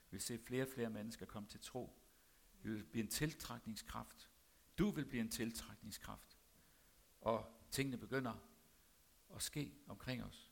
Vi 0.09 0.11
vil 0.11 0.22
se 0.22 0.39
flere 0.39 0.63
og 0.63 0.70
flere 0.74 0.89
mennesker 0.89 1.26
komme 1.26 1.49
til 1.49 1.59
tro. 1.59 1.99
Vi 2.61 2.70
vil 2.70 2.84
blive 2.84 3.03
en 3.03 3.11
tiltrækningskraft. 3.11 4.30
Du 4.78 4.89
vil 4.89 5.05
blive 5.05 5.22
en 5.22 5.32
tiltrækningskraft. 5.32 6.38
Og 7.22 7.61
tingene 7.72 7.97
begynder 7.97 8.34
at 9.36 9.41
ske 9.41 9.74
omkring 9.88 10.24
os. 10.24 10.44